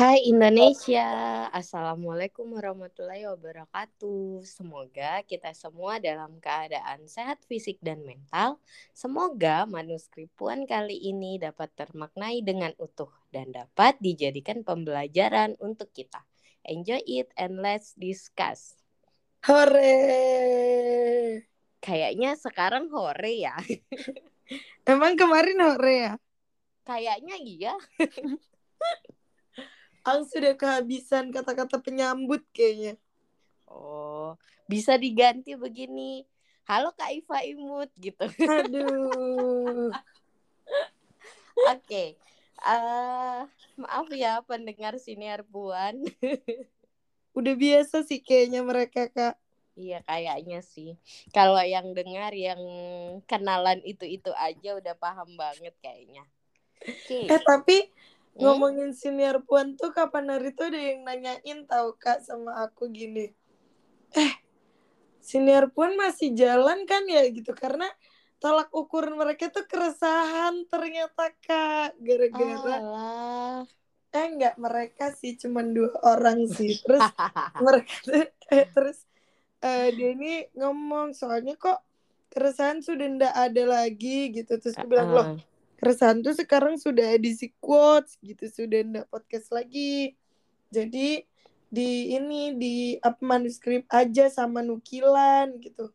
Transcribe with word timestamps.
Hai 0.00 0.32
Indonesia, 0.32 1.04
Assalamualaikum 1.52 2.56
warahmatullahi 2.56 3.28
wabarakatuh. 3.36 4.40
Semoga 4.48 5.20
kita 5.28 5.52
semua 5.52 6.00
dalam 6.00 6.40
keadaan 6.40 7.04
sehat 7.04 7.44
fisik 7.44 7.76
dan 7.84 8.00
mental. 8.08 8.56
Semoga 8.96 9.68
manuskrip 9.68 10.32
Puan 10.40 10.64
kali 10.64 10.96
ini 10.96 11.36
dapat 11.36 11.68
termaknai 11.76 12.40
dengan 12.40 12.72
utuh 12.80 13.12
dan 13.28 13.52
dapat 13.52 14.00
dijadikan 14.00 14.64
pembelajaran 14.64 15.60
untuk 15.60 15.92
kita. 15.92 16.24
Enjoy 16.64 17.04
it 17.04 17.28
and 17.36 17.60
let's 17.60 17.92
discuss. 17.92 18.80
Hore! 19.44 19.84
Kayaknya 21.84 22.40
sekarang 22.40 22.88
hore 22.88 23.36
ya. 23.36 23.52
Emang 24.96 25.20
kemarin 25.20 25.60
hore 25.60 25.92
ya? 25.92 26.16
Kayaknya 26.88 27.36
iya. 27.36 27.76
Ang 30.00 30.24
sudah 30.24 30.56
kehabisan 30.56 31.28
kata-kata 31.28 31.76
penyambut 31.80 32.40
kayaknya. 32.56 32.96
Oh, 33.68 34.34
bisa 34.64 34.96
diganti 34.96 35.54
begini. 35.54 36.24
Halo 36.64 36.94
Kak 36.96 37.10
Iva 37.12 37.42
Imut 37.44 37.90
gitu. 37.98 38.24
Aduh. 38.46 39.90
Oke. 41.70 41.82
Okay. 41.84 42.08
Uh, 42.60 43.48
maaf 43.80 44.08
ya 44.12 44.40
pendengar 44.44 44.96
siniar 45.00 45.44
Puan. 45.44 46.04
Udah 47.38 47.54
biasa 47.56 48.04
sih 48.04 48.20
kayaknya 48.20 48.60
mereka, 48.64 49.08
Kak. 49.08 49.34
Iya 49.80 50.04
kayaknya 50.04 50.60
sih. 50.60 51.00
Kalau 51.32 51.60
yang 51.64 51.96
dengar 51.96 52.36
yang 52.36 52.60
kenalan 53.24 53.80
itu-itu 53.86 54.28
aja 54.36 54.76
udah 54.76 54.94
paham 54.98 55.30
banget 55.40 55.72
kayaknya. 55.80 56.26
Okay. 56.80 57.28
Eh 57.28 57.40
tapi 57.40 57.88
Hmm? 58.38 58.46
Ngomongin 58.46 58.94
senior 58.94 59.42
puan 59.42 59.74
tuh 59.74 59.90
kapan 59.90 60.30
hari 60.30 60.54
tuh 60.54 60.70
ada 60.70 60.78
yang 60.78 61.02
nanyain 61.02 61.66
tau 61.66 61.98
kak 61.98 62.22
sama 62.22 62.62
aku 62.62 62.86
gini. 62.90 63.34
Eh, 64.14 64.32
senior 65.18 65.74
puan 65.74 65.98
masih 65.98 66.30
jalan 66.38 66.86
kan 66.86 67.02
ya 67.10 67.26
gitu. 67.26 67.50
Karena 67.58 67.90
tolak 68.40 68.70
ukur 68.72 69.04
mereka 69.12 69.50
tuh 69.52 69.66
keresahan 69.66 70.64
ternyata 70.70 71.28
kak 71.44 71.92
gara-gara 72.00 72.76
oh, 72.80 73.60
eh 74.10 74.26
enggak 74.26 74.56
mereka 74.56 75.12
sih 75.12 75.36
cuman 75.36 75.74
dua 75.74 75.92
orang 76.06 76.46
sih. 76.46 76.78
Terus 76.80 77.02
mereka 77.66 77.94
tuh 78.06 78.26
eh, 78.54 78.66
terus 78.70 78.98
uh, 79.60 79.88
dia 79.90 80.10
ini 80.14 80.46
ngomong 80.56 81.12
soalnya 81.12 81.58
kok 81.58 81.82
keresahan 82.30 82.78
sudah 82.80 83.10
ndak 83.10 83.34
ada 83.34 83.62
lagi 83.66 84.30
gitu. 84.30 84.54
Terus 84.56 84.78
aku 84.78 84.86
bilang 84.86 85.10
loh 85.10 85.26
keresahan 85.80 86.20
tuh 86.20 86.36
sekarang 86.36 86.76
sudah 86.76 87.16
edisi 87.16 87.56
quotes 87.56 88.20
gitu 88.20 88.44
sudah 88.52 88.84
enggak 88.84 89.06
podcast 89.08 89.48
lagi. 89.48 90.12
Jadi 90.68 91.24
di 91.72 91.90
ini 92.12 92.52
di 92.60 92.76
up 93.00 93.16
manuskrip 93.24 93.88
aja 93.88 94.28
sama 94.28 94.60
nukilan 94.60 95.56
gitu. 95.64 95.88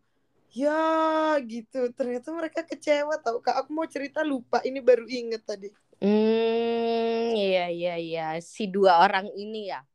Ya 0.50 1.38
gitu. 1.46 1.94
Ternyata 1.94 2.34
mereka 2.34 2.66
kecewa 2.66 3.22
tau. 3.22 3.40
Kak 3.46 3.62
aku 3.62 3.70
mau 3.78 3.86
cerita 3.86 4.26
lupa 4.26 4.66
ini 4.66 4.82
baru 4.82 5.06
inget 5.06 5.46
tadi. 5.46 5.70
Hmm 6.02 7.38
iya 7.38 7.70
iya 7.70 7.96
iya. 8.02 8.28
Si 8.42 8.66
dua 8.66 9.06
orang 9.06 9.30
ini 9.38 9.70
ya? 9.70 9.86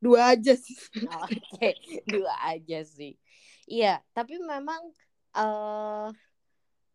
Dua 0.00 0.32
aja 0.32 0.56
sih. 0.56 0.78
Oke 1.20 1.36
okay. 1.60 1.74
dua 2.08 2.32
aja 2.48 2.80
sih. 2.80 3.20
Iya 3.68 4.00
tapi 4.16 4.40
memang 4.40 4.80
uh, 5.36 6.08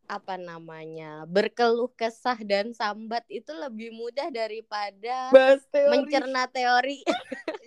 apa 0.09 0.41
namanya 0.41 1.29
berkeluh 1.29 1.93
kesah 1.93 2.41
dan 2.41 2.73
sambat 2.73 3.21
itu 3.29 3.53
lebih 3.53 3.93
mudah 3.93 4.33
daripada 4.33 5.29
teori. 5.69 5.91
mencerna 5.93 6.49
teori. 6.49 7.05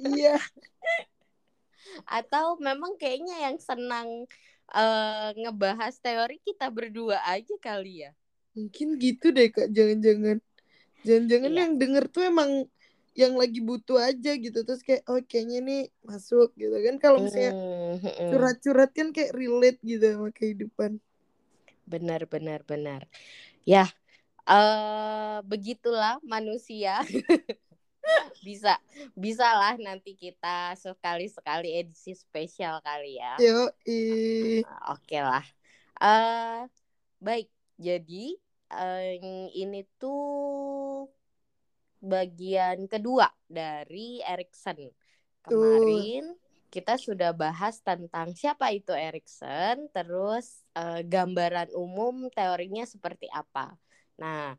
Iya. 0.02 0.42
Atau 2.18 2.58
memang 2.58 2.98
kayaknya 2.98 3.46
yang 3.46 3.62
senang 3.62 4.26
uh, 4.74 5.30
ngebahas 5.38 5.94
teori 6.02 6.42
kita 6.42 6.66
berdua 6.66 7.22
aja 7.30 7.54
kali 7.62 8.10
ya? 8.10 8.10
Mungkin 8.58 8.98
gitu 8.98 9.30
deh 9.30 9.46
kak 9.46 9.70
jangan-jangan. 9.70 10.42
Jangan-jangan 11.06 11.52
iya. 11.54 11.60
yang 11.62 11.72
denger 11.78 12.04
tuh 12.10 12.26
emang 12.26 12.66
yang 13.14 13.38
lagi 13.38 13.62
butuh 13.62 14.02
aja 14.02 14.34
gitu. 14.34 14.66
Terus 14.66 14.82
kayak 14.82 15.06
oh 15.06 15.22
kayaknya 15.22 15.62
nih 15.62 15.82
masuk 16.02 16.50
gitu 16.58 16.74
kan. 16.74 16.98
Kalau 16.98 17.22
misalnya 17.22 17.54
hmm, 17.54 18.02
hmm. 18.02 18.28
curhat-curhat 18.34 18.90
kan 18.90 19.14
kayak 19.14 19.30
relate 19.30 19.78
gitu 19.86 20.02
sama 20.10 20.34
kehidupan 20.34 20.98
benar 21.92 22.24
benar 22.24 22.64
benar. 22.64 23.04
Ya 23.68 23.84
uh, 24.48 25.44
begitulah 25.44 26.16
manusia. 26.24 27.04
Bisa 28.42 28.82
bisa 29.14 29.46
lah 29.54 29.78
nanti 29.78 30.18
kita 30.18 30.74
sekali 30.74 31.30
sekali 31.30 31.70
edisi 31.70 32.18
spesial 32.18 32.82
kali 32.82 33.14
ya. 33.14 33.38
Yo 33.38 33.70
uh, 33.70 33.70
oke 33.70 35.06
okay 35.06 35.22
lah 35.22 35.46
uh, 36.02 36.66
baik. 37.22 37.46
Jadi 37.78 38.34
uh, 38.74 39.06
ini 39.54 39.86
tuh 40.02 41.06
bagian 42.02 42.90
kedua 42.90 43.30
dari 43.46 44.18
Erikson. 44.26 44.90
Kemarin 45.46 46.34
kita 46.72 46.96
sudah 46.96 47.36
bahas 47.36 47.84
tentang 47.84 48.32
siapa 48.32 48.72
itu 48.72 48.96
Erikson, 48.96 49.92
terus 49.92 50.64
uh, 50.72 51.04
gambaran 51.04 51.68
umum 51.76 52.32
teorinya 52.32 52.88
seperti 52.88 53.28
apa. 53.28 53.76
Nah, 54.16 54.56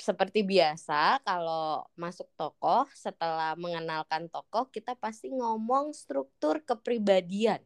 seperti 0.00 0.40
biasa 0.40 1.20
kalau 1.20 1.84
masuk 1.92 2.26
tokoh 2.40 2.88
setelah 2.96 3.52
mengenalkan 3.60 4.32
tokoh 4.32 4.72
kita 4.72 4.96
pasti 4.96 5.28
ngomong 5.28 5.92
struktur 5.92 6.64
kepribadian. 6.64 7.60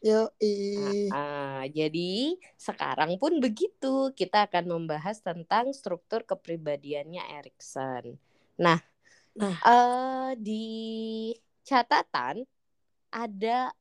Yo, 0.00 0.28
nah, 0.32 0.92
uh, 1.12 1.64
jadi 1.68 2.36
sekarang 2.60 3.16
pun 3.16 3.40
begitu 3.40 4.12
kita 4.16 4.48
akan 4.48 4.68
membahas 4.68 5.20
tentang 5.24 5.72
struktur 5.72 6.28
kepribadiannya 6.28 7.24
Erikson. 7.40 8.20
Nah, 8.60 8.80
nah. 9.32 9.56
Uh, 9.64 10.32
di 10.40 10.68
catatan 11.64 12.44
ada 13.10 13.74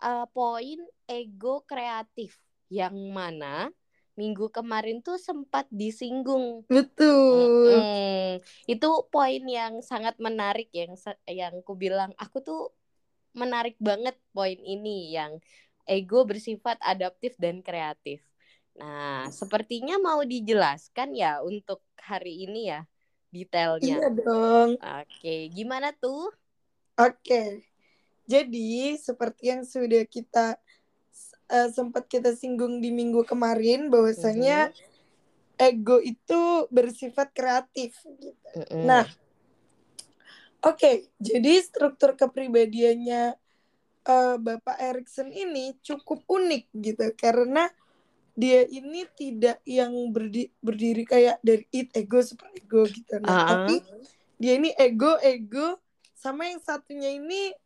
uh, 0.00 0.26
poin 0.32 0.78
ego 1.08 1.64
kreatif 1.64 2.36
yang 2.72 2.94
mana 3.12 3.70
minggu 4.16 4.48
kemarin 4.48 5.04
tuh 5.04 5.20
sempat 5.20 5.68
disinggung. 5.68 6.64
Betul. 6.68 7.52
Hmm, 7.68 8.32
itu 8.64 8.88
poin 9.12 9.42
yang 9.44 9.84
sangat 9.84 10.16
menarik 10.16 10.72
yang 10.72 10.96
yang 11.28 11.54
ku 11.66 11.76
bilang 11.76 12.16
aku 12.16 12.40
tuh 12.40 12.72
menarik 13.36 13.76
banget 13.76 14.16
poin 14.32 14.56
ini 14.56 15.12
yang 15.12 15.36
ego 15.84 16.24
bersifat 16.24 16.80
adaptif 16.80 17.36
dan 17.36 17.60
kreatif. 17.60 18.24
Nah, 18.76 19.28
sepertinya 19.32 19.96
mau 20.00 20.24
dijelaskan 20.24 21.12
ya 21.16 21.40
untuk 21.44 21.84
hari 22.00 22.48
ini 22.48 22.72
ya 22.72 22.80
detailnya. 23.32 24.00
Iya 24.00 24.08
dong. 24.16 24.70
Oke, 24.80 25.52
gimana 25.52 25.92
tuh? 25.96 26.32
Oke. 26.96 27.64
Jadi 28.26 28.98
seperti 28.98 29.54
yang 29.54 29.62
sudah 29.62 30.02
kita 30.06 30.58
uh, 31.50 31.68
sempat 31.70 32.10
kita 32.10 32.34
singgung 32.34 32.82
di 32.82 32.90
minggu 32.90 33.22
kemarin 33.22 33.88
bahwasanya 33.88 34.70
mm-hmm. 34.70 35.66
ego 35.70 35.98
itu 36.02 36.66
bersifat 36.70 37.30
kreatif 37.32 37.94
gitu. 38.18 38.50
Mm-hmm. 38.58 38.82
Nah, 38.82 39.06
oke, 40.66 40.76
okay, 40.76 40.94
jadi 41.22 41.62
struktur 41.62 42.18
kepribadiannya 42.18 43.38
uh, 44.06 44.36
Bapak 44.38 44.76
Erikson 44.78 45.30
ini 45.30 45.74
cukup 45.82 46.22
unik 46.26 46.64
gitu 46.74 47.06
karena 47.18 47.70
dia 48.36 48.68
ini 48.68 49.08
tidak 49.16 49.64
yang 49.64 49.96
berdi 50.12 50.52
berdiri 50.60 51.08
kayak 51.08 51.40
dari 51.40 51.64
it 51.72 51.88
ego 51.96 52.20
super 52.20 52.52
ego 52.52 52.84
gitu. 52.84 53.16
Nah, 53.24 53.32
uh-huh. 53.32 53.48
tapi 53.48 53.76
dia 54.36 54.60
ini 54.60 54.76
ego 54.76 55.16
ego 55.24 55.80
sama 56.12 56.44
yang 56.44 56.60
satunya 56.60 57.16
ini 57.16 57.56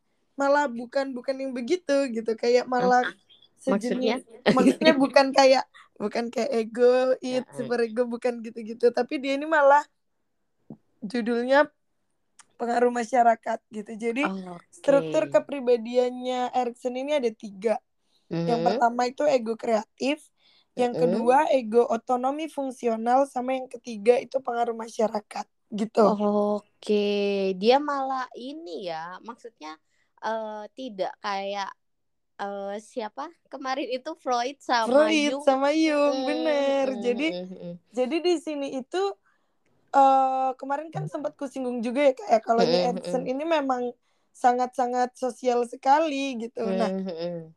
malah 0.41 0.65
bukan 0.73 1.13
bukan 1.13 1.37
yang 1.37 1.53
begitu 1.53 2.09
gitu 2.09 2.33
kayak 2.33 2.65
malah 2.65 3.05
sejenis 3.61 4.25
maksudnya 4.25 4.55
maksudnya 4.57 4.93
bukan 4.97 5.27
kayak 5.37 5.65
bukan 6.01 6.33
kayak 6.33 6.51
ego 6.57 7.13
it 7.21 7.45
super 7.53 7.85
ego 7.85 8.09
bukan 8.09 8.41
gitu-gitu 8.41 8.89
tapi 8.89 9.21
dia 9.21 9.37
ini 9.37 9.45
malah 9.45 9.85
judulnya 11.05 11.69
pengaruh 12.57 12.93
masyarakat 12.93 13.61
gitu 13.69 13.93
jadi 14.01 14.25
oh, 14.25 14.57
okay. 14.57 14.69
struktur 14.73 15.29
kepribadiannya 15.29 16.57
Erikson 16.57 16.97
ini 16.97 17.21
ada 17.21 17.29
tiga 17.33 17.77
mm-hmm. 18.33 18.49
yang 18.49 18.61
pertama 18.65 19.09
itu 19.09 19.29
ego 19.29 19.61
kreatif 19.61 20.25
yang 20.73 20.97
mm-hmm. 20.97 21.13
kedua 21.13 21.39
ego 21.53 21.85
otonomi 21.85 22.49
fungsional 22.49 23.29
sama 23.29 23.57
yang 23.57 23.69
ketiga 23.69 24.17
itu 24.17 24.41
pengaruh 24.41 24.77
masyarakat 24.77 25.45
gitu 25.73 26.05
oke 26.05 26.65
okay. 26.81 27.53
dia 27.61 27.77
malah 27.77 28.29
ini 28.37 28.89
ya 28.89 29.21
maksudnya 29.25 29.77
uh, 30.25 30.65
tidak 30.77 31.13
kayak 31.21 31.71
uh, 32.41 32.77
siapa 32.81 33.29
kemarin 33.53 33.89
itu 33.89 34.11
Freud 34.19 34.57
sama 34.61 35.11
Freud 35.11 35.35
Jung. 35.37 35.45
sama 35.45 35.69
Jung 35.73 36.17
hmm. 36.23 36.29
bener 36.29 36.87
jadi 37.01 37.29
hmm. 37.45 37.75
jadi 37.91 38.17
di 38.23 38.35
sini 38.41 38.69
itu 38.81 39.03
uh, 39.95 40.51
kemarin 40.55 40.89
kan 40.95 41.07
sempat 41.11 41.35
kusinggung 41.35 41.83
juga 41.83 42.11
ya 42.11 42.13
kayak 42.15 42.43
kalau 42.47 42.63
di 42.63 42.79
Mm-mm, 42.79 42.99
Edson 42.99 43.23
ini 43.27 43.43
memang 43.43 43.91
sangat-sangat 44.31 45.15
sosial 45.19 45.67
sekali 45.67 46.39
gitu. 46.39 46.63
Nah, 46.65 46.89
Mm-mm. 46.89 47.51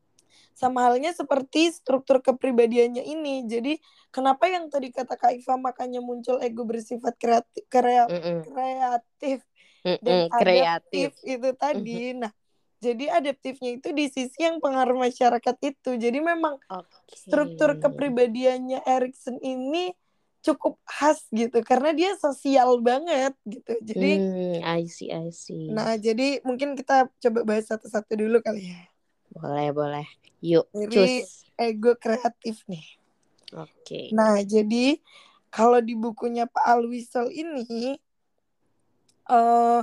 sama 0.54 0.86
halnya 0.86 1.14
seperti 1.14 1.70
struktur 1.70 2.20
kepribadiannya 2.20 3.02
ini. 3.02 3.46
Jadi 3.46 3.78
kenapa 4.10 4.50
yang 4.50 4.68
tadi 4.70 4.90
kata 4.90 5.14
Kak 5.14 5.32
Iva 5.34 5.54
makanya 5.58 6.02
muncul 6.02 6.38
ego 6.42 6.66
bersifat 6.66 7.14
kreatif, 7.18 7.62
krea- 7.70 8.10
Mm-mm. 8.10 8.42
kreatif 8.44 9.38
dan 10.02 10.28
kreatif 10.30 10.34
adaptif 10.34 11.10
itu 11.24 11.50
tadi. 11.56 11.98
Nah, 12.18 12.32
jadi 12.84 13.16
adaptifnya 13.16 13.80
itu 13.80 13.88
di 13.96 14.12
sisi 14.12 14.36
yang 14.44 14.60
pengaruh 14.60 15.00
masyarakat 15.00 15.56
itu. 15.64 15.96
Jadi 15.96 16.20
memang 16.20 16.60
Oke. 16.68 17.16
struktur 17.16 17.80
kepribadiannya 17.80 18.84
Erikson 18.84 19.40
ini 19.40 19.96
cukup 20.44 20.76
khas 20.84 21.24
gitu 21.32 21.64
karena 21.64 21.96
dia 21.96 22.12
sosial 22.20 22.76
banget 22.84 23.32
gitu. 23.48 23.80
Jadi 23.80 24.10
Hmm, 24.20 24.60
I 24.60 24.84
see, 24.84 25.08
I 25.08 25.32
see. 25.32 25.72
nah 25.72 25.96
jadi 25.96 26.44
mungkin 26.44 26.76
kita 26.76 27.08
coba 27.08 27.40
bahas 27.48 27.64
satu-satu 27.64 28.12
dulu 28.12 28.44
kali 28.44 28.68
ya. 28.68 28.84
Boleh, 29.32 29.72
boleh. 29.72 30.06
Yuk, 30.44 30.68
Jadi- 30.70 31.24
cus. 31.24 31.48
Ego 31.56 31.96
kreatif 31.96 32.60
nih. 32.68 32.84
Oke. 33.56 34.10
Nah, 34.12 34.42
jadi 34.42 34.98
kalau 35.48 35.78
di 35.78 35.94
bukunya 35.94 36.44
Pak 36.44 36.66
Alwisel 36.66 37.30
ini 37.30 37.96
eh 39.24 39.80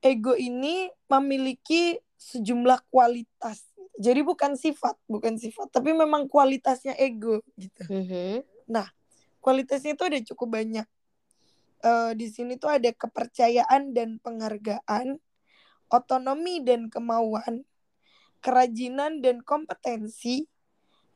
ego 0.00 0.34
ini 0.34 0.88
memiliki 1.06 2.00
sejumlah 2.18 2.82
kualitas. 2.90 3.70
Jadi 3.98 4.22
bukan 4.26 4.54
sifat, 4.58 4.94
bukan 5.06 5.38
sifat, 5.38 5.70
tapi 5.70 5.94
memang 5.94 6.26
kualitasnya 6.26 6.94
ego 6.98 7.42
gitu. 7.54 7.82
Mhm. 7.86 8.46
Kualitasnya 9.38 9.94
itu 9.96 10.04
ada 10.04 10.18
cukup 10.34 10.60
banyak. 10.60 10.86
Eh 11.80 12.12
di 12.18 12.26
sini 12.28 12.58
tuh 12.58 12.74
ada 12.74 12.90
kepercayaan 12.90 13.94
dan 13.94 14.18
penghargaan, 14.18 15.16
otonomi 15.88 16.60
dan 16.66 16.90
kemauan, 16.90 17.64
kerajinan 18.42 19.22
dan 19.22 19.40
kompetensi, 19.46 20.50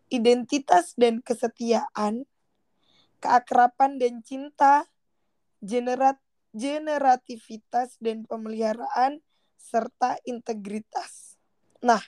identitas 0.09 0.95
dan 0.95 1.19
kesetiaan, 1.21 2.25
keakraban 3.19 3.99
dan 3.99 4.23
cinta, 4.23 4.87
generat 5.59 6.17
generativitas 6.53 7.97
dan 7.99 8.29
pemeliharaan, 8.29 9.25
serta 9.63 10.19
integritas. 10.27 11.39
Nah, 11.79 12.03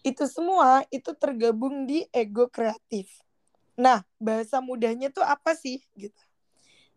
itu 0.00 0.24
semua 0.24 0.80
itu 0.88 1.12
tergabung 1.12 1.84
di 1.84 2.08
ego 2.10 2.48
kreatif. 2.48 3.12
Nah, 3.76 4.00
bahasa 4.16 4.64
mudahnya 4.64 5.12
tuh 5.12 5.22
apa 5.22 5.52
sih 5.52 5.84
gitu. 5.92 6.16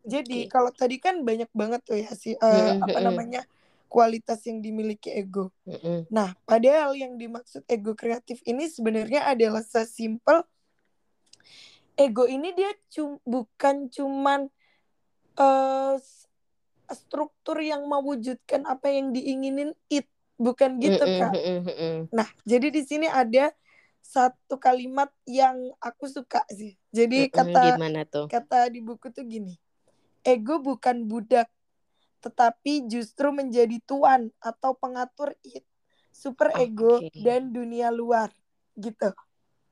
Jadi 0.07 0.47
Oke. 0.47 0.51
kalau 0.51 0.71
tadi 0.71 0.95
kan 0.97 1.27
banyak 1.27 1.51
banget 1.51 1.83
tuh 1.83 1.99
ya 1.99 2.09
si 2.15 2.33
Mm-mm, 2.39 2.79
apa 2.87 2.97
namanya 3.03 3.43
kualitas 3.91 4.39
yang 4.47 4.63
dimiliki 4.63 5.11
ego. 5.11 5.51
Nah, 6.09 6.33
padahal 6.47 6.95
yang 6.95 7.19
dimaksud 7.19 7.67
ego 7.67 7.93
kreatif 7.93 8.39
ini 8.47 8.65
sebenarnya 8.71 9.27
adalah 9.27 9.61
sesimpel 9.61 10.41
ego 11.99 12.25
ini 12.25 12.55
dia 12.55 12.71
cum- 12.89 13.19
bukan 13.27 13.91
cuman 13.91 14.47
s- 15.99 16.18
struktur 16.95 17.57
yang 17.61 17.85
mewujudkan 17.85 18.65
apa 18.65 18.89
yang 18.89 19.13
diinginin 19.13 19.73
it, 19.89 20.09
bukan 20.39 20.77
gitu 20.81 21.05
Kak. 21.05 21.33
Nah, 22.09 22.27
jadi 22.47 22.73
di 22.73 22.81
sini 22.85 23.05
ada 23.05 23.53
satu 24.01 24.57
kalimat 24.57 25.13
yang 25.29 25.55
aku 25.77 26.09
suka 26.09 26.41
sih. 26.49 26.73
Jadi 26.89 27.29
kata 27.29 27.77
gimana 27.77 28.01
tuh? 28.07 28.25
kata 28.25 28.73
di 28.73 28.81
buku 28.81 29.13
tuh 29.13 29.21
gini. 29.27 29.53
Ego 30.25 30.59
bukan 30.59 31.05
budak, 31.07 31.47
tetapi 32.19 32.89
justru 32.91 33.31
menjadi 33.31 33.79
tuan 33.87 34.33
atau 34.43 34.75
pengatur 34.75 35.31
it, 35.45 35.63
super 36.11 36.51
ego 36.59 36.99
Oke. 36.99 37.13
dan 37.15 37.53
dunia 37.55 37.93
luar 37.93 38.33
gitu. 38.75 39.15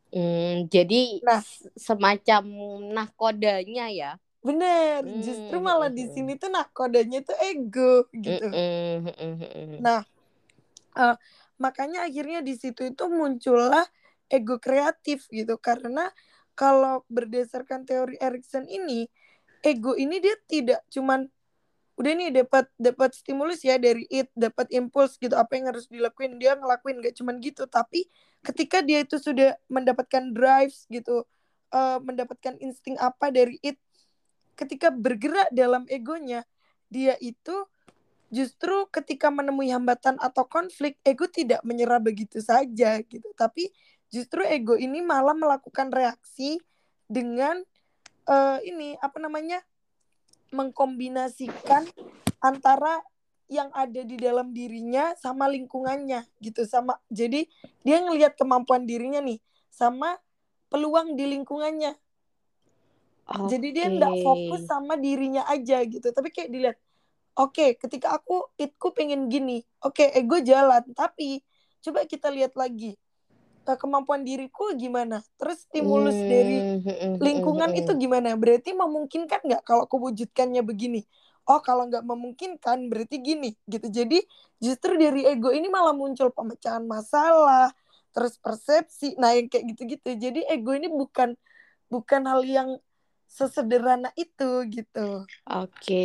Hmm, 0.07 0.71
jadi 0.71 1.19
Nah. 1.19 1.43
semacam 1.75 2.43
nahkodanya 2.95 3.91
ya. 3.91 4.11
Bener, 4.45 5.03
Hmm, 5.03 5.19
justru 5.19 5.57
malah 5.59 5.91
di 5.91 6.07
hmm, 6.07 6.13
sini 6.13 6.33
tuh 6.39 6.47
nakodanya 6.47 7.19
tuh 7.25 7.35
ego 7.41 8.07
gitu. 8.15 8.47
Mm-mm. 8.47 9.81
Nah, 9.83 10.01
eh, 10.95 11.15
makanya 11.59 12.07
akhirnya 12.07 12.39
di 12.45 12.53
situ 12.55 12.87
itu 12.87 13.03
muncullah 13.11 13.83
ego 14.31 14.55
kreatif 14.59 15.27
gitu 15.31 15.59
karena 15.59 16.11
kalau 16.57 17.05
berdasarkan 17.11 17.85
teori 17.85 18.17
Erikson 18.17 18.65
ini, 18.65 19.05
ego 19.61 19.93
ini 19.93 20.17
dia 20.17 20.33
tidak 20.49 20.81
cuman 20.89 21.29
udah 21.97 22.13
nih 22.13 22.29
dapat 22.45 22.69
dapat 22.77 23.09
stimulus 23.17 23.65
ya 23.65 23.81
dari 23.81 24.05
it, 24.09 24.29
dapat 24.37 24.69
impuls 24.69 25.17
gitu 25.17 25.33
apa 25.33 25.57
yang 25.57 25.73
harus 25.73 25.89
dilakuin 25.89 26.37
dia 26.37 26.53
ngelakuin 26.53 27.01
gak 27.01 27.17
cuman 27.17 27.41
gitu, 27.41 27.65
tapi 27.65 28.05
ketika 28.45 28.85
dia 28.85 29.01
itu 29.01 29.17
sudah 29.17 29.57
mendapatkan 29.65 30.29
drives 30.33 30.85
gitu, 30.93 31.25
eh, 31.73 31.97
mendapatkan 32.01 32.53
insting 32.61 32.97
apa 33.01 33.33
dari 33.33 33.57
it, 33.65 33.81
ketika 34.57 34.89
bergerak 34.89 35.53
dalam 35.53 35.85
egonya, 35.87 36.41
dia 36.89 37.13
itu 37.21 37.69
justru 38.33 38.89
ketika 38.89 39.29
menemui 39.29 39.69
hambatan 39.69 40.17
atau 40.19 40.43
konflik, 40.49 40.97
ego 41.05 41.29
tidak 41.29 41.61
menyerah 41.61 42.01
begitu 42.01 42.41
saja 42.41 42.99
gitu. 43.05 43.29
Tapi 43.37 43.69
justru 44.09 44.41
ego 44.43 44.75
ini 44.75 44.99
malah 45.05 45.37
melakukan 45.37 45.93
reaksi 45.93 46.57
dengan 47.05 47.61
eh, 48.27 48.59
ini 48.65 48.97
apa 48.99 49.21
namanya? 49.21 49.61
mengkombinasikan 50.47 51.83
antara 52.39 53.03
yang 53.47 53.71
ada 53.71 54.03
di 54.03 54.19
dalam 54.19 54.51
dirinya 54.51 55.15
sama 55.15 55.47
lingkungannya 55.47 56.27
gitu 56.43 56.67
sama 56.67 56.99
jadi 57.07 57.47
dia 57.83 57.97
ngelihat 58.03 58.35
kemampuan 58.35 58.83
dirinya 58.83 59.23
nih 59.23 59.39
sama 59.71 60.19
peluang 60.67 61.15
di 61.15 61.35
lingkungannya 61.35 61.95
jadi 63.43 63.67
dia 63.75 63.85
nggak 63.93 64.13
fokus 64.23 64.61
sama 64.65 64.95
dirinya 64.99 65.43
aja 65.49 65.83
gitu. 65.85 66.07
Tapi 66.15 66.29
kayak 66.35 66.49
dilihat 66.53 66.77
oke 67.39 67.65
ketika 67.81 68.07
aku 68.17 68.33
itku 68.59 68.87
pengen 68.97 69.27
gini 69.33 69.63
oke 69.85 70.03
ego 70.15 70.37
jalan. 70.43 70.83
Tapi 70.95 71.41
coba 71.83 72.05
kita 72.07 72.27
lihat 72.33 72.53
lagi 72.59 72.95
eh, 73.69 73.77
kemampuan 73.79 74.23
diriku 74.27 74.73
gimana? 74.77 75.23
Terus 75.39 75.65
stimulus 75.67 76.21
Hmm, 76.21 76.27
dari 76.27 76.65
mm-mm, 76.85 77.21
lingkungan 77.21 77.71
mm-mm. 77.71 77.77
itu 77.77 77.93
gimana? 77.97 78.35
Berarti 78.37 78.71
memungkinkan 78.77 79.41
nggak 79.47 79.61
kalau 79.67 79.85
kewujudkannya 79.89 80.61
begini? 80.65 81.01
Oh 81.47 81.59
kalau 81.63 81.87
nggak 81.89 82.03
memungkinkan 82.05 82.91
berarti 82.91 83.17
gini 83.23 83.55
gitu. 83.71 83.87
Jadi 83.89 84.19
justru 84.61 84.99
dari 84.99 85.23
ego 85.27 85.49
ini 85.55 85.67
malah 85.71 85.95
muncul 85.95 86.29
pemecahan 86.33 86.83
masalah 86.85 87.71
terus 88.15 88.35
persepsi. 88.41 89.15
Nah 89.21 89.33
yang 89.37 89.47
kayak 89.51 89.65
gitu-gitu. 89.75 90.09
Jadi 90.17 90.39
ego 90.49 90.71
ini 90.75 90.89
bukan 90.91 91.33
bukan 91.91 92.21
hal 92.27 92.41
yang 92.47 92.69
sesederhana 93.27 94.09
itu 94.23 94.43
gitu 94.75 94.99
Oke, 95.47 95.95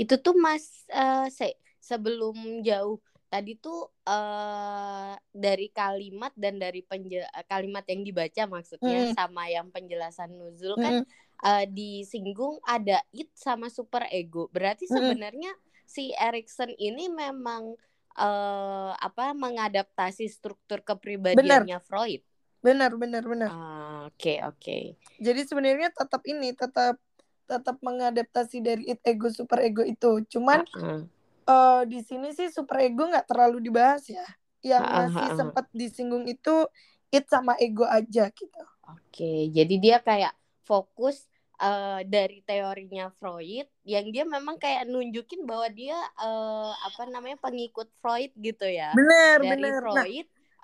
itu 0.00 0.14
tuh 0.24 0.34
Mas 0.44 0.64
eh, 0.92 1.26
se- 1.32 1.58
sebelum 1.80 2.36
jauh 2.66 2.96
tadi 3.32 3.58
tuh 3.58 3.90
eh 4.08 5.12
dari 5.34 5.66
kalimat 5.74 6.32
dan 6.38 6.54
dari 6.62 6.80
penjel- 6.86 7.26
kalimat 7.50 7.84
yang 7.90 8.02
dibaca 8.06 8.42
maksudnya 8.46 8.98
Mm. 9.02 9.16
sama 9.16 9.50
yang 9.50 9.68
penjelasan 9.74 10.30
nuzul 10.38 10.78
kan 10.84 10.94
Mm-mm. 10.94 11.06
eh, 11.44 11.64
disinggung 11.76 12.60
ada 12.64 13.02
it 13.12 13.28
sama 13.36 13.66
super 13.72 14.04
ego. 14.12 14.48
Berarti 14.54 14.86
Mm-mm. 14.90 14.96
sebenarnya 14.96 15.50
si 15.86 16.12
Erikson 16.16 16.70
ini 16.78 17.08
memang 17.10 17.74
eh 18.16 18.92
apa 18.96 19.36
mengadaptasi 19.36 20.24
struktur 20.32 20.80
kepribadiannya 20.88 21.78
Freud. 21.84 22.22
Benar 22.66 22.90
benar 22.98 23.22
benar 23.22 23.50
Ah, 23.54 24.10
Oke, 24.10 24.42
oke. 24.42 24.98
jadi 25.22 25.40
sebenarnya 25.46 25.94
tetap 25.94 26.22
ini 26.26 26.50
tetap 26.50 26.98
tetap 27.46 27.76
mengadaptasi 27.78 28.58
dari 28.58 28.90
it 28.90 28.98
ego 29.06 29.30
super 29.30 29.62
ego 29.62 29.86
itu 29.86 30.26
cuman 30.34 30.66
Ah, 30.74 30.98
eh 31.46 31.82
di 31.86 32.02
sini 32.02 32.34
sih 32.34 32.50
super 32.50 32.82
ego 32.82 33.06
nggak 33.06 33.30
terlalu 33.30 33.62
dibahas 33.70 34.02
ya. 34.10 34.26
Yang 34.66 34.82
masih 34.82 35.22
ah, 35.22 35.30
ah. 35.30 35.36
sempat 35.38 35.66
disinggung 35.70 36.26
itu 36.26 36.66
it 37.14 37.30
sama 37.30 37.54
ego 37.62 37.86
aja 37.86 38.26
gitu. 38.34 38.62
Oke, 38.90 39.46
jadi 39.54 39.74
dia 39.78 39.96
kayak 40.02 40.34
fokus 40.66 41.22
eh, 41.62 42.02
dari 42.02 42.42
teorinya 42.42 43.14
Freud 43.22 43.70
yang 43.86 44.10
dia 44.10 44.26
memang 44.26 44.58
kayak 44.58 44.90
nunjukin 44.90 45.46
bahwa 45.46 45.70
dia 45.70 45.94
eh, 46.18 46.72
apa 46.82 47.02
namanya 47.06 47.38
pengikut 47.38 47.86
Freud 48.02 48.34
gitu 48.34 48.66
ya. 48.66 48.90
Bener 48.90 49.38
Dari 49.38 49.50
bener. 49.54 49.80
Nah, 49.86 50.06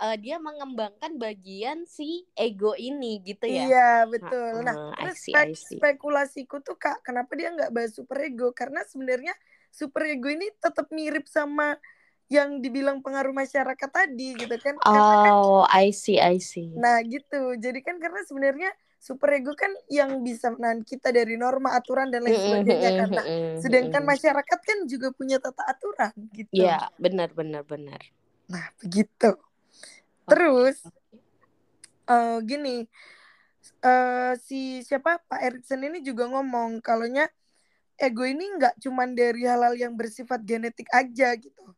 Eh, 0.02 0.16
dia 0.18 0.36
mengembangkan 0.42 1.14
bagian 1.14 1.86
si 1.86 2.26
ego 2.34 2.74
ini 2.74 3.22
gitu 3.22 3.46
ya. 3.46 3.70
iya 3.70 4.02
betul. 4.12 4.50
Ah, 4.50 4.66
Nah, 4.66 4.76
ah, 5.06 5.14
spek- 5.14 5.54
spekulasiku 5.78 6.58
tuh 6.66 6.74
kak, 6.82 6.96
kenapa 7.06 7.30
dia 7.38 7.48
nggak 7.54 7.70
bahas 7.74 7.92
super 7.94 8.18
ego? 8.26 8.50
Karena 8.50 8.82
sebenarnya 8.82 9.34
super 9.70 10.02
ego 10.10 10.26
ini 10.26 10.46
tetap 10.58 10.86
mirip 10.90 11.26
sama 11.30 11.78
yang 12.32 12.58
dibilang 12.64 12.98
pengaruh 13.04 13.34
masyarakat 13.36 13.90
tadi 13.92 14.28
gitu 14.42 14.56
kan. 14.58 14.76
Kan 14.90 15.02
Oh, 15.34 15.66
I 15.70 15.90
see, 15.90 16.18
I 16.20 16.38
see. 16.38 16.70
Nah 16.82 16.96
gitu, 17.04 17.56
jadi 17.60 17.78
kan 17.84 17.96
karena 18.00 18.20
sebenarnya 18.24 18.70
superego 19.02 19.52
kan 19.58 19.68
yang 19.92 20.22
bisa 20.24 20.54
menahan 20.54 20.80
kita 20.86 21.10
dari 21.12 21.34
norma 21.36 21.74
aturan 21.78 22.08
dan 22.14 22.22
lain 22.22 22.38
sebagainya 22.38 22.94
kan 22.94 23.10
nah 23.10 23.26
sedangkan 23.58 24.02
masyarakat 24.06 24.58
kan 24.62 24.78
juga 24.86 25.10
punya 25.10 25.42
tata 25.42 25.62
aturan 25.66 26.14
gitu 26.38 26.62
ya 26.62 26.78
benar 27.02 27.28
benar 27.38 27.62
benar 27.64 28.02
nah 28.50 28.66
begitu 28.80 29.26
terus 30.28 30.82
uh, 32.06 32.38
gini 32.42 32.86
uh, 33.82 34.34
si 34.42 34.82
siapa 34.86 35.22
Pak 35.26 35.40
Erikson 35.42 35.82
ini 35.82 36.02
juga 36.02 36.30
ngomong 36.30 36.82
kalaunya 36.82 37.26
ego 37.98 38.26
ini 38.26 38.58
nggak 38.58 38.82
cuman 38.82 39.14
dari 39.14 39.46
hal-hal 39.46 39.74
yang 39.78 39.94
bersifat 39.94 40.42
genetik 40.42 40.88
aja 40.90 41.34
gitu 41.38 41.72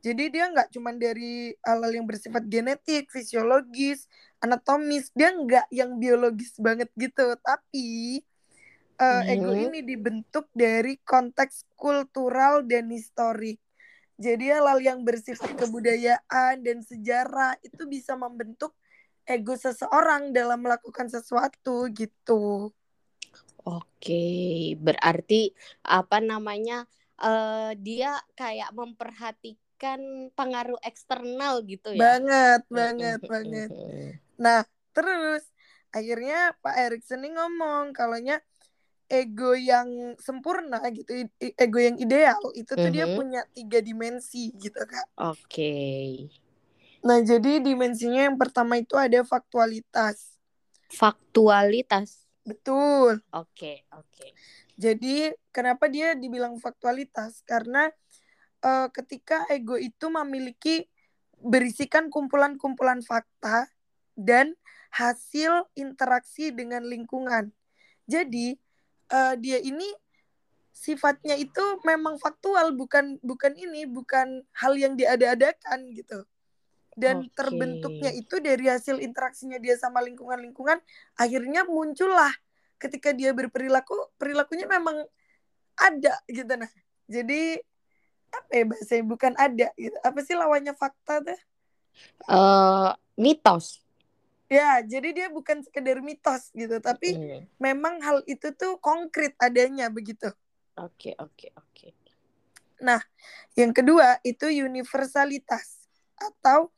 jadi 0.00 0.32
dia 0.32 0.44
nggak 0.48 0.72
cuma 0.72 0.96
dari 0.96 1.52
hal-hal 1.60 1.92
yang 1.92 2.08
bersifat 2.08 2.48
genetik, 2.48 3.12
fisiologis, 3.12 4.08
anatomis, 4.40 5.12
dia 5.12 5.28
nggak 5.28 5.68
yang 5.68 6.00
biologis 6.00 6.56
banget 6.56 6.88
gitu. 6.96 7.36
Tapi 7.44 8.20
uh, 8.96 9.20
hmm. 9.20 9.32
ego 9.32 9.52
ini 9.52 9.80
dibentuk 9.84 10.48
dari 10.56 10.96
konteks 11.04 11.68
kultural 11.76 12.64
dan 12.64 12.88
historik. 12.88 13.60
Jadi 14.20 14.52
hal-hal 14.52 14.84
yang 14.84 15.00
bersifat 15.00 15.56
kebudayaan 15.56 16.60
dan 16.60 16.84
sejarah 16.84 17.56
itu 17.64 17.88
bisa 17.88 18.12
membentuk 18.20 18.76
ego 19.24 19.56
seseorang 19.56 20.36
dalam 20.36 20.60
melakukan 20.60 21.08
sesuatu 21.08 21.88
gitu. 21.96 22.68
Oke, 23.64 24.76
berarti 24.76 25.56
apa 25.80 26.20
namanya? 26.20 26.84
Uh, 27.20 27.72
dia 27.80 28.16
kayak 28.36 28.72
memperhatikan 28.76 30.00
pengaruh 30.36 30.80
eksternal 30.84 31.64
gitu 31.64 31.96
ya. 31.96 32.20
Banget, 32.20 32.60
banget, 32.68 33.20
banget. 33.24 33.68
Nah, 34.36 34.64
terus 34.92 35.48
akhirnya 35.92 36.56
Pak 36.60 36.76
Erikson 36.76 37.24
ini 37.24 37.36
ngomong 37.36 37.96
kalaunya 37.96 38.40
ego 39.10 39.58
yang 39.58 40.14
sempurna 40.22 40.78
gitu, 40.94 41.26
ego 41.42 41.78
yang 41.82 41.98
ideal 41.98 42.38
itu 42.54 42.70
tuh 42.70 42.78
mm 42.78 42.86
-hmm. 42.86 42.94
dia 42.94 43.06
punya 43.10 43.40
tiga 43.50 43.78
dimensi 43.82 44.54
gitu 44.54 44.78
kak. 44.78 45.06
Oke. 45.18 45.42
Okay. 45.50 46.08
Nah 47.02 47.18
jadi 47.18 47.58
dimensinya 47.58 48.30
yang 48.30 48.38
pertama 48.38 48.78
itu 48.78 48.94
ada 48.94 49.26
faktualitas. 49.26 50.38
Faktualitas. 50.94 52.22
Betul. 52.46 53.18
Oke 53.34 53.50
okay, 53.50 53.76
oke. 53.90 54.06
Okay. 54.14 54.30
Jadi 54.80 55.34
kenapa 55.50 55.90
dia 55.90 56.14
dibilang 56.14 56.56
faktualitas? 56.62 57.42
Karena 57.42 57.90
uh, 58.62 58.88
ketika 58.94 59.44
ego 59.50 59.76
itu 59.76 60.06
memiliki 60.08 60.86
berisikan 61.40 62.08
kumpulan-kumpulan 62.08 63.02
fakta 63.02 63.68
dan 64.16 64.54
hasil 64.92 65.66
interaksi 65.76 66.52
dengan 66.52 66.84
lingkungan. 66.84 67.52
Jadi 68.08 68.58
uh, 69.10 69.34
dia 69.36 69.58
ini 69.60 69.86
sifatnya 70.70 71.36
itu 71.36 71.60
memang 71.84 72.16
faktual 72.16 72.72
bukan 72.72 73.20
bukan 73.20 73.52
ini 73.52 73.84
bukan 73.84 74.40
hal 74.56 74.72
yang 74.78 74.96
diada-adakan 74.96 75.92
gitu. 75.92 76.24
Dan 76.96 77.28
okay. 77.28 77.32
terbentuknya 77.38 78.10
itu 78.10 78.42
dari 78.42 78.66
hasil 78.66 78.98
interaksinya 78.98 79.60
dia 79.62 79.78
sama 79.78 80.02
lingkungan-lingkungan 80.02 80.80
akhirnya 81.20 81.62
muncullah 81.68 82.32
ketika 82.80 83.12
dia 83.14 83.30
berperilaku 83.36 83.94
perilakunya 84.16 84.66
memang 84.66 85.04
ada 85.76 86.16
gitu 86.26 86.54
nah. 86.56 86.70
Jadi 87.10 87.60
apa 88.30 88.50
ya 88.54 88.64
bahasanya 88.66 89.04
bukan 89.10 89.32
ada 89.34 89.68
gitu 89.74 89.98
apa 90.06 90.18
sih 90.22 90.38
lawannya 90.38 90.74
fakta 90.78 91.18
tuh 91.18 91.40
uh, 92.30 92.94
mitos 93.18 93.82
ya 94.50 94.82
jadi 94.82 95.08
dia 95.14 95.26
bukan 95.30 95.62
sekedar 95.62 96.02
mitos 96.02 96.50
gitu 96.50 96.82
tapi 96.82 97.14
hmm. 97.14 97.46
memang 97.62 98.02
hal 98.02 98.18
itu 98.26 98.50
tuh 98.58 98.82
konkret 98.82 99.38
adanya 99.38 99.86
begitu 99.86 100.26
oke 100.74 100.90
okay, 100.98 101.14
oke 101.22 101.30
okay, 101.38 101.50
oke 101.54 101.70
okay. 101.70 101.94
nah 102.82 102.98
yang 103.54 103.70
kedua 103.70 104.18
itu 104.26 104.50
universalitas 104.50 105.86
atau 106.18 106.74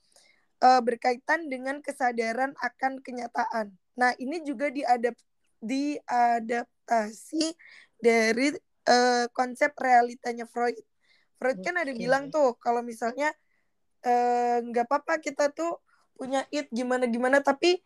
uh, 0.60 0.84
berkaitan 0.84 1.48
dengan 1.48 1.80
kesadaran 1.80 2.52
akan 2.60 3.00
kenyataan 3.00 3.72
nah 3.96 4.12
ini 4.20 4.44
juga 4.44 4.68
diadap 4.68 5.16
diadaptasi 5.64 7.56
dari 7.96 8.52
uh, 8.84 9.32
konsep 9.32 9.72
realitanya 9.80 10.44
Freud 10.44 10.76
Freud 11.40 11.64
kan 11.64 11.80
ada 11.80 11.96
bilang 11.96 12.28
tuh 12.30 12.54
kalau 12.62 12.86
misalnya 12.86 13.34
eh, 14.06 14.62
nggak 14.62 14.86
uh, 14.86 14.88
apa-apa 14.94 15.18
kita 15.18 15.50
tuh 15.50 15.81
punya 16.16 16.46
it 16.52 16.68
gimana 16.70 17.08
gimana. 17.08 17.40
Tapi 17.40 17.80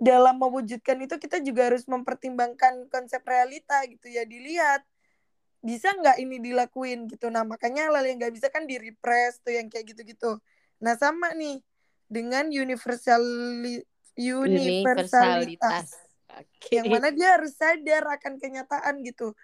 dalam 0.00 0.40
mewujudkan 0.40 0.96
itu 1.04 1.20
kita 1.20 1.44
juga 1.44 1.68
harus 1.68 1.84
mempertimbangkan 1.84 2.88
konsep 2.88 3.20
realita 3.24 3.84
gitu 3.88 4.08
ya 4.08 4.24
dilihat. 4.24 4.84
Bisa 5.60 5.92
nggak 5.92 6.16
ini 6.24 6.40
dilakuin 6.40 7.04
gitu? 7.10 7.28
Nah 7.28 7.44
makanya 7.44 7.92
hal 7.92 8.00
yang 8.08 8.16
nggak 8.16 8.32
bisa 8.32 8.48
kan 8.48 8.64
di 8.64 8.80
repress 8.80 9.44
tuh 9.44 9.52
yang 9.52 9.68
kayak 9.68 9.92
gitu-gitu. 9.92 10.40
Nah 10.80 10.96
sama 10.96 11.36
nih 11.36 11.60
dengan 12.08 12.48
universalitas, 12.48 13.84
universalitas. 14.16 16.08
Okay. 16.30 16.78
yang 16.78 16.86
mana 16.86 17.10
dia 17.10 17.34
harus 17.36 17.58
sadar 17.58 18.06
akan 18.06 18.38
kenyataan 18.38 19.02
gitu. 19.02 19.34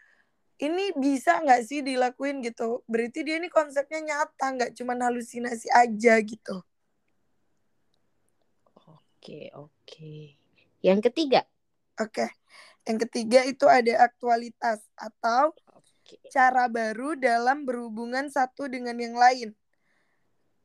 Ini 0.57 0.97
bisa 0.97 1.43
nggak 1.43 1.67
sih 1.67 1.85
dilakuin 1.85 2.41
gitu? 2.41 2.81
Berarti 2.89 3.27
dia 3.27 3.37
ini 3.37 3.53
konsepnya 3.53 4.01
nyata 4.01 4.47
nggak 4.57 4.73
cuma 4.73 4.97
halusinasi 4.97 5.69
aja 5.75 6.17
gitu 6.23 6.65
oke 9.27 9.51
oke 9.59 10.39
yang 10.87 11.03
ketiga 11.03 11.43
oke 11.99 12.31
yang 12.87 12.99
ketiga 13.03 13.43
itu 13.43 13.67
ada 13.67 14.07
aktualitas 14.07 14.87
atau 14.95 15.51
oke. 15.75 16.31
cara 16.31 16.71
baru 16.71 17.19
dalam 17.19 17.67
berhubungan 17.67 18.31
satu 18.31 18.71
dengan 18.71 18.95
yang 18.95 19.19
lain 19.19 19.51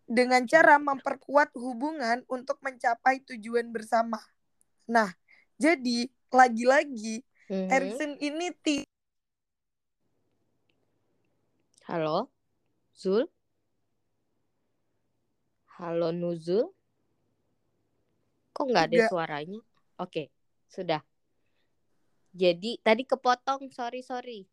dengan 0.05 0.45
cara 0.45 0.77
memperkuat 0.77 1.57
hubungan 1.57 2.21
untuk 2.29 2.61
mencapai 2.61 3.25
tujuan 3.33 3.73
bersama 3.73 4.21
nah 4.85 5.09
jadi 5.57 6.05
lagi-lagi 6.29 7.25
mm 7.49 7.57
-hmm. 7.57 7.73
Erikson 7.73 8.13
ini 8.21 8.53
tidak 8.61 8.89
Halo, 11.89 12.31
Zul? 12.95 13.27
Halo 15.75 16.15
Nuzul? 16.15 16.71
Kok 18.51 18.65
nggak 18.71 18.85
ada 18.91 18.99
suaranya? 19.07 19.59
Oke, 19.99 20.31
sudah. 20.67 20.99
Jadi 22.31 22.79
tadi 22.79 23.03
kepotong, 23.03 23.71
sorry 23.75 24.03
sorry. 24.03 24.47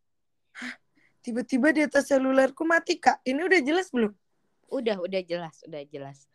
Tiba-tiba 1.23 1.71
di 1.71 1.87
atas 1.87 2.11
selulerku 2.11 2.67
mati 2.67 2.99
kak. 2.99 3.23
Ini 3.23 3.41
udah 3.43 3.61
jelas 3.63 3.91
belum? 3.91 4.11
Udah, 4.71 4.97
udah 4.99 5.23
jelas, 5.23 5.63
udah 5.67 5.83
jelas. 5.87 6.27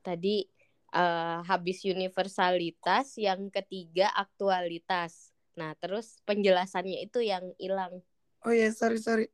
Tadi 0.00 0.46
uh, 0.92 1.40
habis 1.44 1.84
universalitas, 1.84 3.16
yang 3.20 3.48
ketiga 3.52 4.12
aktualitas. 4.12 5.32
Nah, 5.56 5.72
terus 5.80 6.20
penjelasannya 6.28 7.04
itu 7.04 7.24
yang 7.24 7.44
hilang. 7.56 8.04
Oh 8.44 8.52
ya, 8.52 8.68
sorry 8.72 9.00
sorry. 9.00 9.26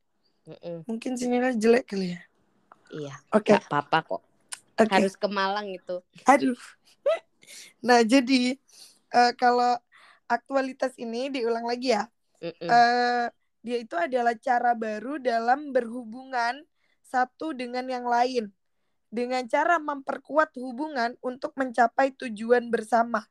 Mm-mm. 0.46 0.82
Mungkin 0.86 1.14
sinyalnya 1.14 1.54
jelek 1.58 1.86
kali 1.94 2.14
ya. 2.14 2.20
Iya. 2.90 3.14
Oke. 3.34 3.54
Okay. 3.54 3.58
apa-apa 3.62 3.98
kok. 4.06 4.22
Okay. 4.74 4.92
Harus 4.98 5.14
ke 5.14 5.28
Malang 5.30 5.70
itu. 5.70 6.02
Aduh. 6.26 6.58
Nah 7.82 8.00
jadi 8.02 8.56
uh, 9.12 9.32
kalau 9.36 9.76
aktualitas 10.26 10.96
ini 10.96 11.28
diulang 11.28 11.68
lagi 11.68 11.92
ya. 11.92 12.08
Uh, 12.42 13.30
dia 13.62 13.78
itu 13.78 13.94
adalah 13.94 14.34
cara 14.34 14.74
baru 14.74 15.22
dalam 15.22 15.70
berhubungan 15.70 16.66
satu 17.06 17.54
dengan 17.54 17.86
yang 17.86 18.02
lain 18.02 18.50
dengan 19.12 19.44
cara 19.44 19.76
memperkuat 19.76 20.56
hubungan 20.56 21.14
untuk 21.20 21.52
mencapai 21.54 22.16
tujuan 22.16 22.72
bersama. 22.72 23.22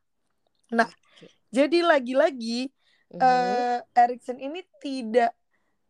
Nah, 0.69 0.87
okay. 0.87 1.27
jadi 1.49 1.81
lagi-lagi 1.81 2.69
mm 3.11 3.17
-hmm. 3.17 3.19
uh, 3.19 3.79
Erikson 3.97 4.37
ini 4.37 4.61
tidak 4.77 5.33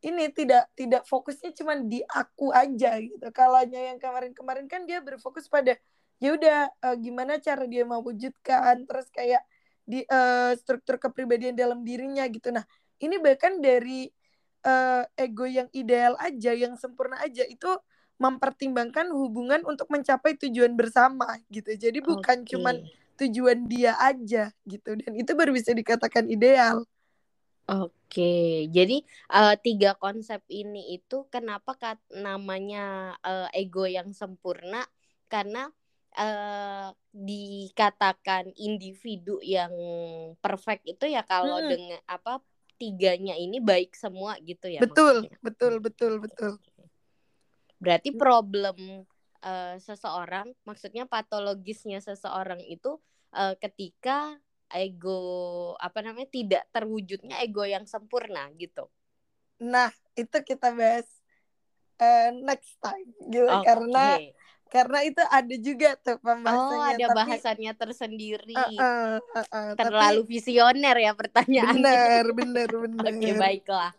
ini 0.01 0.33
tidak 0.33 0.65
tidak 0.73 1.05
fokusnya 1.05 1.53
cuma 1.53 1.77
di 1.77 2.01
aku 2.07 2.49
aja 2.55 2.97
gitu. 2.97 3.27
Kalanya 3.29 3.93
yang 3.93 4.01
kemarin-kemarin 4.01 4.65
kan 4.65 4.87
dia 4.89 5.03
berfokus 5.03 5.45
pada 5.45 5.77
ya 6.21 6.37
udah 6.37 6.59
uh, 6.85 6.95
gimana 7.01 7.41
cara 7.41 7.65
dia 7.65 7.81
mewujudkan 7.81 8.85
terus 8.85 9.09
kayak 9.09 9.41
di 9.81 10.05
uh, 10.05 10.53
struktur 10.55 11.01
kepribadian 11.01 11.57
dalam 11.57 11.81
dirinya 11.81 12.23
gitu. 12.29 12.53
Nah, 12.53 12.63
ini 13.01 13.17
bahkan 13.17 13.57
dari 13.57 14.07
uh, 14.63 15.03
ego 15.17 15.49
yang 15.49 15.67
ideal 15.73 16.13
aja, 16.21 16.53
yang 16.53 16.77
sempurna 16.77 17.17
aja 17.19 17.41
itu 17.49 17.67
mempertimbangkan 18.21 19.09
hubungan 19.09 19.65
untuk 19.65 19.89
mencapai 19.89 20.37
tujuan 20.37 20.77
bersama 20.77 21.41
gitu. 21.49 21.73
Jadi 21.73 21.99
bukan 22.05 22.45
okay. 22.45 22.49
cuman 22.53 22.75
tujuan 23.17 23.65
dia 23.69 23.97
aja 23.97 24.49
gitu 24.65 24.97
dan 24.97 25.13
itu 25.13 25.31
baru 25.33 25.53
bisa 25.53 25.73
dikatakan 25.73 26.29
ideal. 26.29 26.85
Oke, 27.69 28.67
jadi 28.67 29.05
uh, 29.31 29.55
tiga 29.61 29.95
konsep 29.95 30.41
ini 30.51 30.97
itu 30.97 31.23
kenapa 31.31 31.77
kat, 31.77 32.01
namanya 32.11 33.15
uh, 33.23 33.47
ego 33.55 33.87
yang 33.87 34.11
sempurna? 34.11 34.83
Karena 35.31 35.71
uh, 36.17 36.89
dikatakan 37.11 38.51
individu 38.55 39.39
yang 39.43 39.71
perfect 40.39 40.87
itu 40.87 41.11
ya 41.11 41.23
kalau 41.23 41.59
hmm. 41.59 41.69
dengan 41.69 42.01
apa 42.07 42.39
tiganya 42.75 43.37
ini 43.37 43.61
baik 43.61 43.93
semua 43.93 44.35
gitu 44.41 44.65
ya 44.65 44.81
betul 44.81 45.27
maksudnya. 45.27 45.39
betul 45.45 45.73
betul 45.77 46.13
betul 46.17 46.51
berarti 47.77 48.09
problem 48.17 49.05
uh, 49.45 49.75
seseorang 49.77 50.49
maksudnya 50.65 51.05
patologisnya 51.05 52.01
seseorang 52.01 52.61
itu 52.65 52.97
uh, 53.37 53.53
ketika 53.61 54.37
ego 54.71 55.75
apa 55.77 55.99
namanya 56.01 56.31
tidak 56.31 56.63
terwujudnya 56.71 57.43
ego 57.43 57.67
yang 57.67 57.85
sempurna 57.85 58.49
gitu 58.57 58.87
nah 59.61 59.93
itu 60.17 60.41
kita 60.41 60.73
bahas 60.73 61.05
uh, 62.01 62.33
next 62.41 62.81
time 62.81 63.13
gitu 63.29 63.45
okay. 63.45 63.61
karena 63.61 64.05
karena 64.71 65.03
itu 65.03 65.19
ada 65.19 65.55
juga 65.59 65.99
tuh 65.99 66.15
pembahasannya. 66.23 66.79
Oh, 66.79 66.87
ada 66.95 67.05
tapi, 67.11 67.19
bahasannya 67.19 67.73
tersendiri. 67.75 68.55
Uh, 68.55 68.71
uh, 68.79 69.15
uh, 69.19 69.47
uh, 69.51 69.71
Terlalu 69.75 70.23
tapi, 70.23 70.31
visioner 70.31 70.95
ya 70.95 71.11
pertanyaannya. 71.11 71.75
Benar, 71.75 72.25
benar, 72.39 72.69
benar. 72.71 73.11
Oke, 73.11 73.19
okay, 73.19 73.33
baiklah. 73.35 73.91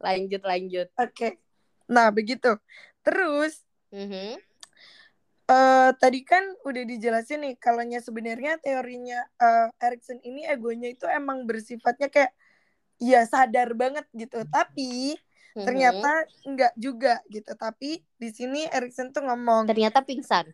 Lanjut, 0.00 0.42
lanjut. 0.48 0.88
Oke. 0.96 1.12
Okay. 1.12 1.32
Nah, 1.92 2.08
begitu. 2.08 2.56
Terus, 3.04 3.68
uh 3.92 4.00
-huh. 4.00 4.32
uh, 5.52 5.90
tadi 6.00 6.24
kan 6.24 6.56
udah 6.64 6.82
dijelasin 6.88 7.44
nih, 7.44 7.54
kalau 7.60 7.84
sebenarnya 7.84 8.56
teorinya 8.64 9.20
uh, 9.36 9.68
Erikson 9.76 10.24
ini 10.24 10.48
egonya 10.48 10.96
itu 10.96 11.04
emang 11.04 11.44
bersifatnya 11.44 12.08
kayak 12.08 12.32
ya 12.96 13.28
sadar 13.28 13.76
banget 13.76 14.08
gitu. 14.16 14.40
Tapi 14.48 15.20
hmm 15.54 15.66
Ternyata 15.66 16.12
enggak 16.42 16.72
juga 16.74 17.22
gitu. 17.30 17.52
Tapi 17.54 18.02
di 18.02 18.28
sini 18.34 18.66
Erikson 18.66 19.14
tuh 19.14 19.22
ngomong. 19.24 19.70
Ternyata 19.70 20.02
pingsan. 20.02 20.50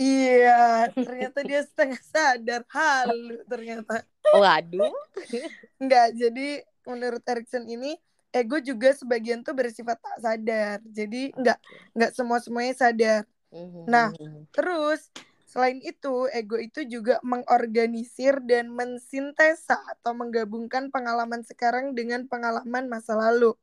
Iya, 0.00 0.88
ternyata 0.96 1.44
dia 1.44 1.60
setengah 1.60 2.00
sadar 2.00 2.62
halu 2.72 3.44
ternyata. 3.46 4.02
Waduh. 4.32 4.90
enggak, 5.82 6.16
jadi 6.16 6.48
menurut 6.88 7.22
Erikson 7.22 7.68
ini 7.68 8.00
ego 8.30 8.62
juga 8.62 8.94
sebagian 8.94 9.42
tuh 9.42 9.54
bersifat 9.54 9.98
tak 10.00 10.18
sadar. 10.22 10.78
Jadi 10.88 11.34
enggak 11.36 11.58
enggak 11.94 12.12
semua 12.16 12.38
semuanya 12.40 12.74
sadar. 12.74 13.22
Mm-hmm. 13.50 13.84
Nah, 13.90 14.14
terus 14.54 15.10
selain 15.50 15.82
itu 15.82 16.30
ego 16.30 16.56
itu 16.56 16.86
juga 16.86 17.18
mengorganisir 17.26 18.38
dan 18.46 18.70
mensintesa 18.70 19.76
atau 19.98 20.14
menggabungkan 20.14 20.94
pengalaman 20.94 21.42
sekarang 21.42 21.92
dengan 21.92 22.24
pengalaman 22.30 22.86
masa 22.86 23.18
lalu. 23.18 23.58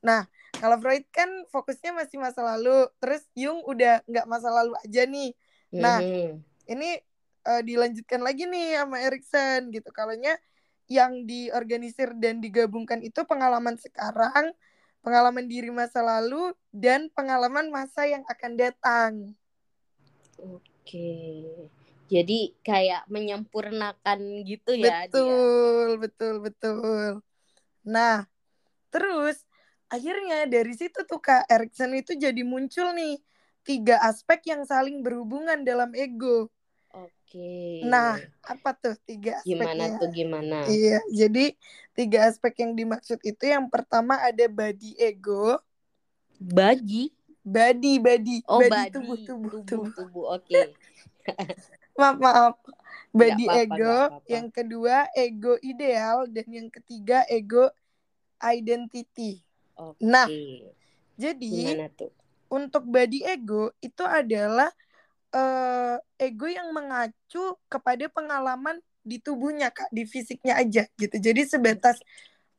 Nah, 0.00 0.24
kalau 0.56 0.76
Freud 0.80 1.04
kan 1.12 1.28
fokusnya 1.48 1.96
masih 1.96 2.20
masa 2.20 2.44
lalu, 2.44 2.88
terus 3.00 3.24
Jung 3.36 3.64
udah 3.64 4.04
nggak 4.04 4.26
masa 4.28 4.48
lalu 4.52 4.76
aja 4.84 5.02
nih. 5.08 5.30
Nah, 5.72 5.98
mm-hmm. 6.02 6.30
ini 6.68 6.90
uh, 7.46 7.62
dilanjutkan 7.62 8.20
lagi 8.20 8.44
nih 8.48 8.80
sama 8.80 8.96
Erikson 9.00 9.70
gitu. 9.72 9.88
Kalaunya 9.94 10.36
yang 10.90 11.24
diorganisir 11.24 12.12
dan 12.18 12.42
digabungkan 12.42 12.98
itu 13.00 13.22
pengalaman 13.22 13.78
sekarang, 13.78 14.50
pengalaman 15.06 15.46
diri 15.46 15.70
masa 15.70 16.02
lalu, 16.02 16.50
dan 16.74 17.06
pengalaman 17.14 17.70
masa 17.70 18.10
yang 18.10 18.26
akan 18.26 18.52
datang. 18.58 19.12
Oke. 20.40 21.46
Jadi 22.10 22.58
kayak 22.66 23.06
menyempurnakan 23.06 24.42
gitu 24.42 24.74
ya 24.74 25.06
Betul, 25.06 25.94
dia. 25.94 26.00
betul, 26.02 26.34
betul. 26.42 27.22
Nah, 27.86 28.26
terus 28.90 29.46
akhirnya 29.90 30.46
dari 30.46 30.72
situ 30.72 31.02
tuh 31.04 31.20
Kak 31.20 31.50
Erikson 31.50 31.92
itu 31.98 32.14
jadi 32.14 32.40
muncul 32.46 32.94
nih 32.94 33.18
tiga 33.66 34.00
aspek 34.06 34.48
yang 34.48 34.62
saling 34.64 35.02
berhubungan 35.04 35.60
dalam 35.66 35.92
ego. 35.92 36.48
Oke. 36.90 37.82
Nah, 37.86 38.18
apa 38.42 38.74
tuh 38.74 38.96
tiga 39.06 39.38
aspek? 39.38 39.54
Gimana 39.54 39.98
tuh 39.98 40.10
gimana? 40.10 40.56
Iya, 40.66 40.98
jadi 41.10 41.54
tiga 41.94 42.26
aspek 42.26 42.62
yang 42.62 42.74
dimaksud 42.74 43.22
itu 43.22 43.44
yang 43.46 43.70
pertama 43.70 44.18
ada 44.18 44.46
body 44.50 44.98
ego. 44.98 45.58
Body? 46.40 47.14
Body, 47.44 48.02
body. 48.02 48.36
Oh, 48.50 48.58
body, 48.58 48.70
body. 48.70 48.94
tubuh, 48.94 49.18
tubuh, 49.22 49.60
tubuh. 49.62 49.90
tubuh. 49.94 50.24
Oke. 50.34 50.50
Okay. 50.50 50.66
maaf, 52.00 52.16
maaf. 52.18 52.54
Body 53.10 53.44
apa 53.46 53.54
-apa, 53.54 53.62
ego, 53.66 53.98
apa 54.06 54.16
-apa. 54.22 54.28
yang 54.30 54.46
kedua 54.54 54.96
ego 55.18 55.54
ideal 55.66 56.30
dan 56.30 56.46
yang 56.46 56.68
ketiga 56.70 57.26
ego 57.26 57.70
identity. 58.38 59.42
Okay. 59.80 60.04
Nah, 60.04 60.28
jadi 61.16 61.88
untuk 62.52 62.84
body 62.84 63.24
ego 63.24 63.72
itu 63.80 64.04
adalah 64.04 64.68
uh, 65.32 65.96
ego 66.20 66.46
yang 66.50 66.68
mengacu 66.76 67.56
kepada 67.70 68.04
pengalaman 68.12 68.76
di 69.00 69.16
tubuhnya 69.16 69.72
kak, 69.72 69.88
di 69.88 70.04
fisiknya 70.04 70.60
aja 70.60 70.84
gitu. 71.00 71.16
Jadi 71.16 71.48
sebatas 71.48 71.96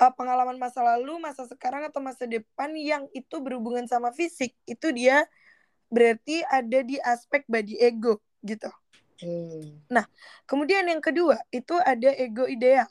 uh, 0.01 0.09
pengalaman 0.17 0.57
masa 0.57 0.81
lalu, 0.81 1.21
masa 1.21 1.45
sekarang 1.45 1.85
atau 1.85 2.01
masa 2.01 2.25
depan 2.25 2.73
yang 2.73 3.05
itu 3.13 3.37
berhubungan 3.37 3.85
sama 3.85 4.09
fisik 4.09 4.57
itu 4.65 4.89
dia 4.89 5.29
berarti 5.91 6.41
ada 6.49 6.79
di 6.81 6.97
aspek 7.03 7.45
body 7.45 7.77
ego 7.77 8.17
gitu. 8.41 8.71
Hmm. 9.21 9.85
Nah, 9.85 10.09
kemudian 10.49 10.89
yang 10.89 11.03
kedua 11.03 11.37
itu 11.53 11.77
ada 11.77 12.09
ego 12.17 12.49
ideal. 12.49 12.89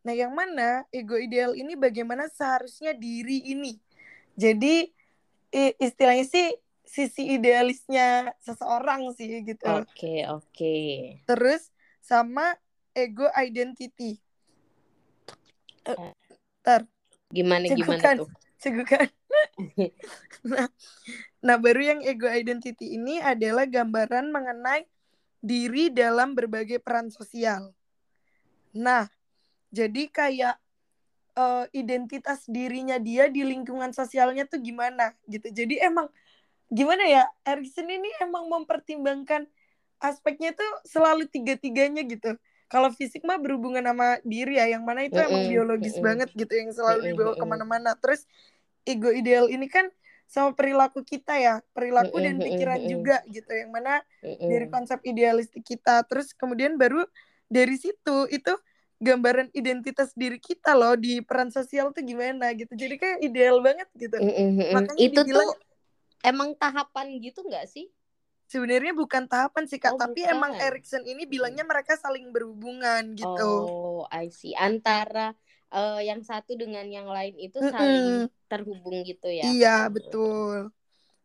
Nah, 0.00 0.14
yang 0.16 0.32
mana 0.32 0.88
ego 0.88 1.16
ideal 1.20 1.52
ini 1.52 1.76
bagaimana 1.76 2.28
seharusnya 2.32 2.96
diri 2.96 3.44
ini. 3.52 3.76
Jadi 4.38 4.88
istilahnya 5.76 6.24
sih 6.24 6.48
sisi 6.90 7.38
idealisnya 7.38 8.34
seseorang 8.42 9.14
sih 9.14 9.46
gitu. 9.46 9.62
Oke, 9.68 9.86
okay, 9.86 10.18
oke. 10.26 10.46
Okay. 10.50 10.90
Terus 11.28 11.70
sama 12.02 12.58
ego 12.96 13.30
identity. 13.38 14.18
Uh, 15.86 16.10
ter. 16.66 16.82
Gimana 17.30 17.70
cegukan, 17.70 17.94
gimana 17.94 18.20
tuh? 18.26 18.30
Cegukan. 18.58 19.06
nah, 20.50 20.66
nah, 21.38 21.56
baru 21.62 21.94
yang 21.94 22.00
ego 22.02 22.26
identity 22.26 22.98
ini 22.98 23.22
adalah 23.22 23.70
gambaran 23.70 24.34
mengenai 24.34 24.84
diri 25.40 25.94
dalam 25.94 26.34
berbagai 26.34 26.82
peran 26.82 27.08
sosial. 27.08 27.70
Nah, 28.74 29.06
jadi 29.70 30.02
kayak 30.10 30.56
uh, 31.38 31.64
identitas 31.70 32.44
dirinya 32.46 32.98
dia 32.98 33.30
di 33.30 33.46
lingkungan 33.46 33.94
sosialnya 33.94 34.46
tuh 34.46 34.60
gimana 34.60 35.14
gitu. 35.30 35.48
Jadi 35.50 35.78
emang 35.78 36.10
gimana 36.70 37.02
ya 37.06 37.24
Erikson 37.42 37.90
ini 37.90 38.10
emang 38.22 38.46
mempertimbangkan 38.46 39.46
aspeknya 40.00 40.56
tuh 40.56 40.70
selalu 40.86 41.28
tiga-tiganya 41.28 42.02
gitu. 42.06 42.34
Kalau 42.70 42.94
fisik 42.94 43.26
mah 43.26 43.36
berhubungan 43.42 43.82
sama 43.82 44.22
diri 44.22 44.62
ya, 44.62 44.70
yang 44.70 44.86
mana 44.86 45.02
itu 45.02 45.18
mm 45.18 45.26
-hmm. 45.26 45.30
emang 45.34 45.44
biologis 45.50 45.94
mm 45.94 45.98
-hmm. 45.98 46.06
banget 46.06 46.28
gitu, 46.38 46.52
yang 46.54 46.70
selalu 46.70 47.00
dibawa 47.10 47.34
ke 47.34 47.46
mana-mana. 47.46 47.90
Terus 47.98 48.30
ego 48.86 49.10
ideal 49.10 49.50
ini 49.50 49.66
kan 49.66 49.90
sama 50.30 50.54
perilaku 50.54 51.02
kita 51.02 51.34
ya, 51.42 51.58
perilaku 51.74 52.22
dan 52.22 52.38
pikiran 52.38 52.78
juga 52.86 53.26
gitu, 53.26 53.50
yang 53.50 53.74
mana 53.74 53.98
dari 54.22 54.70
konsep 54.70 55.02
idealistik 55.02 55.66
kita. 55.66 56.06
Terus 56.06 56.30
kemudian 56.38 56.78
baru 56.78 57.02
dari 57.50 57.74
situ 57.74 58.30
itu 58.30 58.54
gambaran 59.00 59.48
identitas 59.56 60.12
diri 60.12 60.36
kita 60.36 60.76
loh 60.76 60.92
di 60.92 61.24
peran 61.24 61.48
sosial 61.48 61.90
tuh 61.96 62.04
gimana 62.04 62.52
gitu. 62.52 62.76
Jadi 62.76 63.00
kayak 63.00 63.18
ideal 63.24 63.64
banget 63.64 63.88
gitu. 63.96 64.20
Mm-hmm. 64.20 64.76
makanya 64.76 65.00
itu 65.00 65.20
dibilang, 65.24 65.48
tuh 65.48 65.50
emang 66.20 66.48
tahapan 66.60 67.06
gitu 67.18 67.40
nggak 67.40 67.66
sih? 67.66 67.88
Sebenarnya 68.52 68.92
bukan 68.92 69.24
tahapan 69.24 69.64
sih 69.64 69.80
kak 69.80 69.96
oh, 69.96 69.98
tapi 69.98 70.20
bukan. 70.26 70.36
emang 70.36 70.52
Erikson 70.60 71.02
ini 71.08 71.24
bilangnya 71.24 71.64
mereka 71.64 71.96
saling 71.96 72.28
berhubungan 72.28 73.16
gitu. 73.16 73.50
Oh 73.64 74.04
I 74.12 74.28
see. 74.28 74.52
Antara 74.52 75.32
uh, 75.72 76.02
yang 76.04 76.20
satu 76.20 76.52
dengan 76.60 76.84
yang 76.84 77.08
lain 77.08 77.40
itu 77.40 77.56
mm-hmm. 77.56 77.72
saling 77.72 78.06
terhubung 78.52 79.00
gitu 79.08 79.32
ya 79.32 79.48
iya 79.48 79.76
betul. 79.88 80.68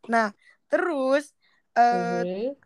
Nah 0.07 0.31
terus 0.71 1.35
uh, 1.75 2.23
mm-hmm 2.23 2.64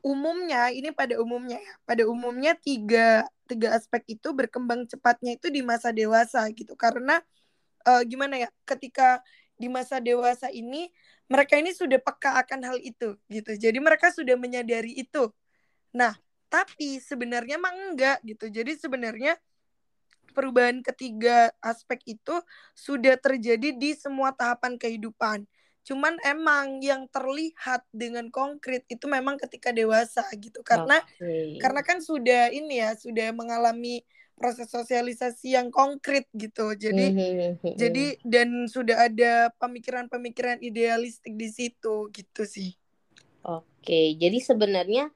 umumnya 0.00 0.72
ini 0.72 0.88
pada 0.92 1.20
umumnya 1.20 1.60
ya 1.60 1.74
pada 1.84 2.02
umumnya 2.08 2.52
tiga 2.56 3.28
tiga 3.44 3.76
aspek 3.76 4.02
itu 4.18 4.32
berkembang 4.32 4.88
cepatnya 4.88 5.36
itu 5.36 5.52
di 5.52 5.60
masa 5.60 5.92
dewasa 5.92 6.48
gitu. 6.52 6.74
Karena 6.74 7.20
uh, 7.86 8.02
gimana 8.02 8.40
ya 8.40 8.48
ketika 8.64 9.20
di 9.56 9.68
masa 9.68 10.00
dewasa 10.00 10.52
ini 10.52 10.92
mereka 11.26 11.58
ini 11.58 11.72
sudah 11.74 11.98
peka 12.00 12.40
akan 12.44 12.60
hal 12.64 12.78
itu 12.80 13.16
gitu. 13.28 13.52
Jadi 13.56 13.78
mereka 13.80 14.10
sudah 14.12 14.34
menyadari 14.38 14.96
itu. 14.96 15.30
Nah 15.94 16.16
tapi 16.48 17.02
sebenarnya 17.02 17.60
mah 17.60 17.74
enggak 17.74 18.18
gitu. 18.24 18.48
Jadi 18.48 18.78
sebenarnya 18.78 19.36
perubahan 20.36 20.84
ketiga 20.84 21.48
aspek 21.64 22.00
itu 22.04 22.36
sudah 22.76 23.16
terjadi 23.16 23.72
di 23.72 23.96
semua 23.96 24.36
tahapan 24.36 24.76
kehidupan 24.76 25.48
Cuman 25.86 26.18
emang 26.26 26.82
yang 26.82 27.06
terlihat 27.06 27.86
dengan 27.94 28.26
konkret 28.34 28.82
itu 28.90 29.06
memang 29.06 29.38
ketika 29.38 29.70
dewasa 29.70 30.26
gitu. 30.34 30.66
Karena 30.66 30.98
okay. 30.98 31.62
karena 31.62 31.80
kan 31.86 32.02
sudah 32.02 32.50
ini 32.50 32.82
ya, 32.82 32.98
sudah 32.98 33.30
mengalami 33.30 34.02
proses 34.36 34.68
sosialisasi 34.68 35.56
yang 35.56 35.70
konkret 35.70 36.26
gitu. 36.34 36.74
Jadi 36.74 37.06
mm-hmm. 37.14 37.78
jadi 37.78 38.04
dan 38.26 38.66
sudah 38.66 39.08
ada 39.08 39.48
pemikiran-pemikiran 39.62 40.60
idealistik 40.60 41.38
di 41.38 41.48
situ 41.48 42.10
gitu 42.10 42.42
sih. 42.44 42.74
Oke, 43.46 44.18
jadi 44.18 44.42
sebenarnya 44.42 45.08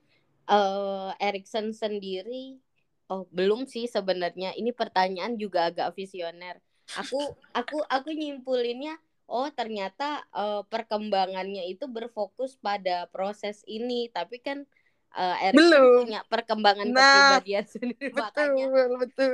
uh, 0.49 1.13
Erikson 1.19 1.75
sendiri 1.75 2.63
oh 3.11 3.27
belum 3.35 3.67
sih 3.67 3.91
sebenarnya. 3.91 4.57
Ini 4.57 4.73
pertanyaan 4.73 5.35
juga 5.35 5.69
agak 5.69 5.99
visioner. 5.99 6.63
Aku 6.97 7.19
aku 7.53 7.83
aku 7.87 8.15
nyimpulinnya 8.15 8.97
oh 9.31 9.49
ternyata 9.55 10.27
uh, 10.35 10.67
perkembangannya 10.67 11.63
itu 11.71 11.87
berfokus 11.87 12.59
pada 12.59 13.07
proses 13.15 13.63
ini, 13.71 14.11
tapi 14.11 14.43
kan 14.43 14.67
uh, 15.15 15.55
Belum. 15.55 16.07
punya 16.07 16.21
perkembangan 16.27 16.87
Nah, 16.91 17.39
kepribadian 17.39 17.67
sendiri 17.75 18.11
Betul, 18.11 18.51
makanya 18.51 18.67
betul. 18.99 19.33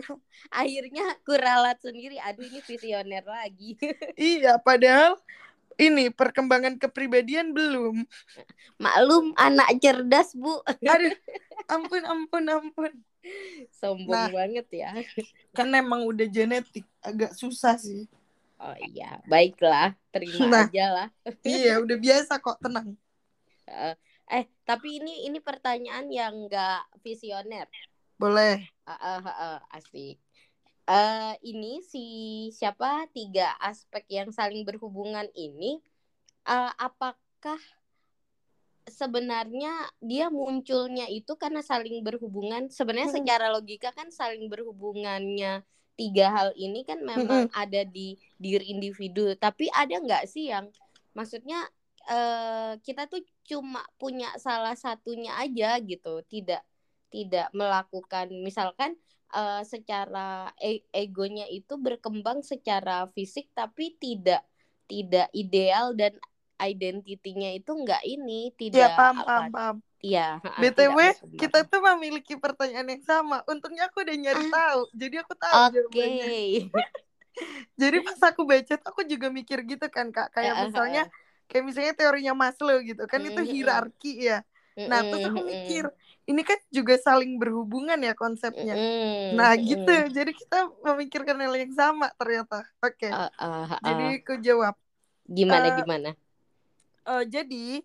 akhirnya 0.52 1.06
kuralat 1.24 1.78
sendiri. 1.80 2.16
Aduh 2.20 2.44
ini 2.44 2.60
visioner 2.60 3.24
lagi. 3.24 3.76
Iya, 4.16 4.60
padahal 4.60 5.16
ini 5.76 6.08
perkembangan 6.08 6.80
kepribadian 6.80 7.52
belum. 7.52 8.04
Maklum 8.80 9.36
anak 9.36 9.76
cerdas, 9.80 10.32
Bu. 10.32 10.60
Aduh, 10.64 11.12
ampun, 11.74 12.02
ampun, 12.04 12.44
ampun. 12.48 12.92
Sombong 13.74 14.08
Nah. 14.08 14.28
banget 14.32 14.66
ya. 14.72 14.90
Kan 15.52 15.72
emang 15.74 16.06
udah 16.06 16.24
genetik, 16.30 16.86
agak 17.04 17.34
susah 17.36 17.76
sih. 17.76 18.06
Oh 18.56 18.76
iya, 18.88 19.20
baiklah, 19.28 19.92
terima 20.12 20.48
Nah. 20.48 20.64
aja 20.64 20.84
lah. 20.96 21.08
Iya, 21.44 21.78
udah 21.84 21.96
biasa 22.00 22.32
kok, 22.40 22.56
tenang. 22.64 22.96
Eh, 24.26 24.44
tapi 24.66 24.98
ini 24.98 25.28
ini 25.30 25.38
pertanyaan 25.38 26.06
yang 26.10 26.34
enggak 26.46 26.82
visioner. 27.04 27.68
Boleh. 28.18 28.66
Ah, 28.86 28.94
ah, 28.98 29.20
ah, 29.22 29.36
ah, 29.46 29.58
asik. 29.78 30.16
Eh, 30.86 31.32
ini 31.50 31.82
si 31.82 32.04
siapa 32.58 33.10
tiga 33.14 33.54
aspek 33.58 34.04
yang 34.10 34.30
saling 34.30 34.62
berhubungan 34.66 35.26
ini, 35.34 35.82
eh, 36.46 36.72
apakah 36.78 37.60
sebenarnya 38.86 39.72
dia 40.10 40.26
munculnya 40.30 41.06
itu 41.10 41.32
karena 41.42 41.60
saling 41.70 42.02
berhubungan? 42.06 42.70
Sebenarnya 42.70 43.10
Mm-mm. 43.10 43.18
secara 43.22 43.46
logika 43.54 43.90
kan 43.98 44.08
saling 44.14 44.46
berhubungannya 44.52 45.62
tiga 46.00 46.26
hal 46.36 46.48
ini 46.56 46.84
kan 46.88 47.00
memang 47.04 47.48
ada 47.52 47.82
di 47.88 48.16
diri 48.40 48.64
individu. 48.74 49.32
Tapi 49.36 49.68
ada 49.72 49.94
nggak 50.04 50.24
sih 50.28 50.52
yang 50.52 50.68
maksudnya 51.16 51.58
eh, 52.10 52.72
kita 52.86 53.02
tuh 53.12 53.22
cuma 53.48 53.82
punya 54.00 54.28
salah 54.40 54.74
satunya 54.78 55.32
aja 55.42 55.78
gitu, 55.82 56.22
tidak 56.32 56.62
tidak 57.14 57.46
melakukan 57.54 58.26
misalkan 58.46 58.94
eh, 59.34 59.62
secara 59.66 60.50
e- 60.60 60.84
egonya 60.94 61.46
itu 61.50 61.74
berkembang 61.80 62.42
secara 62.44 63.06
fisik 63.14 63.46
tapi 63.56 63.94
tidak 63.98 64.42
tidak 64.90 65.26
ideal 65.34 65.94
dan 65.98 66.14
identitinya 66.60 67.50
itu 67.52 67.70
enggak 67.74 68.02
ini 68.06 68.50
tidak 68.60 68.88
Ya, 68.88 68.88
paham, 68.96 69.22
apa 69.22 69.24
paham, 69.24 69.50
paham. 69.50 69.76
Iya 70.04 70.40
BTW, 70.60 70.98
kita 71.40 71.58
tuh 71.70 71.80
memiliki 71.94 72.34
pertanyaan 72.40 72.88
yang 72.92 73.04
sama. 73.04 73.36
Untungnya 73.50 73.88
aku 73.88 73.98
udah 74.04 74.16
nyari 74.16 74.42
Ah. 74.42 74.48
tahu. 74.48 74.80
Jadi 75.00 75.14
aku 75.22 75.34
tahu 75.36 75.62
oke 75.68 75.74
jawabannya. 75.74 76.30
Jadi 77.80 77.96
pas 78.06 78.18
aku 78.28 78.42
baca 78.50 78.74
tuh 78.80 78.88
aku 78.90 79.02
juga 79.12 79.26
mikir 79.38 79.58
gitu 79.70 79.86
kan, 79.92 80.06
Kak. 80.14 80.28
Kayak 80.34 80.54
eh, 80.54 80.64
misalnya 80.64 81.00
kayak 81.48 81.64
misalnya 81.68 81.92
teorinya 81.98 82.32
Maslow 82.42 82.76
gitu 82.88 83.02
kan 83.12 83.20
itu 83.28 83.40
Mhm. 83.40 83.52
hierarki 83.52 84.08
ya. 84.28 84.42
Nah, 84.88 85.02
terus 85.06 85.22
aku 85.28 85.40
Mm-mm, 85.40 85.52
mikir 85.52 85.84
ini 86.30 86.42
kan 86.46 86.58
juga 86.70 86.94
saling 87.06 87.38
berhubungan 87.40 87.98
ya 88.06 88.12
konsepnya. 88.18 88.74
mm-mm, 88.74 89.36
Nah, 89.36 89.52
gitu. 89.58 89.90
Jadi 90.16 90.32
kita 90.36 90.56
memikirkan 90.86 91.36
hal 91.42 91.54
yang 91.56 91.72
sama 91.76 92.06
ternyata. 92.20 92.64
Oke. 92.84 93.06
Ah, 93.10 93.30
ah, 93.38 93.78
ah. 93.82 93.82
Jadi 93.86 94.22
aku 94.22 94.32
jawab. 94.42 94.74
gimana 95.36 95.68
eh, 95.68 95.76
gimana 95.76 96.16
Eh, 97.06 97.22
jadi 97.30 97.82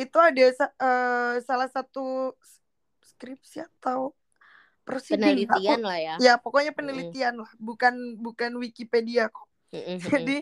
itu 0.00 0.16
ada 0.18 0.40
eh, 0.84 1.34
salah 1.48 1.68
satu 1.70 2.34
skripsi 3.04 3.56
atau 3.68 4.14
prosedur 4.86 5.36
penelitian 5.36 5.80
aku- 5.80 5.84
lah 5.86 5.98
ya 6.06 6.16
ya 6.24 6.38
pokoknya 6.38 6.72
penelitian 6.78 7.34
lah 7.42 7.50
bukan 7.58 7.94
bukan 8.22 8.52
Wikipedia 8.62 9.28
kok 9.34 9.48
Mm-mm, 9.72 10.00
mm-mm. 10.04 10.04
jadi 10.08 10.36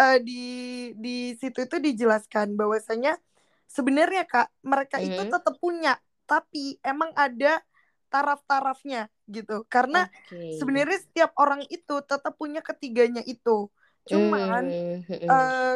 eh, 0.00 0.16
di 0.26 0.40
di 0.98 1.10
situ 1.40 1.58
itu 1.66 1.76
dijelaskan 1.78 2.54
bahwasanya 2.60 3.18
sebenarnya 3.70 4.22
kak 4.28 4.48
mereka 4.66 4.98
itu 5.04 5.22
Mhm. 5.22 5.28
tetap 5.28 5.54
punya 5.62 5.96
tapi 6.28 6.78
emang 6.84 7.12
ada 7.16 7.62
taraf-tarafnya 8.12 9.08
gitu 9.30 9.64
karena 9.72 10.04
Oke. 10.04 10.42
sebenarnya 10.52 10.98
setiap 11.04 11.32
orang 11.40 11.62
itu 11.72 11.94
tetap 12.04 12.34
punya 12.40 12.60
ketiganya 12.60 13.22
itu 13.24 13.68
cuman 14.10 14.74
Mm, 14.74 15.04
mm-mm. 15.08 15.22
eh 15.30 15.74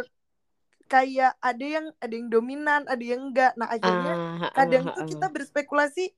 kayak 0.87 1.33
ada 1.43 1.67
yang 1.67 1.87
ada 1.99 2.15
yang 2.15 2.29
dominan 2.31 2.83
ada 2.87 3.05
yang 3.05 3.31
enggak 3.33 3.53
nah 3.59 3.69
akhirnya 3.71 4.15
ah, 4.17 4.51
kadang 4.55 4.85
ah, 4.87 4.95
tuh 4.95 5.03
ah. 5.03 5.09
kita 5.11 5.27
berspekulasi 5.35 6.15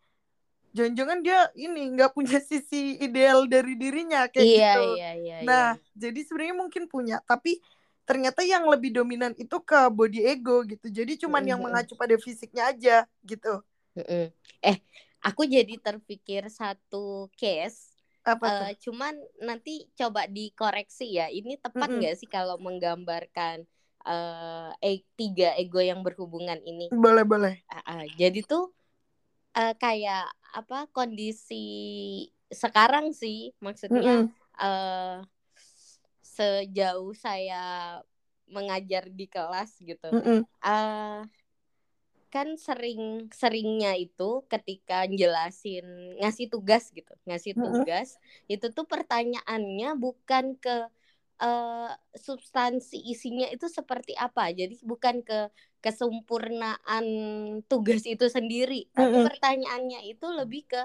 jangan-jangan 0.76 1.18
dia 1.24 1.38
ini 1.56 1.80
nggak 1.96 2.12
punya 2.16 2.38
sisi 2.50 3.00
ideal 3.00 3.48
dari 3.48 3.74
dirinya 3.74 4.28
kayak 4.28 4.48
iya 4.48 4.66
gitu 4.74 4.84
iya 4.94 5.08
iya 5.16 5.36
nah 5.46 5.64
iya. 5.74 5.80
jadi 5.96 6.20
sebenarnya 6.26 6.56
mungkin 6.58 6.84
punya 6.90 7.16
tapi 7.24 7.60
ternyata 8.08 8.40
yang 8.44 8.64
lebih 8.68 8.90
dominan 8.96 9.32
itu 9.36 9.56
ke 9.60 9.78
body 9.92 10.20
ego 10.32 10.64
gitu 10.64 10.86
jadi 10.88 11.12
cuman 11.20 11.44
yang 11.44 11.60
Mhm. 11.60 11.64
mengacu 11.64 11.94
pada 11.96 12.16
fisiknya 12.20 12.72
aja 12.72 12.96
gitu 13.24 13.62
Mm-mm. 13.96 14.32
eh 14.62 14.78
aku 15.28 15.42
jadi 15.54 15.74
terpikir 15.82 16.42
satu 16.50 17.28
case 17.40 17.94
apa 18.26 18.46
tuh 18.52 18.68
Eh, 18.68 18.72
cuman 18.84 19.14
nanti 19.42 19.90
coba 19.98 20.22
dikoreksi 20.30 21.18
ya. 21.18 21.26
Ini 21.32 21.58
tepat 21.64 21.90
nggak 21.98 22.14
sih 22.20 22.28
kalau 22.30 22.56
menggambarkan 22.66 23.66
eh 24.10 24.68
e- 24.88 25.06
tiga 25.18 25.46
ego 25.60 25.78
yang 25.90 26.00
berhubungan 26.06 26.60
ini? 26.70 26.84
boleh 27.02 27.24
boleh 27.30 27.54
Ah, 27.72 27.82
ah, 27.92 28.02
jadi 28.20 28.38
tuh 28.50 28.62
eh, 29.58 29.72
kayak 29.82 30.20
apa 30.58 30.76
kondisi 30.96 31.54
sekarang 32.62 33.06
sih 33.20 33.52
maksudnya 33.64 34.08
Mm-mm. 34.08 34.32
eh 34.60 35.20
sejauh 36.36 37.12
saya 37.16 37.56
mengajar 38.48 39.04
di 39.12 39.26
kelas 39.28 39.70
gitu. 39.84 40.06
Mm-mm. 40.12 40.46
eh 40.64 41.20
kan 42.34 42.48
sering 42.66 43.00
seringnya 43.40 43.90
itu 44.04 44.44
ketika 44.52 44.94
jelasin 45.20 45.84
ngasih 46.20 46.46
tugas 46.52 46.84
gitu 46.96 47.12
ngasih 47.26 47.54
tugas 47.64 48.08
itu 48.52 48.66
tuh 48.76 48.84
pertanyaannya 48.92 49.88
bukan 50.04 50.44
ke 50.62 50.70
eh, 51.42 51.90
substansi 52.26 52.96
isinya 53.12 53.46
itu 53.54 53.66
seperti 53.78 54.12
apa? 54.18 54.50
Jadi 54.52 54.74
bukan 54.84 55.16
ke 55.28 55.34
kesempurnaan 55.84 57.06
tugas 57.70 58.02
itu 58.02 58.26
sendiri 58.26 58.90
tapi 58.96 59.14
Mm-mm. 59.14 59.26
pertanyaannya 59.26 60.00
itu 60.10 60.26
lebih 60.38 60.66
ke 60.66 60.82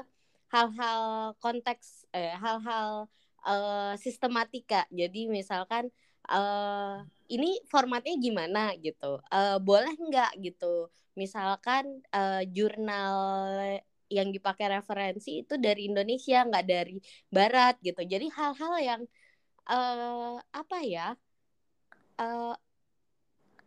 hal-hal 0.54 1.34
konteks 1.42 2.06
eh 2.14 2.34
hal-hal 2.38 3.10
eh, 3.48 3.94
sistematika. 3.98 4.86
Jadi 4.94 5.26
misalkan 5.38 5.90
eh 6.30 6.94
ini 7.34 7.48
formatnya 7.72 8.14
gimana 8.26 8.60
gitu? 8.86 9.20
Eh, 9.34 9.58
boleh 9.68 9.94
nggak 9.98 10.32
gitu? 10.46 10.66
Misalkan 11.18 11.84
eh, 12.14 12.42
jurnal 12.56 13.18
yang 14.12 14.30
dipakai 14.30 14.68
referensi 14.78 15.42
itu 15.42 15.58
dari 15.58 15.90
Indonesia 15.90 16.46
nggak 16.46 16.66
dari 16.70 16.98
Barat 17.34 17.74
gitu. 17.82 18.02
Jadi 18.06 18.30
hal-hal 18.38 18.74
yang 18.90 19.02
eh 19.70 20.36
apa 20.60 20.78
ya? 20.94 21.16
Eh 22.18 22.56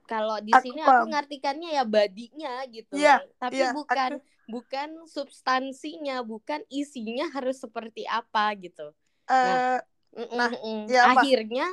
kalau 0.07 0.39
di 0.39 0.55
Aku 0.59 0.63
sini 0.63 0.79
paham. 0.85 0.87
aku 0.87 1.11
ngartikannya 1.11 1.75
ya 1.75 1.83
badinya 1.83 2.63
gitu 2.71 2.97
Iya, 2.97 3.13
tapi 3.43 3.67
iya, 3.67 3.67
bukan 3.67 4.23
bukan 4.47 4.89
substansinya 5.11 6.23
bukan 6.23 6.63
isinya 6.71 7.27
harus 7.35 7.59
seperti 7.59 8.07
apa 8.07 8.55
gitu. 8.63 8.95
Eh, 9.31 9.81
Mm-mm, 10.17 10.31
Nah, 10.39 10.53
mm-mm. 10.53 10.79
ya 10.93 11.01
apa? 11.11 11.23
akhirnya 11.27 11.67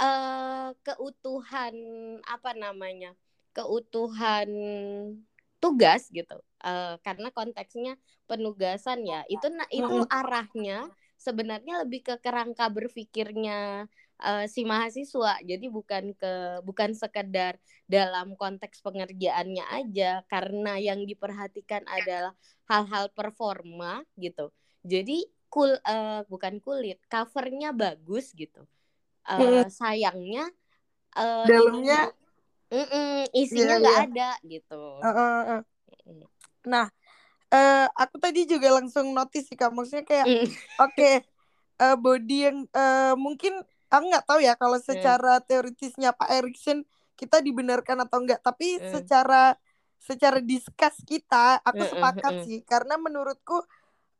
eh 0.00 0.68
keutuhan 0.86 1.74
apa 2.24 2.50
namanya 2.56 3.12
keutuhan 3.52 4.48
tugas 5.60 6.08
gitu. 6.12 6.36
Eh, 6.64 6.94
karena 7.04 7.28
konteksnya 7.36 7.92
penugasan 8.28 9.04
ya. 9.04 9.20
Itu 9.28 9.52
na- 9.52 9.68
itu 9.72 9.96
arahnya 10.08 10.88
sebenarnya 11.20 11.84
lebih 11.84 12.00
ke 12.00 12.14
kerangka 12.24 12.72
berpikirnya 12.72 13.84
eh, 14.24 14.46
si 14.48 14.64
mahasiswa. 14.64 15.36
Jadi 15.44 15.68
bukan 15.68 16.16
ke 16.16 16.64
bukan 16.64 16.96
sekedar 16.96 17.60
dalam 17.84 18.32
konteks 18.40 18.80
pengerjaannya 18.80 19.64
aja. 19.68 20.24
Karena 20.32 20.80
yang 20.80 21.04
diperhatikan 21.04 21.84
adalah 21.84 22.32
hal-hal 22.72 23.12
performa 23.12 24.00
gitu. 24.16 24.48
Jadi 24.80 25.28
kul 25.52 25.76
eh, 25.76 26.24
bukan 26.24 26.56
kulit 26.64 27.04
covernya 27.04 27.76
bagus 27.76 28.32
gitu. 28.32 28.64
Eh, 29.28 29.68
sayangnya 29.68 30.48
eh, 31.20 31.44
Dalamnya- 31.44 32.16
isinya 33.34 33.76
Iya, 33.76 33.82
nggak 33.82 33.96
iya. 33.98 34.06
ada 34.06 34.30
gitu. 34.46 34.82
Eh, 35.02 35.10
eh, 35.10 35.42
eh. 35.58 35.60
Nah, 36.70 36.86
eh, 37.50 37.86
aku 37.98 38.16
tadi 38.22 38.46
juga 38.46 38.68
langsung 38.78 39.10
notice 39.14 39.50
sih 39.50 39.56
kak, 39.58 39.70
maksudnya 39.74 40.06
kayak 40.06 40.26
Mm. 40.26 40.46
oke 40.78 41.10
eh, 41.80 41.96
body 41.98 42.38
yang 42.46 42.58
eh, 42.70 43.14
mungkin 43.18 43.52
aku 43.90 44.04
nggak 44.06 44.26
tahu 44.28 44.40
ya 44.44 44.54
kalau 44.54 44.78
secara 44.78 45.42
teoritisnya 45.42 46.14
Pak 46.14 46.30
Erikson 46.30 46.86
kita 47.18 47.42
dibenarkan 47.44 48.06
atau 48.06 48.22
enggak, 48.22 48.40
tapi 48.40 48.78
Hmm. 48.80 48.88
secara 48.88 49.58
secara 50.00 50.40
diskus 50.40 50.96
kita 51.04 51.60
aku 51.60 51.84
sepakat 51.84 52.32
sih. 52.48 52.64
Karena 52.64 52.96
menurutku 52.96 53.60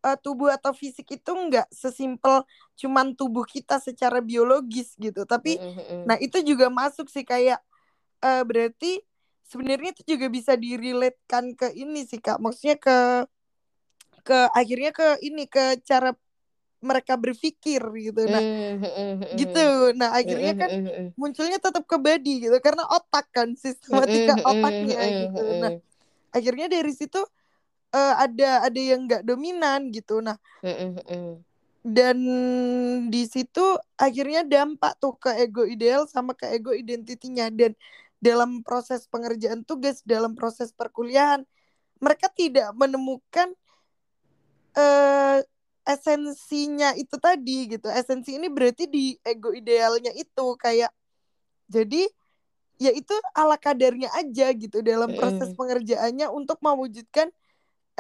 uh, 0.05 0.17
tubuh 0.21 0.53
atau 0.53 0.73
fisik 0.77 1.09
itu 1.17 1.31
nggak 1.33 1.69
sesimpel 1.73 2.45
cuman 2.77 3.17
tubuh 3.17 3.45
kita 3.49 3.81
secara 3.81 4.21
biologis 4.21 4.97
gitu. 5.01 5.25
Tapi 5.25 5.57
nah 6.05 6.17
itu 6.21 6.41
juga 6.45 6.69
masuk 6.69 7.09
sih 7.09 7.25
kayak 7.25 7.61
uh, 8.25 8.43
berarti 8.45 9.01
sebenarnya 9.51 9.91
itu 9.91 10.15
juga 10.15 10.31
bisa 10.31 10.55
diriletkan 10.55 11.59
ke 11.59 11.75
ini 11.75 12.07
sih 12.07 12.23
kak. 12.23 12.39
Maksudnya 12.39 12.79
ke 12.79 12.99
ke 14.23 14.39
akhirnya 14.55 14.95
ke 14.95 15.19
ini 15.27 15.51
ke 15.51 15.83
cara 15.83 16.15
mereka 16.81 17.19
berpikir 17.19 17.83
gitu. 17.83 18.23
Nah 18.31 18.43
gitu. 19.35 19.67
Nah 19.99 20.15
akhirnya 20.15 20.55
kan 20.55 20.71
munculnya 21.19 21.59
tetap 21.59 21.83
ke 21.83 21.97
body 21.99 22.47
gitu 22.47 22.57
karena 22.63 22.87
otak 22.87 23.27
kan 23.35 23.53
sistematika 23.59 24.39
otaknya 24.47 25.27
gitu. 25.27 25.43
nah 25.59 25.73
akhirnya 26.31 26.71
dari 26.71 26.93
situ 26.95 27.19
uh, 27.91 28.15
ada 28.23 28.65
ada 28.71 28.81
yang 28.81 29.05
nggak 29.05 29.27
dominan 29.27 29.91
gitu. 29.91 30.23
Nah 30.23 30.39
dan 31.81 32.19
di 33.09 33.25
situ 33.25 33.65
akhirnya 33.97 34.45
dampak 34.45 35.01
tuh 35.01 35.17
ke 35.17 35.33
ego 35.43 35.65
ideal 35.65 36.07
sama 36.07 36.39
ke 36.39 36.49
ego 36.55 36.73
identitinya. 36.73 37.51
Dan 37.53 37.77
dalam 38.21 38.61
proses 38.61 39.09
pengerjaan 39.09 39.65
tugas 39.65 40.05
dalam 40.05 40.37
proses 40.37 40.71
perkuliahan 40.77 41.43
mereka 42.01 42.29
tidak 42.33 42.73
menemukan 42.77 43.53
uh, 44.77 45.41
esensinya 45.85 46.97
itu 46.97 47.17
tadi 47.21 47.77
gitu. 47.77 47.89
Esensi 47.89 48.37
ini 48.37 48.49
berarti 48.49 48.89
di 48.89 49.17
ego 49.25 49.53
idealnya 49.53 50.13
itu 50.17 50.47
kayak 50.57 50.93
jadi 51.69 52.09
ya 52.81 52.93
itu 52.97 53.13
ala 53.37 53.61
kadarnya 53.61 54.09
aja 54.17 54.53
gitu 54.57 54.81
dalam 54.81 55.13
proses 55.13 55.53
pengerjaannya 55.53 56.33
untuk 56.33 56.57
mewujudkan 56.65 57.29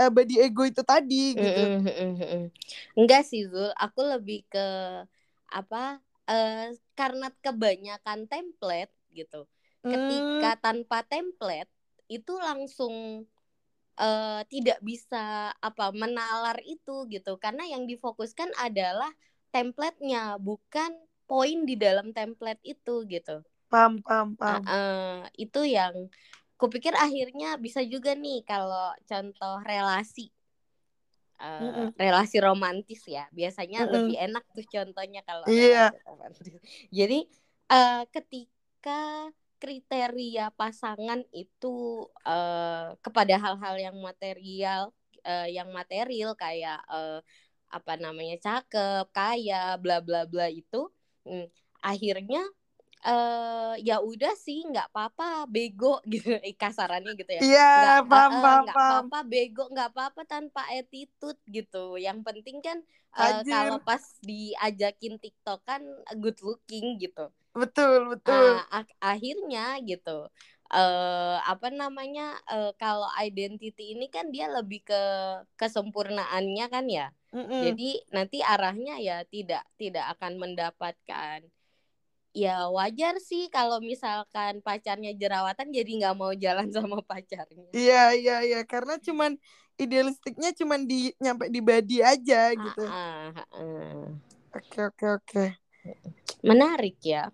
uh, 0.00 0.08
body 0.08 0.40
ego 0.40 0.64
itu 0.64 0.80
tadi 0.80 1.36
gitu. 1.36 1.62
enggak 2.96 3.22
sih 3.28 3.44
Zul. 3.48 3.72
Aku 3.76 4.00
lebih 4.00 4.48
ke 4.48 4.66
apa 5.50 6.00
uh, 6.28 6.66
karena 6.96 7.28
kebanyakan 7.44 8.24
template 8.30 8.94
gitu 9.12 9.44
ketika 9.80 10.50
hmm. 10.56 10.62
tanpa 10.62 10.98
template 11.08 11.72
itu 12.10 12.34
langsung 12.36 13.24
uh, 13.96 14.40
tidak 14.50 14.78
bisa 14.84 15.54
apa 15.56 15.92
menalar 15.94 16.58
itu 16.66 17.08
gitu 17.08 17.36
karena 17.40 17.64
yang 17.68 17.88
difokuskan 17.88 18.50
adalah 18.60 19.08
templatenya 19.54 20.36
bukan 20.36 20.92
poin 21.24 21.64
di 21.64 21.78
dalam 21.78 22.10
template 22.10 22.60
itu 22.66 23.06
gitu 23.06 23.40
pam 23.70 24.02
pam 24.02 24.34
pam 24.34 24.60
uh, 24.60 24.66
uh, 24.66 25.18
itu 25.38 25.62
yang 25.64 26.10
kupikir 26.58 26.92
akhirnya 26.92 27.56
bisa 27.56 27.80
juga 27.86 28.12
nih 28.12 28.44
kalau 28.44 28.92
contoh 29.08 29.56
relasi 29.64 30.28
uh, 31.40 31.62
mm 31.62 31.70
-mm. 31.72 31.88
relasi 31.96 32.36
romantis 32.42 33.00
ya 33.08 33.24
biasanya 33.32 33.86
mm 33.86 33.88
-mm. 33.88 33.94
lebih 33.94 34.16
enak 34.18 34.44
tuh 34.52 34.66
contohnya 34.68 35.20
kalau 35.24 35.46
yeah. 35.48 35.88
jadi 36.92 37.24
uh, 37.72 38.02
ketika 38.10 39.30
kriteria 39.60 40.48
pasangan 40.56 41.20
itu 41.36 42.08
uh, 42.24 42.96
kepada 43.04 43.36
hal-hal 43.36 43.76
yang 43.76 43.96
material 44.00 44.90
uh, 45.28 45.48
yang 45.48 45.68
material 45.70 46.32
kayak 46.34 46.80
uh, 46.88 47.20
apa 47.70 47.94
namanya 48.00 48.40
cakep 48.40 49.06
kaya 49.12 49.76
bla 49.78 50.02
bla 50.02 50.26
bla 50.26 50.50
itu 50.50 50.90
hmm, 51.28 51.46
akhirnya 51.84 52.42
uh, 53.06 53.76
ya 53.78 54.02
udah 54.02 54.34
sih 54.34 54.64
nggak 54.66 54.90
apa-apa 54.90 55.46
bego 55.46 56.00
gitu 56.12 56.40
kasarannya 56.56 57.14
gitu 57.14 57.30
ya. 57.30 57.40
Iya 57.44 57.54
yeah, 57.60 57.96
paham 58.02 58.32
uh, 58.32 58.42
paham 58.42 58.64
nggak 58.66 58.76
apa-apa 58.76 59.18
bego 59.28 59.64
nggak 59.70 59.88
apa-apa 59.94 60.22
tanpa 60.26 60.66
attitude 60.72 61.38
gitu. 61.46 62.00
Yang 62.00 62.18
penting 62.26 62.58
kan 62.58 62.78
uh, 63.14 63.44
kalau 63.46 63.78
pas 63.84 64.02
diajakin 64.24 65.20
TikTok 65.20 65.60
kan 65.62 65.84
good 66.18 66.40
looking 66.42 66.98
gitu 66.98 67.30
betul 67.50 68.14
betul 68.14 68.62
uh, 68.62 68.84
akhirnya 69.02 69.78
gitu 69.82 70.30
uh, 70.70 71.36
apa 71.42 71.68
namanya 71.74 72.38
uh, 72.46 72.70
kalau 72.78 73.10
identity 73.18 73.98
ini 73.98 74.06
kan 74.06 74.30
dia 74.30 74.46
lebih 74.46 74.86
ke 74.86 75.02
kesempurnaannya 75.58 76.66
kan 76.70 76.86
ya 76.86 77.10
mm 77.34 77.42
-mm. 77.42 77.60
jadi 77.66 77.90
nanti 78.14 78.38
arahnya 78.40 79.02
ya 79.02 79.26
tidak 79.26 79.66
tidak 79.74 80.06
akan 80.14 80.38
mendapatkan 80.38 81.42
ya 82.30 82.70
wajar 82.70 83.18
sih 83.18 83.50
kalau 83.50 83.82
misalkan 83.82 84.62
pacarnya 84.62 85.10
jerawatan 85.18 85.74
jadi 85.74 85.90
nggak 85.98 86.16
mau 86.16 86.32
jalan 86.34 86.70
sama 86.74 87.02
pacarnya. 87.02 87.70
Iya 87.74 88.14
iya 88.14 88.36
iya 88.46 88.60
karena 88.62 88.98
cuman 89.02 89.34
idealistiknya 89.80 90.54
cuman 90.54 90.86
di 90.86 91.10
nyampe 91.18 91.50
di 91.50 91.60
body 91.64 91.98
aja 92.04 92.54
gitu. 92.54 92.84
Oke 94.54 94.80
oke 94.86 95.06
oke. 95.18 95.44
Menarik 96.46 96.98
ya. 97.02 97.30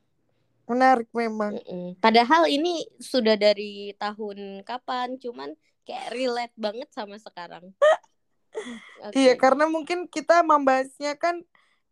Menarik 0.66 1.10
memang. 1.14 1.58
Padahal 2.02 2.50
ini 2.50 2.82
sudah 2.98 3.38
dari 3.38 3.94
tahun 3.96 4.66
kapan, 4.66 5.18
cuman 5.18 5.54
kayak 5.86 6.10
relate 6.10 6.56
banget 6.58 6.90
sama 6.90 7.16
sekarang. 7.22 7.70
okay. 9.06 9.30
Iya 9.30 9.34
karena 9.38 9.70
mungkin 9.70 10.10
kita 10.10 10.42
membahasnya 10.42 11.14
kan 11.16 11.40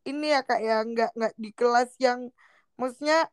ini 0.04 0.34
ya 0.34 0.44
kak 0.44 0.60
ya 0.60 0.84
nggak 0.84 1.10
nggak 1.16 1.34
di 1.38 1.50
kelas 1.56 1.90
yang 1.96 2.28
maksudnya 2.76 3.30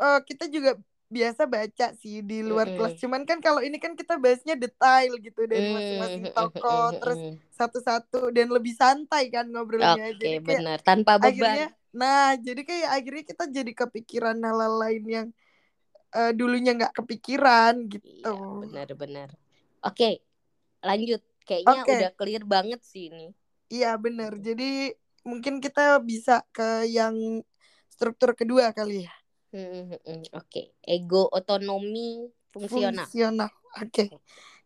uh, 0.00 0.20
kita 0.24 0.48
juga 0.48 0.78
biasa 1.06 1.46
baca 1.46 1.94
sih 2.02 2.18
di 2.18 2.42
luar 2.42 2.66
mm 2.66 2.70
-hmm. 2.74 2.78
kelas 2.82 2.94
cuman 2.98 3.22
kan 3.22 3.38
kalau 3.38 3.62
ini 3.62 3.78
kan 3.78 3.94
kita 3.94 4.18
bahasnya 4.18 4.58
detail 4.58 5.14
gitu 5.22 5.46
dari 5.46 5.70
masing-masing 5.70 6.24
toko 6.34 6.90
terus 6.98 7.20
satu-satu 7.54 8.34
dan 8.34 8.50
lebih 8.50 8.74
santai 8.74 9.30
kan 9.30 9.46
ngobrolnya 9.46 9.94
okay, 9.94 10.18
jadi 10.18 10.42
kayak 10.42 10.42
benar 10.42 10.78
tanpa 10.82 11.22
beban 11.22 11.30
akhirnya 11.30 11.66
nah 11.96 12.36
jadi 12.36 12.60
kayak 12.60 12.88
akhirnya 12.92 13.24
kita 13.24 13.44
jadi 13.48 13.72
kepikiran 13.72 14.36
hal-hal 14.36 14.74
lain 14.76 15.04
yang 15.08 15.28
uh, 16.12 16.32
dulunya 16.36 16.76
nggak 16.76 16.92
kepikiran 16.92 17.88
gitu 17.88 18.04
iya, 18.04 18.36
benar-benar 18.36 19.32
oke 19.80 20.20
lanjut 20.84 21.24
kayaknya 21.48 21.80
okay. 21.82 21.96
udah 21.96 22.10
clear 22.12 22.42
banget 22.44 22.80
sih 22.84 23.08
ini 23.08 23.32
iya 23.72 23.96
benar 23.96 24.36
jadi 24.36 24.92
mungkin 25.26 25.58
kita 25.58 25.98
bisa 26.04 26.46
ke 26.54 26.86
yang 26.86 27.42
struktur 27.90 28.36
kedua 28.38 28.70
kali 28.70 29.08
ya. 29.08 29.14
Hmm, 29.50 29.66
hmm, 29.90 29.98
hmm. 30.04 30.22
Oke, 30.38 30.46
okay. 30.46 30.66
ego 30.86 31.26
otonomi 31.32 32.30
fungsional. 32.54 33.08
Fungsional. 33.08 33.50
Oke. 33.82 34.06
Okay. 34.06 34.08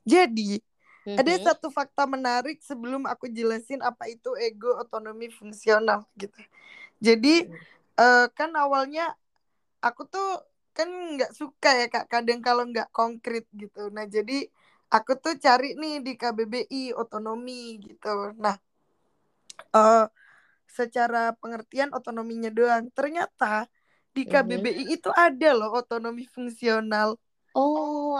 Jadi 0.04 0.60
hmm. 1.08 1.16
ada 1.16 1.32
satu 1.40 1.72
fakta 1.72 2.04
menarik 2.04 2.60
sebelum 2.60 3.08
aku 3.08 3.32
jelasin 3.32 3.80
apa 3.80 4.10
itu 4.12 4.34
ego 4.36 4.76
otonomi 4.76 5.32
fungsional 5.32 6.04
gitu. 6.20 6.36
Jadi 7.00 7.48
hmm. 7.48 7.56
uh, 7.96 8.26
kan 8.36 8.52
awalnya 8.54 9.16
aku 9.80 10.04
tuh 10.06 10.44
kan 10.76 10.86
nggak 10.86 11.32
suka 11.34 11.70
ya 11.74 11.86
kak 11.90 12.06
kadang 12.12 12.44
kalau 12.44 12.68
nggak 12.68 12.92
konkret 12.92 13.48
gitu. 13.56 13.88
Nah 13.90 14.04
jadi 14.06 14.46
aku 14.92 15.16
tuh 15.18 15.34
cari 15.40 15.74
nih 15.74 16.04
di 16.04 16.12
KBBI 16.14 16.94
otonomi 16.94 17.80
gitu. 17.80 18.36
Nah 18.36 18.56
uh, 19.74 20.06
secara 20.70 21.34
pengertian 21.40 21.90
otonominya 21.96 22.52
doang. 22.52 22.92
Ternyata 22.94 23.66
di 24.10 24.26
KBBI 24.26 24.86
mm-hmm. 24.86 24.96
itu 24.96 25.10
ada 25.14 25.50
loh 25.56 25.70
otonomi 25.74 26.26
fungsional. 26.30 27.18
Oh, 27.54 28.14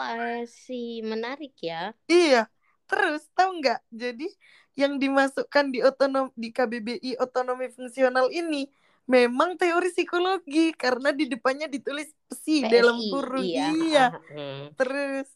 sih 0.47 1.07
menarik 1.07 1.55
ya. 1.63 1.95
Iya. 2.11 2.51
Terus 2.91 3.23
tahu 3.39 3.63
nggak? 3.63 3.81
Jadi 3.95 4.27
yang 4.75 4.99
dimasukkan 4.99 5.71
di 5.71 5.81
otonom 5.83 6.35
di 6.35 6.51
KBBI 6.51 7.19
otonomi 7.23 7.71
fungsional 7.71 8.31
ini 8.35 8.67
memang 9.11 9.59
teori 9.59 9.91
psikologi 9.91 10.71
karena 10.79 11.11
di 11.11 11.27
depannya 11.27 11.67
ditulis 11.67 12.11
psi 12.31 12.67
dalam 12.67 12.99
kurung. 13.11 13.47
Iya. 13.47 13.67
iya. 13.75 14.07
Hmm. 14.31 14.65
Terus 14.79 15.27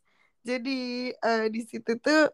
jadi 0.45 1.11
uh, 1.19 1.47
di 1.51 1.61
situ 1.67 1.99
tuh 1.99 2.31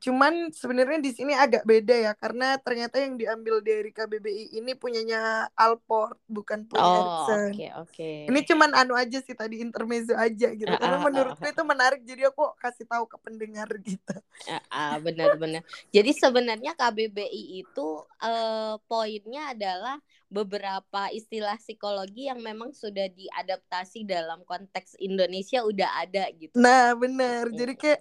Cuman 0.00 0.48
sebenarnya 0.48 0.98
di 1.04 1.12
sini 1.12 1.36
agak 1.36 1.68
beda 1.68 1.92
ya 1.92 2.12
karena 2.16 2.56
ternyata 2.56 2.96
yang 2.96 3.20
diambil 3.20 3.60
dari 3.60 3.92
KBBI 3.92 4.56
ini 4.56 4.72
punyanya 4.72 5.52
Alport 5.52 6.16
bukan 6.24 6.64
punya 6.64 6.80
oh. 6.80 7.28
Oke 7.28 7.52
okay, 7.52 7.70
oke. 7.76 7.92
Okay. 7.92 8.16
Ini 8.32 8.40
cuman 8.48 8.72
anu 8.72 8.96
aja 8.96 9.20
sih 9.20 9.36
tadi 9.36 9.60
intermezzo 9.60 10.16
aja 10.16 10.48
gitu. 10.56 10.72
Uh, 10.72 10.80
karena 10.80 10.98
uh, 10.98 11.04
menurutku 11.04 11.44
uh, 11.44 11.52
itu 11.52 11.62
menarik 11.68 12.00
jadi 12.08 12.32
aku 12.32 12.48
kasih 12.56 12.88
tahu 12.88 13.04
ke 13.04 13.16
pendengar 13.20 13.68
gitu. 13.84 14.16
Uh, 14.48 14.56
uh, 14.72 14.96
benar-benar. 15.04 15.60
jadi 15.92 16.10
sebenarnya 16.16 16.72
KBBI 16.72 17.60
itu 17.60 17.88
uh, 18.24 18.80
poinnya 18.88 19.52
adalah 19.52 20.00
beberapa 20.30 21.10
istilah 21.10 21.58
psikologi 21.58 22.30
yang 22.30 22.38
memang 22.38 22.70
sudah 22.70 23.10
diadaptasi 23.10 24.06
dalam 24.06 24.46
konteks 24.46 24.94
Indonesia 25.02 25.66
udah 25.66 26.06
ada 26.06 26.30
gitu. 26.38 26.54
Nah, 26.54 26.94
benar. 26.94 27.50
Jadi 27.50 27.74
kayak 27.74 28.00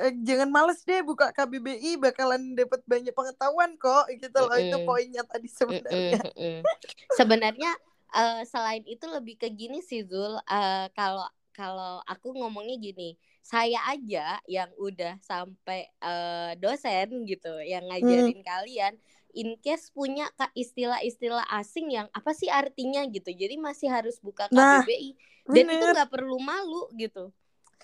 eh, 0.00 0.12
jangan 0.24 0.48
males 0.48 0.80
deh 0.86 1.04
buka 1.04 1.34
KBBI 1.34 2.00
bakalan 2.00 2.56
dapat 2.56 2.80
banyak 2.88 3.12
pengetahuan 3.12 3.76
kok. 3.76 4.08
Gitu 4.12 4.38
loh 4.38 4.56
mm 4.56 4.64
itu 4.64 4.76
poinnya 4.86 5.22
tadi 5.26 5.48
sebenarnya. 5.48 6.20
Mm 6.22 6.32
-mm. 6.36 6.58
sebenarnya 7.18 7.70
uh, 8.14 8.40
selain 8.48 8.84
itu 8.88 9.04
lebih 9.08 9.36
ke 9.40 9.48
gini 9.52 9.84
sih 9.84 10.04
Zul. 10.04 10.38
Uh, 10.48 10.86
kalau 10.96 11.26
kalau 11.52 12.00
aku 12.08 12.32
ngomongnya 12.32 12.80
gini 12.80 13.20
saya 13.42 13.76
aja 13.90 14.38
yang 14.46 14.70
udah 14.78 15.18
sampai 15.20 15.90
uh, 16.00 16.54
dosen 16.56 17.26
gitu 17.26 17.50
yang 17.60 17.84
ngajarin 17.90 18.38
hmm. 18.38 18.46
kalian 18.46 18.94
in 19.34 19.58
case 19.58 19.90
punya 19.90 20.30
istilah-istilah 20.54 21.44
asing 21.58 21.90
yang 21.90 22.06
apa 22.12 22.36
sih 22.36 22.52
artinya 22.52 23.02
gitu. 23.08 23.32
Jadi 23.32 23.58
masih 23.58 23.88
harus 23.90 24.20
buka 24.22 24.46
KBBI 24.52 25.16
nah, 25.48 25.52
dan 25.56 25.64
itu 25.72 25.84
nggak 25.90 26.10
perlu 26.12 26.38
malu 26.38 26.86
gitu. 26.94 27.32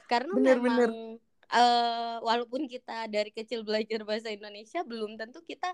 Karena 0.07 0.33
bener, 0.37 0.57
memang 0.61 0.77
bener. 0.79 0.91
Uh, 1.49 2.21
walaupun 2.21 2.69
kita 2.69 3.09
dari 3.09 3.33
kecil 3.33 3.65
belajar 3.65 4.05
bahasa 4.05 4.29
Indonesia 4.29 4.85
belum 4.85 5.17
tentu 5.17 5.41
kita 5.49 5.73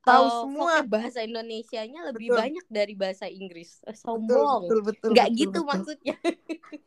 tahu 0.00 0.24
uh, 0.24 0.32
semua. 0.44 0.74
bahasa 0.84 1.20
Indonesianya 1.20 2.08
lebih 2.08 2.32
betul. 2.32 2.40
banyak 2.40 2.66
dari 2.72 2.94
bahasa 2.96 3.26
Inggris. 3.28 3.84
Eh, 3.84 3.96
sombong. 3.96 4.64
betul, 4.68 4.80
betul, 4.80 4.80
betul, 4.88 5.08
nggak 5.12 5.28
betul, 5.28 5.40
gitu 5.40 5.60
betul. 5.60 5.70
maksudnya. 5.70 6.16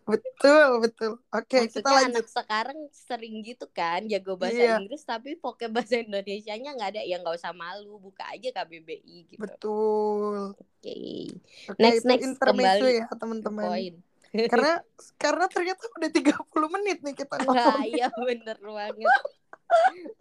Betul 0.03 0.83
betul. 0.83 1.11
Oke 1.31 1.47
okay, 1.47 1.63
kita 1.71 1.87
lanjut. 1.87 2.11
anak 2.11 2.27
sekarang 2.27 2.79
sering 2.91 3.39
gitu 3.39 3.71
kan 3.71 4.03
jago 4.03 4.35
bahasa 4.35 4.59
iya. 4.59 4.75
Inggris 4.75 4.99
tapi 5.07 5.39
pokoknya 5.39 5.71
bahasa 5.71 5.95
Indonesianya 6.03 6.75
nggak 6.75 6.89
ada. 6.95 7.01
Yang 7.07 7.19
nggak 7.23 7.37
usah 7.39 7.53
malu 7.55 8.03
buka 8.03 8.27
aja 8.27 8.51
KBBI 8.51 9.31
gitu. 9.31 9.39
Betul. 9.39 10.59
Oke. 10.59 10.67
Okay. 10.83 11.31
okay, 11.71 11.79
next 11.79 12.03
next 12.03 12.35
kembali 12.35 12.99
ya 12.99 13.07
teman-teman 13.15 14.03
karena 14.33 14.81
karena 15.21 15.45
ternyata 15.45 15.83
udah 16.01 16.09
30 16.09 16.75
menit 16.79 16.97
nih 17.05 17.15
kita 17.15 17.35
ngomong. 17.45 17.57
Nah, 17.57 17.85
iya 17.85 18.09
bener 18.09 18.57
banget. 18.57 19.21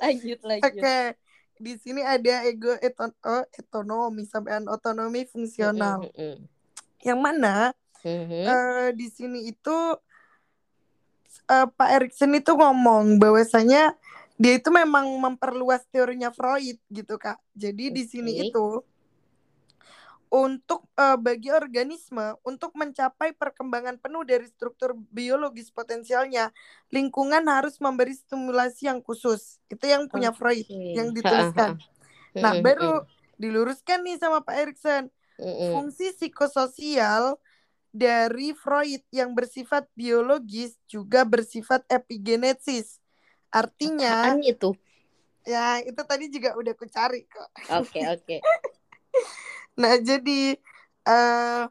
lanjut 0.00 0.38
lanjut. 0.44 0.68
Oke. 0.68 0.80
Okay 0.80 1.04
di 1.62 1.78
sini 1.78 2.02
ada 2.02 2.42
ego 2.42 2.74
eton 2.82 3.14
oh, 3.22 3.46
otonomi 3.46 4.26
sampai 4.26 4.58
otonomi 4.66 5.22
fungsional. 5.30 6.02
Mm 6.02 6.10
-hmm. 6.10 6.34
Yang 7.06 7.20
mana 7.22 7.54
mm 8.02 8.22
-hmm. 8.26 8.44
uh, 8.50 8.88
di 8.90 9.06
sini 9.06 9.38
itu 9.54 9.78
uh, 11.46 11.66
Pak 11.70 11.88
Erikson 12.02 12.34
itu 12.34 12.50
ngomong 12.58 13.22
bahwasanya 13.22 13.94
dia 14.42 14.58
itu 14.58 14.74
memang 14.74 15.06
memperluas 15.06 15.86
teorinya 15.94 16.34
Freud 16.34 16.82
gitu 16.90 17.14
kak. 17.14 17.38
Jadi 17.54 17.94
okay. 17.94 17.94
di 17.94 18.02
sini 18.10 18.32
itu 18.50 18.82
untuk 20.32 20.88
uh, 20.96 21.20
bagi 21.20 21.52
organisme 21.52 22.32
untuk 22.40 22.72
mencapai 22.72 23.36
perkembangan 23.36 24.00
penuh 24.00 24.24
dari 24.24 24.48
struktur 24.48 24.96
biologis 25.12 25.68
potensialnya, 25.68 26.48
lingkungan 26.88 27.44
harus 27.52 27.76
memberi 27.76 28.16
stimulasi 28.16 28.88
yang 28.88 29.04
khusus. 29.04 29.60
Itu 29.68 29.84
yang 29.84 30.08
punya 30.08 30.32
okay. 30.32 30.64
Freud 30.64 30.66
yang 30.72 31.12
dituliskan. 31.12 31.76
nah, 32.32 32.56
baru 32.64 33.04
diluruskan 33.36 34.00
nih 34.08 34.16
sama 34.16 34.40
Pak 34.40 34.56
Erikson. 34.56 35.12
Fungsi 35.68 36.16
psikososial 36.16 37.36
dari 37.92 38.56
Freud 38.56 39.04
yang 39.12 39.36
bersifat 39.36 39.84
biologis 39.92 40.80
juga 40.88 41.28
bersifat 41.28 41.84
epigenesis. 41.92 43.04
Artinya 43.52 44.32
Apaan 44.32 44.40
itu? 44.40 44.72
Ya, 45.44 45.84
itu 45.84 46.00
tadi 46.08 46.32
juga 46.32 46.56
udah 46.56 46.72
ku 46.72 46.88
cari 46.88 47.28
kok. 47.28 47.52
Oke, 47.68 48.00
okay, 48.00 48.04
oke. 48.08 48.24
Okay. 48.24 48.40
Nah, 49.76 49.96
jadi 50.00 50.56
uh, 51.08 51.64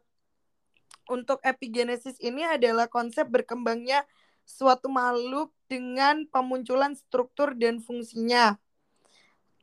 untuk 1.12 1.44
epigenesis 1.44 2.18
ini 2.24 2.48
adalah 2.48 2.88
konsep 2.88 3.28
berkembangnya 3.28 4.08
suatu 4.48 4.90
makhluk 4.90 5.54
dengan 5.70 6.26
pemunculan 6.28 6.98
struktur 6.98 7.54
dan 7.56 7.80
fungsinya. 7.80 8.58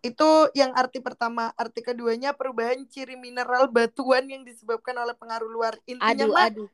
Itu 0.01 0.49
yang 0.55 0.73
arti 0.79 1.03
pertama. 1.03 1.51
Arti 1.59 1.83
keduanya 1.83 2.31
perubahan 2.33 2.87
ciri 2.87 3.19
mineral 3.19 3.67
batuan 3.69 4.31
yang 4.31 4.47
disebabkan 4.47 4.95
oleh 4.95 5.17
pengaruh 5.19 5.51
luar. 5.51 5.75
Intinya 5.91 6.25
aduh, 6.25 6.33
mah 6.33 6.47
aduh. 6.47 6.69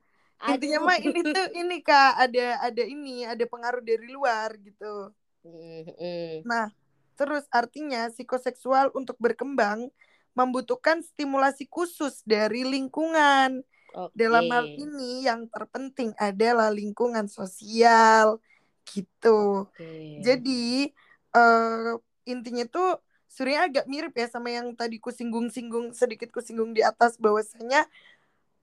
Aduh. 0.45 0.53
Intinya 0.59 0.79
mah 0.85 0.99
ini 1.01 1.21
tuh 1.25 1.47
ini 1.65 1.77
Kak, 1.81 2.13
ada 2.21 2.47
ada 2.61 2.83
ini, 2.85 3.25
ada 3.25 3.45
pengaruh 3.49 3.81
dari 3.81 4.07
luar 4.13 4.53
gitu. 4.61 5.15
Mm 5.45 5.81
-hmm. 5.89 6.31
Nah, 6.45 6.69
terus 7.17 7.49
artinya 7.49 8.13
psikoseksual 8.13 8.93
untuk 8.93 9.17
berkembang 9.17 9.89
membutuhkan 10.35 11.01
stimulasi 11.01 11.71
khusus 11.71 12.21
dari 12.27 12.67
lingkungan. 12.67 13.63
Okay. 13.95 14.27
Dalam 14.27 14.51
hal 14.51 14.67
ini 14.67 15.23
yang 15.23 15.47
terpenting 15.47 16.11
adalah 16.19 16.69
lingkungan 16.75 17.31
sosial 17.31 18.43
gitu. 18.85 19.71
Okay. 19.71 20.19
Jadi 20.21 20.91
uh, 21.31 21.97
intinya 22.27 22.67
tuh 22.67 22.99
sebenarnya 23.31 23.63
agak 23.71 23.87
mirip 23.87 24.15
ya 24.19 24.27
sama 24.27 24.51
yang 24.51 24.75
tadi 24.75 24.99
ku 24.99 25.15
singgung-singgung 25.15 25.95
sedikit 25.95 26.35
ku 26.35 26.43
singgung 26.43 26.75
di 26.75 26.83
atas 26.83 27.19
bahwasanya 27.19 27.87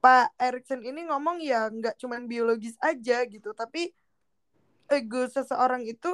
Pak 0.04 0.34
Erikson 0.36 0.82
ini 0.82 1.08
ngomong 1.08 1.40
ya 1.40 1.70
nggak 1.70 1.96
cuman 2.02 2.26
biologis 2.26 2.74
aja 2.82 3.22
gitu, 3.24 3.54
tapi 3.56 3.94
ego 4.92 5.30
seseorang 5.30 5.86
itu 5.88 6.12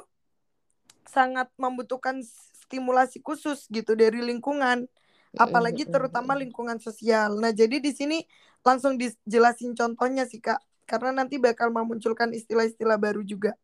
sangat 1.07 1.47
membutuhkan 1.55 2.19
stimulasi 2.67 3.23
khusus 3.23 3.65
gitu 3.71 3.95
dari 3.95 4.19
lingkungan 4.19 4.91
apalagi 5.35 5.83
terutama 5.83 6.37
lingkungan 6.37 6.79
sosial. 6.79 7.35
Nah, 7.35 7.51
jadi 7.51 7.83
di 7.83 7.91
sini 7.91 8.23
langsung 8.63 8.95
dijelasin 8.95 9.75
contohnya 9.75 10.23
sih 10.23 10.39
Kak, 10.39 10.61
karena 10.87 11.11
nanti 11.23 11.35
bakal 11.41 11.73
memunculkan 11.73 12.31
istilah-istilah 12.31 12.95
baru 12.95 13.25
juga. 13.25 13.57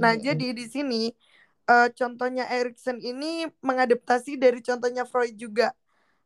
Nah, 0.00 0.14
jadi 0.16 0.54
di 0.54 0.64
sini 0.70 1.12
uh, 1.68 1.88
contohnya 1.92 2.48
Erikson 2.48 3.02
ini 3.02 3.48
mengadaptasi 3.60 4.38
dari 4.38 4.62
contohnya 4.64 5.04
Freud 5.04 5.34
juga. 5.36 5.74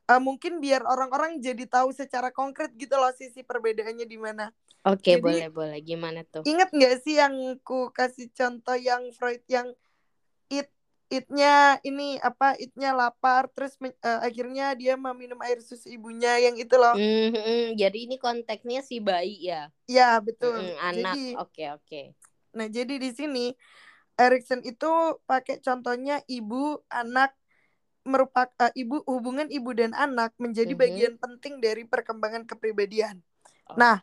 Uh, 0.08 0.16
mungkin 0.16 0.56
biar 0.56 0.88
orang-orang 0.88 1.36
jadi 1.36 1.68
tahu 1.68 1.92
secara 1.92 2.32
konkret 2.32 2.72
gitu 2.80 2.96
loh 2.96 3.12
sisi 3.12 3.44
perbedaannya 3.44 4.08
di 4.08 4.16
mana. 4.16 4.48
Oke, 4.88 5.12
okay, 5.12 5.14
boleh 5.20 5.52
boleh. 5.52 5.78
Gimana 5.84 6.24
tuh? 6.24 6.48
Ingat 6.48 6.72
nggak 6.72 6.94
sih 7.04 7.20
yang 7.20 7.60
ku 7.60 7.92
kasih 7.92 8.32
contoh 8.32 8.72
yang 8.78 9.04
Freud 9.12 9.44
yang 9.52 9.68
it 10.48 10.72
itnya 11.08 11.80
ini 11.88 12.20
apa 12.20 12.52
itnya 12.60 12.92
lapar 12.92 13.48
terus 13.48 13.80
uh, 13.80 14.20
akhirnya 14.20 14.76
dia 14.76 14.92
meminum 15.00 15.40
air 15.40 15.64
susu 15.64 15.88
ibunya 15.88 16.36
yang 16.36 16.60
itu 16.60 16.76
loh 16.76 16.92
mm-hmm. 16.92 17.80
jadi 17.80 17.98
ini 18.04 18.20
konteksnya 18.20 18.84
si 18.84 19.00
bayi 19.00 19.40
ya 19.40 19.72
ya 19.88 20.20
betul 20.20 20.52
mm-hmm, 20.52 20.84
anak 20.84 21.16
oke 21.16 21.24
oke 21.40 21.48
okay, 21.48 21.68
okay. 21.72 22.06
nah 22.52 22.68
jadi 22.68 23.00
di 23.00 23.10
sini 23.16 23.46
Erikson 24.20 24.60
itu 24.68 25.16
pakai 25.24 25.64
contohnya 25.64 26.20
ibu 26.28 26.84
anak 26.92 27.32
merupakan 28.04 28.52
uh, 28.60 28.72
ibu 28.76 29.00
hubungan 29.08 29.48
ibu 29.48 29.72
dan 29.72 29.96
anak 29.96 30.36
menjadi 30.36 30.76
mm-hmm. 30.76 30.92
bagian 30.92 31.14
penting 31.16 31.64
dari 31.64 31.88
perkembangan 31.88 32.44
kepribadian 32.44 33.24
okay. 33.64 33.80
nah 33.80 33.96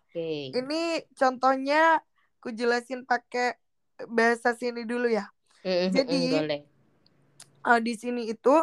ini 0.58 1.06
contohnya 1.13 2.02
ku 2.41 2.50
jelasin 2.50 3.06
pakai 3.06 3.62
bahasa 4.10 4.58
sini 4.58 4.89
dulu 4.89 5.06
ya 5.06 5.30
mm-hmm, 5.62 5.89
jadi 5.94 6.22
boleh 6.41 6.62
uh, 7.65 7.82
di 7.82 7.97
sini 7.97 8.30
itu 8.30 8.56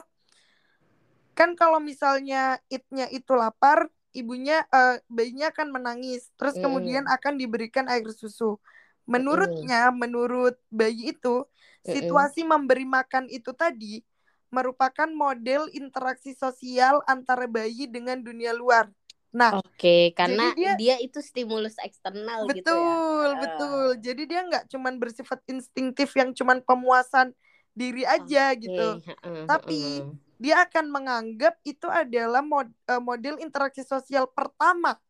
kan 1.34 1.58
kalau 1.58 1.82
misalnya 1.82 2.60
itnya 2.70 3.08
itu 3.10 3.32
lapar 3.34 3.88
ibunya 4.12 4.62
uh, 4.68 5.00
bayinya 5.08 5.50
akan 5.50 5.68
menangis 5.72 6.28
terus 6.36 6.54
mm. 6.56 6.62
kemudian 6.62 7.04
akan 7.08 7.40
diberikan 7.40 7.88
air 7.88 8.06
susu 8.12 8.60
menurutnya 9.08 9.90
mm. 9.90 9.96
menurut 9.96 10.56
bayi 10.68 11.16
itu 11.16 11.44
situasi 11.82 12.46
mm. 12.46 12.48
memberi 12.48 12.86
makan 12.86 13.26
itu 13.32 13.50
tadi 13.56 14.04
merupakan 14.52 15.08
model 15.08 15.72
interaksi 15.72 16.36
sosial 16.36 17.00
antara 17.08 17.48
bayi 17.48 17.88
dengan 17.88 18.20
dunia 18.20 18.52
luar 18.52 18.92
Nah, 19.32 19.56
oke, 19.56 19.80
okay, 19.80 20.02
karena 20.12 20.52
dia, 20.52 20.76
dia 20.76 20.96
itu 21.00 21.16
stimulus 21.24 21.80
eksternal 21.80 22.44
betul, 22.44 22.60
gitu 22.60 22.68
ya. 22.68 22.84
Betul, 22.84 23.28
betul. 23.40 23.86
Jadi 24.04 24.22
dia 24.28 24.40
nggak 24.44 24.64
cuman 24.68 24.94
bersifat 25.00 25.40
instingtif 25.48 26.12
yang 26.12 26.36
cuman 26.36 26.60
pemuasan 26.60 27.32
diri 27.72 28.04
aja 28.04 28.52
okay. 28.52 28.68
gitu. 28.68 28.88
Uh, 29.24 29.44
Tapi 29.48 29.80
uh. 30.04 30.12
dia 30.36 30.64
akan 30.64 30.92
menganggap 30.92 31.56
itu 31.64 31.88
adalah 31.88 32.44
mod, 32.44 32.68
uh, 32.88 33.00
model 33.00 33.40
interaksi 33.40 33.82
sosial 33.82 34.28
pertama 34.28 35.00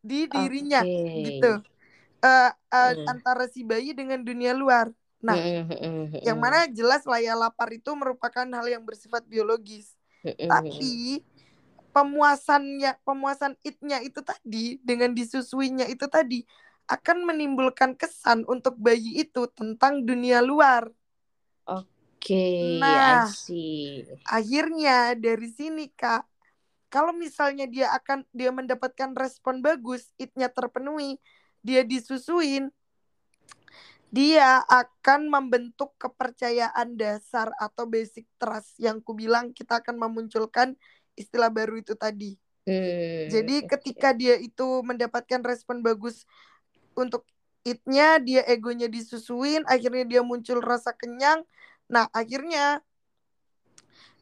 di 0.00 0.30
dirinya 0.30 0.82
okay. 0.86 1.22
gitu. 1.26 1.52
Uh, 2.22 2.50
uh, 2.72 2.94
uh. 2.94 3.10
antara 3.10 3.50
si 3.50 3.66
bayi 3.66 3.92
dengan 3.92 4.22
dunia 4.22 4.54
luar. 4.54 4.90
Nah, 5.20 5.34
uh, 5.34 5.66
uh, 5.66 5.74
uh, 5.74 6.22
yang 6.22 6.38
mana 6.38 6.70
jelas 6.70 7.02
lah 7.08 7.18
ya 7.18 7.34
lapar 7.34 7.72
itu 7.74 7.90
merupakan 7.98 8.46
hal 8.46 8.66
yang 8.70 8.86
bersifat 8.86 9.26
biologis. 9.26 9.96
Uh, 10.22 10.30
uh, 10.30 10.48
Tapi 10.48 11.24
pemuasannya, 11.90 13.00
pemuasan 13.02 13.56
itnya 13.64 14.04
itu 14.04 14.20
tadi 14.20 14.76
dengan 14.84 15.16
disusuinya 15.16 15.88
itu 15.88 16.04
tadi 16.06 16.44
akan 16.86 17.26
menimbulkan 17.26 17.98
kesan 17.98 18.46
untuk 18.46 18.78
bayi 18.78 19.24
itu 19.24 19.48
tentang 19.56 20.06
dunia 20.06 20.44
luar. 20.44 20.86
Oke. 22.26 22.34
Oke, 22.34 22.82
nah, 22.82 23.22
akhirnya 24.26 25.14
dari 25.14 25.46
sini 25.46 25.86
kak, 25.94 26.26
kalau 26.90 27.14
misalnya 27.14 27.70
dia 27.70 27.94
akan 27.94 28.26
dia 28.34 28.50
mendapatkan 28.50 29.14
respon 29.14 29.62
bagus, 29.62 30.10
itnya 30.18 30.50
terpenuhi, 30.50 31.22
dia 31.62 31.86
disusuin, 31.86 32.74
dia 34.10 34.58
akan 34.66 35.30
membentuk 35.30 35.94
kepercayaan 36.02 36.98
dasar 36.98 37.54
atau 37.62 37.86
basic 37.86 38.26
trust 38.42 38.74
yang 38.82 38.98
ku 38.98 39.14
bilang 39.14 39.54
kita 39.54 39.78
akan 39.78 39.94
memunculkan 40.02 40.74
istilah 41.14 41.50
baru 41.54 41.78
itu 41.78 41.94
tadi. 41.94 42.34
Hmm, 42.66 43.30
Jadi 43.30 43.62
ketika 43.70 44.10
dia 44.10 44.34
itu 44.34 44.82
mendapatkan 44.82 45.46
respon 45.46 45.78
bagus 45.78 46.26
untuk 46.98 47.22
itnya 47.66 48.22
dia 48.22 48.42
egonya 48.46 48.86
disusuin 48.86 49.66
akhirnya 49.66 50.06
dia 50.06 50.22
muncul 50.22 50.62
rasa 50.62 50.94
kenyang 50.94 51.42
nah 51.86 52.10
akhirnya 52.10 52.82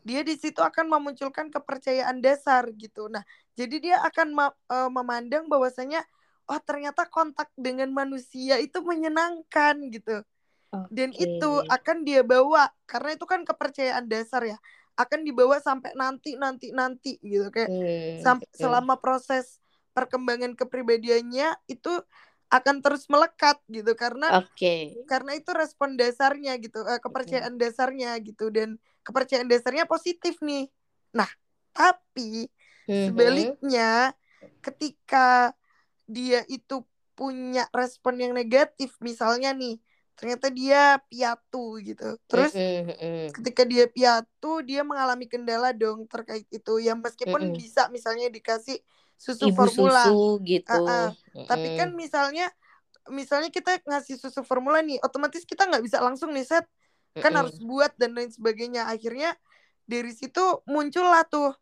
dia 0.04 0.20
di 0.20 0.36
situ 0.36 0.60
akan 0.60 0.88
memunculkan 0.88 1.48
kepercayaan 1.48 2.20
dasar 2.20 2.68
gitu 2.76 3.08
nah 3.08 3.24
jadi 3.56 3.76
dia 3.80 3.96
akan 4.04 4.36
uh, 4.68 4.90
memandang 4.92 5.48
bahwasanya 5.48 6.04
oh 6.44 6.60
ternyata 6.60 7.08
kontak 7.08 7.48
dengan 7.56 7.88
manusia 7.88 8.60
itu 8.60 8.84
menyenangkan 8.84 9.80
gitu 9.88 10.20
okay. 10.68 10.92
dan 10.92 11.10
itu 11.16 11.50
akan 11.72 12.04
dia 12.04 12.20
bawa 12.20 12.68
karena 12.84 13.16
itu 13.16 13.24
kan 13.24 13.42
kepercayaan 13.48 14.04
dasar 14.04 14.44
ya 14.44 14.58
akan 14.94 15.26
dibawa 15.26 15.58
sampai 15.58 15.90
nanti 15.98 16.38
nanti 16.38 16.70
nanti 16.70 17.18
gitu 17.24 17.50
kayak 17.50 17.70
sampai 18.22 18.46
okay. 18.46 18.60
selama 18.60 18.94
proses 19.00 19.58
perkembangan 19.94 20.54
kepribadiannya 20.58 21.54
itu 21.70 21.92
akan 22.52 22.84
terus 22.84 23.08
melekat 23.10 23.58
gitu 23.66 23.92
karena 23.96 24.44
okay. 24.44 24.94
karena 25.08 25.34
itu 25.34 25.50
respon 25.50 25.96
dasarnya 25.98 26.54
gitu 26.60 26.84
uh, 26.84 27.00
kepercayaan 27.00 27.56
okay. 27.56 27.62
dasarnya 27.68 28.10
gitu 28.20 28.52
dan 28.52 28.76
kepercayaan 29.02 29.48
dasarnya 29.48 29.88
positif 29.88 30.38
nih 30.44 30.68
nah 31.10 31.28
tapi 31.74 32.46
mm-hmm. 32.86 33.06
sebaliknya 33.10 33.90
ketika 34.60 35.52
dia 36.04 36.44
itu 36.46 36.84
punya 37.16 37.66
respon 37.72 38.20
yang 38.20 38.32
negatif 38.36 38.94
misalnya 39.00 39.54
nih 39.56 39.80
ternyata 40.14 40.46
dia 40.46 41.02
piatu 41.10 41.82
gitu 41.82 42.20
terus 42.30 42.54
mm-hmm. 42.54 43.34
ketika 43.34 43.62
dia 43.66 43.90
piatu 43.90 44.62
dia 44.62 44.86
mengalami 44.86 45.26
kendala 45.26 45.74
dong 45.74 46.06
terkait 46.06 46.46
itu 46.54 46.74
yang 46.78 47.02
meskipun 47.02 47.50
mm-hmm. 47.50 47.58
bisa 47.58 47.90
misalnya 47.90 48.30
dikasih 48.30 48.78
susu 49.16 49.50
Ibu 49.50 49.56
formula 49.56 50.04
susu 50.08 50.42
gitu 50.44 50.70
uh 50.70 50.84
-uh. 50.84 51.08
Mm-hmm. 51.10 51.46
tapi 51.48 51.68
kan 51.78 51.88
misalnya 51.94 52.46
misalnya 53.12 53.50
kita 53.52 53.80
ngasih 53.84 54.16
susu 54.16 54.40
formula 54.44 54.80
nih 54.80 55.00
otomatis 55.04 55.44
kita 55.44 55.68
nggak 55.68 55.84
bisa 55.84 56.00
langsung 56.00 56.32
nih 56.32 56.44
set 56.46 56.64
kan 57.16 57.30
mm-hmm. 57.30 57.38
harus 57.38 57.56
buat 57.62 57.92
dan 57.96 58.16
lain 58.16 58.30
sebagainya 58.32 58.88
akhirnya 58.88 59.36
dari 59.84 60.12
situ 60.16 60.64
muncullah 60.64 61.22
tuh 61.28 61.52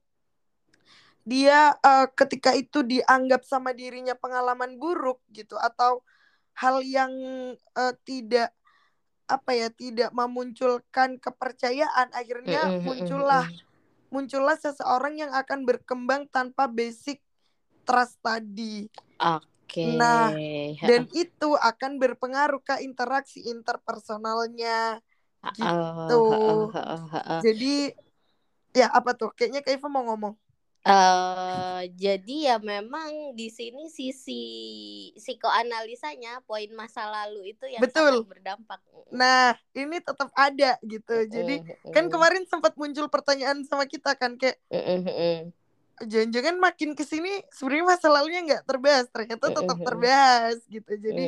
dia 1.23 1.75
uh, 1.79 2.11
ketika 2.19 2.51
itu 2.55 2.83
dianggap 2.83 3.47
sama 3.47 3.71
dirinya 3.71 4.19
pengalaman 4.19 4.75
buruk 4.75 5.23
gitu 5.31 5.55
atau 5.55 6.03
hal 6.59 6.83
yang 6.83 7.13
uh, 7.79 7.95
tidak 8.03 8.51
apa 9.31 9.51
ya 9.55 9.69
tidak 9.71 10.11
memunculkan 10.11 11.17
kepercayaan 11.23 12.11
akhirnya 12.11 12.63
mm 12.67 12.73
-hmm. 12.75 12.85
muncullah 12.85 13.47
muncullah 14.13 14.59
seseorang 14.59 15.17
yang 15.17 15.33
akan 15.33 15.65
berkembang 15.65 16.29
tanpa 16.29 16.69
basic 16.69 17.23
trust 17.83 18.19
tadi. 18.23 18.87
Oke. 19.19 19.47
Okay. 19.73 19.97
Nah, 19.97 20.29
dan 20.85 21.09
itu 21.17 21.57
akan 21.57 21.97
berpengaruh 21.97 22.61
ke 22.61 22.85
interaksi 22.85 23.41
interpersonalnya 23.49 25.01
gitu. 25.57 26.21
Uh, 26.69 26.69
uh, 26.77 27.05
uh, 27.09 27.17
uh, 27.17 27.41
Jadi 27.41 27.97
ya 28.77 28.93
apa 28.93 29.17
tuh? 29.17 29.33
Kayaknya 29.33 29.65
Kak 29.65 29.73
Iva 29.73 29.89
mau 29.89 30.05
ngomong. 30.13 30.35
Uh, 30.83 31.87
jadi 31.95 32.51
ya 32.51 32.57
memang 32.59 33.39
di 33.39 33.55
sini 33.55 33.87
sisi 33.87 34.43
psikoanalisanya 35.15 36.43
poin 36.43 36.67
masa 36.75 37.07
lalu 37.07 37.55
itu 37.55 37.71
yang 37.71 37.79
Betul. 37.79 38.27
sangat 38.27 38.35
berdampak. 38.35 38.83
Nah, 39.15 39.55
ini 39.79 40.03
tetap 40.03 40.35
ada 40.35 40.75
gitu. 40.83 41.17
Jadi 41.31 41.63
uh, 41.63 41.95
kan 41.95 42.11
kemarin 42.11 42.43
sempat 42.51 42.75
muncul 42.75 43.07
pertanyaan 43.07 43.63
sama 43.63 43.87
kita 43.87 44.19
kan 44.19 44.35
kayak 44.35 44.59
jangan-jangan 46.01 46.57
makin 46.57 46.97
ke 46.97 47.05
sini 47.05 47.45
sebenarnya 47.53 47.87
masa 47.97 48.07
lalunya 48.09 48.41
nggak 48.43 48.63
terbahas 48.65 49.07
ternyata 49.13 49.53
tetap 49.53 49.79
terbahas 49.85 50.57
gitu 50.67 50.93
jadi 50.99 51.25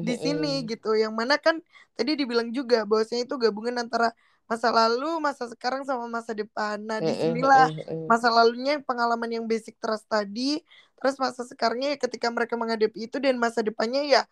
di 0.00 0.14
sini 0.16 0.64
gitu 0.64 0.96
yang 0.96 1.12
mana 1.12 1.36
kan 1.36 1.60
tadi 1.94 2.16
dibilang 2.16 2.48
juga 2.50 2.88
bahwasanya 2.88 3.28
itu 3.28 3.36
gabungan 3.36 3.76
antara 3.80 4.16
masa 4.46 4.70
lalu, 4.70 5.18
masa 5.18 5.50
sekarang 5.50 5.82
sama 5.82 6.06
masa 6.06 6.30
depan. 6.30 6.78
Nah, 6.78 7.02
di 7.02 7.10
sinilah 7.10 7.66
masa 8.06 8.30
lalunya 8.30 8.78
pengalaman 8.78 9.26
yang 9.26 9.44
basic 9.50 9.74
trust 9.82 10.06
tadi, 10.06 10.62
terus 10.94 11.18
masa 11.18 11.42
sekarangnya 11.42 11.94
ya 11.94 11.98
ketika 11.98 12.30
mereka 12.30 12.54
menghadapi 12.54 13.10
itu 13.10 13.18
dan 13.18 13.36
masa 13.42 13.60
depannya 13.60 14.06
ya 14.06 14.22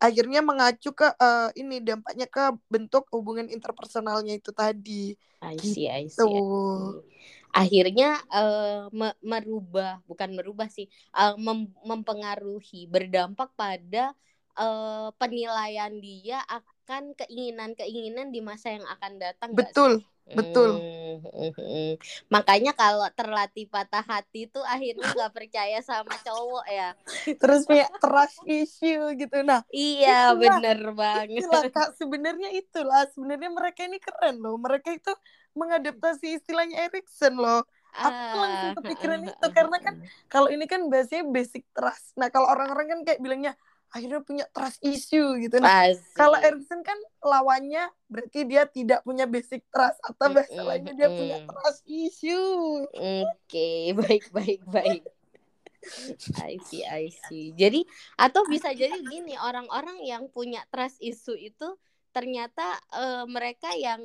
akhirnya 0.00 0.40
mengacu 0.40 0.96
ke 0.96 1.06
uh, 1.06 1.52
ini 1.54 1.84
dampaknya 1.84 2.24
ke 2.24 2.56
bentuk 2.72 3.04
hubungan 3.12 3.46
interpersonalnya 3.46 4.40
itu 4.40 4.50
tadi. 4.50 5.14
I 5.44 5.56
see, 5.60 5.86
gitu. 5.86 5.86
I 5.86 5.86
see, 5.86 5.86
I 5.86 6.04
see. 6.08 7.39
Akhirnya 7.50 8.18
uh, 8.30 8.86
me 8.94 9.10
merubah, 9.22 9.98
bukan 10.06 10.30
merubah 10.38 10.70
sih, 10.70 10.86
uh, 11.14 11.34
mem 11.34 11.70
mempengaruhi, 11.82 12.86
berdampak 12.86 13.50
pada 13.58 14.14
uh, 14.58 15.08
penilaian 15.18 15.92
dia 15.98 16.42
akan 16.46 17.14
keinginan-keinginan 17.18 18.34
di 18.34 18.40
masa 18.42 18.74
yang 18.74 18.86
akan 18.86 19.12
datang. 19.18 19.50
Betul, 19.54 20.02
betul. 20.30 20.78
Hmm, 20.78 21.94
Makanya 22.30 22.72
kalau 22.74 23.06
terlatih 23.14 23.66
patah 23.66 24.02
hati 24.02 24.46
tuh 24.46 24.62
akhirnya 24.62 25.02
nggak 25.16 25.34
percaya 25.34 25.78
sama 25.82 26.14
cowok 26.22 26.66
ya. 26.70 26.88
Terus 27.26 27.62
kayak 27.66 27.90
trust 27.98 28.38
issue 28.46 29.04
gitu. 29.18 29.42
Nah, 29.42 29.66
iya 29.74 30.30
itulah, 30.30 30.58
bener 30.62 30.80
banget. 30.94 31.42
Itulah 31.42 31.62
kak 31.70 31.88
sebenarnya 31.98 32.50
itulah 32.54 33.02
sebenarnya 33.10 33.50
mereka 33.50 33.80
ini 33.86 33.98
keren 33.98 34.38
loh. 34.38 34.54
Mereka 34.58 34.94
itu 34.94 35.12
mengadaptasi 35.54 36.40
istilahnya 36.40 36.90
Erikson 36.90 37.38
loh. 37.38 37.62
Aku 37.90 38.06
uh, 38.06 38.38
langsung 38.38 38.72
kepikiran 38.82 39.26
uh, 39.26 39.30
itu 39.34 39.46
karena 39.50 39.78
kan 39.82 39.94
kalau 40.30 40.46
ini 40.46 40.64
kan 40.70 40.86
bahasanya 40.86 41.26
basic 41.26 41.66
trust. 41.74 42.14
Nah 42.14 42.30
kalau 42.30 42.46
orang-orang 42.46 42.86
kan 42.86 43.00
kayak 43.02 43.18
bilangnya 43.18 43.52
akhirnya 43.90 44.22
punya 44.22 44.46
trust 44.54 44.78
issue 44.86 45.34
gitu. 45.42 45.58
Nah, 45.58 45.90
kalau 46.14 46.38
Erikson 46.38 46.86
kan 46.86 46.94
lawannya 47.18 47.90
berarti 48.06 48.46
dia 48.46 48.62
tidak 48.70 49.02
punya 49.02 49.26
basic 49.26 49.66
trust 49.74 49.98
atau 50.06 50.30
bahasa 50.30 50.62
mm, 50.62 50.66
lainnya 50.66 50.94
dia 50.94 51.08
punya 51.10 51.36
trust 51.42 51.82
issue. 51.90 52.86
Oke, 52.86 53.26
okay. 53.50 53.82
baik 54.00 54.24
baik 54.30 54.62
baik. 54.70 55.02
I 56.38 56.60
see, 56.62 56.86
I 56.86 57.10
see. 57.10 57.50
Jadi 57.56 57.82
atau 58.14 58.46
bisa 58.46 58.70
jadi 58.70 58.94
gini 59.00 59.34
orang-orang 59.34 59.98
yang 60.06 60.30
punya 60.30 60.62
trust 60.70 61.02
issue 61.02 61.34
itu 61.34 61.74
ternyata 62.10 62.78
uh, 62.90 63.24
mereka 63.30 63.70
yang 63.74 64.02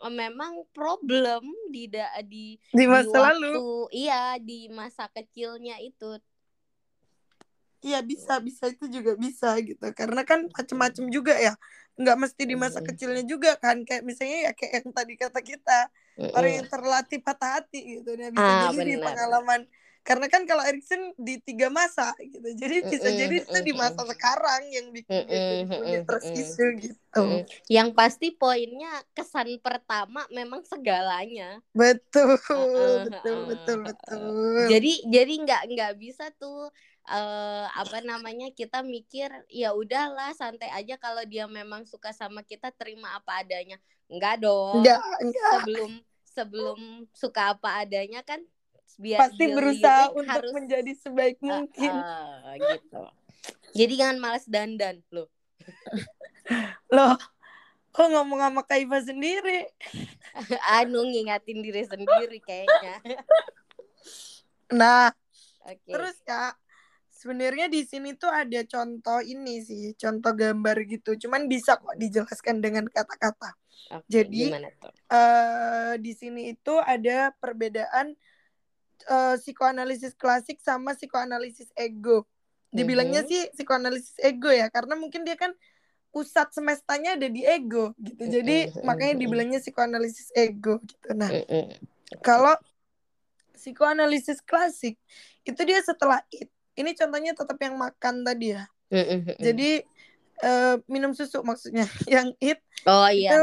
uh, 0.00 0.12
memang 0.12 0.64
problem 0.76 1.48
di 1.72 1.88
da, 1.88 2.12
di 2.24 2.60
di 2.72 2.84
masa 2.84 3.08
di 3.08 3.16
waktu, 3.16 3.26
lalu. 3.26 3.54
Iya, 3.92 4.22
di 4.40 4.60
masa 4.68 5.08
kecilnya 5.08 5.80
itu. 5.80 6.20
Iya 7.84 8.02
bisa 8.02 8.40
bisa 8.42 8.66
itu 8.72 8.88
juga 8.88 9.14
bisa 9.14 9.56
gitu. 9.62 9.84
Karena 9.94 10.26
kan 10.26 10.48
macem-macem 10.50 11.06
juga 11.12 11.36
ya. 11.36 11.54
Nggak 11.96 12.16
mesti 12.18 12.42
di 12.44 12.56
masa 12.58 12.80
kecilnya 12.82 13.22
juga 13.24 13.54
kan. 13.56 13.84
Kayak 13.84 14.02
misalnya 14.04 14.50
ya 14.50 14.52
kayak 14.56 14.72
yang 14.82 14.88
tadi 14.90 15.14
kata 15.16 15.40
kita 15.40 15.78
orang 16.32 16.52
yang 16.62 16.66
terlatih 16.66 17.20
patah 17.20 17.60
hati 17.60 18.00
gitu. 18.00 18.16
Nah 18.16 18.32
bisa 18.32 18.42
ah, 18.42 18.72
jadi 18.72 18.76
bener. 18.80 18.90
di 18.90 18.96
pengalaman 19.00 19.60
karena 20.06 20.30
kan 20.30 20.46
kalau 20.46 20.62
Erikson 20.62 21.10
di 21.18 21.42
tiga 21.42 21.66
masa 21.66 22.14
gitu 22.22 22.46
jadi 22.54 22.86
bisa 22.86 23.10
jadi 23.10 23.42
itu 23.42 23.58
di 23.66 23.74
masa 23.74 24.06
sekarang 24.06 24.62
yang 24.70 24.94
bikin 24.94 25.66
punya 25.66 26.00
terus 26.06 26.24
isu 26.30 26.66
gitu. 26.78 27.22
Yang 27.66 27.88
pasti 27.96 28.28
poinnya 28.30 29.02
kesan 29.16 29.58
pertama 29.58 30.22
memang 30.30 30.62
segalanya. 30.68 31.58
Betul 31.74 32.38
betul 33.08 33.36
betul 33.50 33.76
betul. 33.88 34.68
Jadi 34.70 34.92
jadi 35.10 35.32
nggak 35.42 35.62
nggak 35.74 35.92
bisa 35.98 36.30
tuh 36.36 36.70
uh, 37.08 37.66
apa 37.72 38.04
namanya 38.04 38.52
kita 38.52 38.84
mikir 38.86 39.28
ya 39.50 39.72
udahlah 39.72 40.30
santai 40.36 40.70
aja 40.70 40.94
kalau 41.00 41.24
dia 41.26 41.50
memang 41.50 41.88
suka 41.88 42.14
sama 42.14 42.46
kita 42.46 42.70
terima 42.74 43.16
apa 43.16 43.42
adanya. 43.42 43.80
Enggak 44.06 44.44
dong. 44.44 44.82
Enggak, 44.82 45.02
enggak. 45.18 45.50
sebelum 45.50 45.92
sebelum 46.36 46.78
suka 47.16 47.56
apa 47.56 47.80
adanya 47.82 48.20
kan 48.20 48.44
biar 48.96 49.18
pasti 49.26 49.44
berusaha 49.50 50.14
untuk 50.14 50.30
harus 50.30 50.50
menjadi 50.54 50.92
sebaik 50.96 51.38
mungkin. 51.42 51.92
uh, 51.92 52.46
uh, 52.46 52.54
gitu. 52.56 53.02
Jadi 53.76 53.92
jangan 53.98 54.18
malas 54.22 54.46
dandan 54.48 55.02
lo. 55.12 55.28
Loh 56.96 57.18
kok 57.96 58.12
ngomong 58.12 58.44
sama 58.44 58.62
Kaifa 58.68 59.00
sendiri? 59.00 59.72
Anu 60.76 61.08
ngingatin 61.08 61.64
diri 61.64 61.82
sendiri 61.88 62.38
kayaknya. 62.44 63.00
Nah 64.66 65.14
okay. 65.62 65.94
terus 65.94 66.18
kak 66.26 66.58
sebenarnya 67.14 67.70
di 67.70 67.86
sini 67.86 68.18
tuh 68.18 68.26
ada 68.26 68.66
contoh 68.66 69.22
ini 69.22 69.62
sih, 69.62 69.94
contoh 69.94 70.34
gambar 70.34 70.82
gitu. 70.90 71.14
Cuman 71.14 71.46
bisa 71.46 71.78
kok 71.78 71.94
dijelaskan 71.94 72.58
dengan 72.58 72.90
kata-kata. 72.90 73.54
Okay, 73.86 74.10
Jadi 74.10 74.50
uh, 75.06 75.94
di 76.02 76.12
sini 76.18 76.50
itu 76.50 76.74
ada 76.82 77.30
perbedaan 77.38 78.18
uh, 79.08 79.34
psikoanalisis 79.40 80.14
klasik 80.14 80.58
sama 80.62 80.94
psikoanalisis 80.94 81.70
ego. 81.78 82.26
Dibilangnya 82.70 83.24
mm 83.24 83.28
-hmm. 83.30 83.46
sih 83.48 83.54
psikoanalisis 83.56 84.16
ego 84.20 84.50
ya, 84.52 84.68
karena 84.68 84.98
mungkin 84.98 85.22
dia 85.22 85.38
kan 85.38 85.54
pusat 86.10 86.48
semestanya 86.52 87.16
ada 87.16 87.28
di 87.28 87.44
ego 87.44 87.92
gitu. 88.00 88.22
Jadi 88.26 88.68
mm 88.68 88.72
-hmm. 88.72 88.84
makanya 88.84 89.14
dibilangnya 89.16 89.60
psikoanalisis 89.62 90.32
ego 90.36 90.82
gitu. 90.84 91.08
Nah, 91.14 91.30
mm 91.30 91.44
-hmm. 91.46 91.66
kalau 92.20 92.54
psikoanalisis 93.56 94.44
klasik 94.44 95.00
itu 95.46 95.60
dia 95.64 95.80
setelah 95.80 96.20
it 96.28 96.52
ini 96.76 96.92
contohnya 96.92 97.32
tetap 97.32 97.56
yang 97.56 97.80
makan 97.80 98.20
tadi 98.20 98.52
ya. 98.52 98.68
Mm-hmm. 98.92 99.40
Jadi 99.42 99.70
uh, 100.44 100.76
minum 100.90 101.16
susu 101.16 101.40
maksudnya 101.40 101.88
yang 102.14 102.32
it 102.42 102.60
oh 102.84 103.08
iya 103.08 103.30
itu 103.32 103.42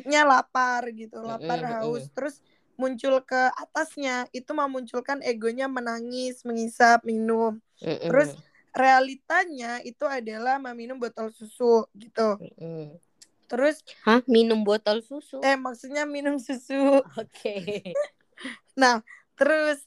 itnya 0.00 0.24
lapar 0.24 0.88
gitu 0.92 1.20
lapar 1.20 1.60
haus 1.60 2.08
terus 2.12 2.40
muncul 2.74 3.22
ke 3.22 3.42
atasnya 3.58 4.26
itu 4.34 4.50
memunculkan 4.50 5.22
egonya 5.22 5.70
menangis 5.70 6.42
mengisap 6.42 7.02
minum 7.06 7.58
Mm-mm. 7.82 8.08
terus 8.10 8.34
realitanya 8.74 9.78
itu 9.86 10.02
adalah 10.02 10.58
meminum 10.58 10.98
botol 10.98 11.30
susu 11.30 11.86
gitu 11.94 12.42
Mm-mm. 12.42 12.98
terus 13.46 13.78
Hah, 14.02 14.20
minum 14.26 14.66
botol 14.66 14.98
susu? 15.04 15.38
eh 15.46 15.54
maksudnya 15.54 16.02
minum 16.08 16.36
susu 16.42 17.00
Oke. 17.20 17.94
nah 18.80 18.98
terus 19.38 19.86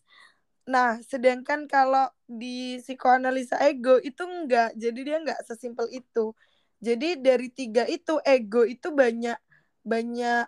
nah 0.68 1.00
sedangkan 1.00 1.64
kalau 1.68 2.12
di 2.28 2.80
psikoanalisa 2.84 3.56
ego 3.64 4.00
itu 4.04 4.24
enggak 4.24 4.76
jadi 4.76 5.00
dia 5.04 5.18
enggak 5.24 5.40
sesimpel 5.48 5.88
itu 5.92 6.36
jadi 6.84 7.16
dari 7.20 7.48
tiga 7.52 7.88
itu 7.88 8.20
ego 8.28 8.68
itu 8.68 8.92
banyak 8.92 9.40
banyak 9.88 10.44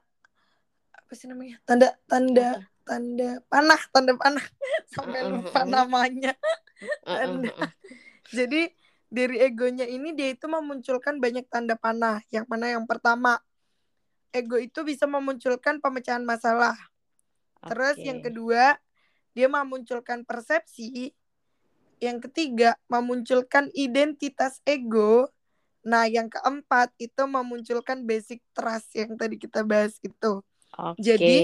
apa 1.10 1.18
sih 1.18 1.26
namanya? 1.26 1.58
Tanda 1.66 1.90
tanda 2.06 2.62
tanda 2.86 3.42
panah 3.50 3.82
tanda 3.90 4.14
panah. 4.14 4.46
Sampai 4.94 5.26
lupa 5.26 5.66
namanya. 5.66 6.38
Tanda. 7.02 7.50
jadi 8.30 8.70
dari 9.10 9.42
egonya 9.42 9.90
ini 9.90 10.14
dia 10.14 10.38
itu 10.38 10.46
memunculkan 10.46 11.18
banyak 11.18 11.50
tanda 11.50 11.74
panah. 11.74 12.22
Yang 12.30 12.46
mana 12.46 12.78
yang 12.78 12.86
pertama 12.86 13.42
ego 14.30 14.62
itu 14.62 14.86
bisa 14.86 15.10
memunculkan 15.10 15.82
pemecahan 15.82 16.22
masalah. 16.22 16.78
Terus 17.66 17.98
Oke. 17.98 18.06
yang 18.06 18.22
kedua 18.22 18.78
dia 19.34 19.50
memunculkan 19.50 20.22
persepsi. 20.30 21.10
Yang 21.98 22.30
ketiga 22.30 22.78
memunculkan 22.86 23.74
identitas 23.74 24.62
ego. 24.62 25.26
Nah 25.82 26.06
yang 26.06 26.30
keempat 26.30 26.94
itu 27.02 27.26
memunculkan 27.26 28.06
basic 28.06 28.46
trust 28.54 28.94
yang 28.94 29.18
tadi 29.18 29.42
kita 29.42 29.66
bahas 29.66 29.98
itu 30.06 30.46
Oke. 30.80 31.02
Jadi- 31.04 31.44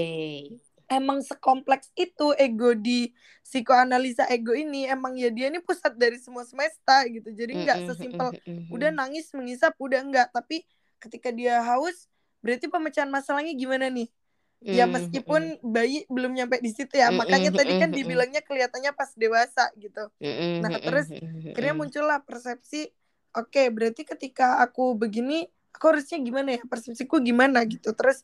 emang 0.86 1.18
sekompleks 1.18 1.90
itu 1.98 2.30
ego 2.38 2.70
di 2.70 3.10
psikoanalisa 3.42 4.30
ego 4.30 4.54
ini 4.54 4.86
emang 4.86 5.18
ya 5.18 5.34
dia 5.34 5.50
ini 5.50 5.58
pusat 5.58 5.98
dari 5.98 6.14
semua 6.22 6.46
semesta 6.46 7.02
gitu. 7.10 7.26
Jadi 7.34 7.58
nggak 7.58 7.78
sesimpel 7.90 8.28
udah 8.70 8.90
nangis 8.94 9.26
mengisap 9.34 9.74
udah 9.82 10.00
enggak 10.02 10.30
tapi 10.30 10.62
ketika 11.02 11.34
dia 11.34 11.58
haus 11.62 12.06
berarti 12.38 12.70
pemecahan 12.70 13.10
masalahnya 13.10 13.50
gimana 13.58 13.90
nih? 13.90 14.06
Ya 14.62 14.86
mm-mm, 14.88 14.94
meskipun 14.94 15.42
bayi 15.60 16.06
belum 16.08 16.32
nyampe 16.32 16.62
di 16.62 16.70
situ 16.72 16.96
ya 16.96 17.10
makanya 17.12 17.50
tadi 17.52 17.76
kan 17.82 17.90
dibilangnya 17.92 18.40
kelihatannya 18.46 18.94
pas 18.94 19.10
dewasa 19.18 19.68
gitu. 19.76 20.06
Nah, 20.62 20.70
terus 20.80 21.06
akhirnya 21.52 21.74
muncullah 21.76 22.18
persepsi 22.22 22.88
oke 23.36 23.62
berarti 23.74 24.06
ketika 24.06 24.62
aku 24.62 24.94
begini 24.96 25.50
aku 25.74 25.92
harusnya 25.92 26.16
gimana 26.22 26.56
ya? 26.56 26.62
Persepsiku 26.64 27.20
gimana? 27.20 27.60
Gitu. 27.66 27.90
Terus 27.92 28.22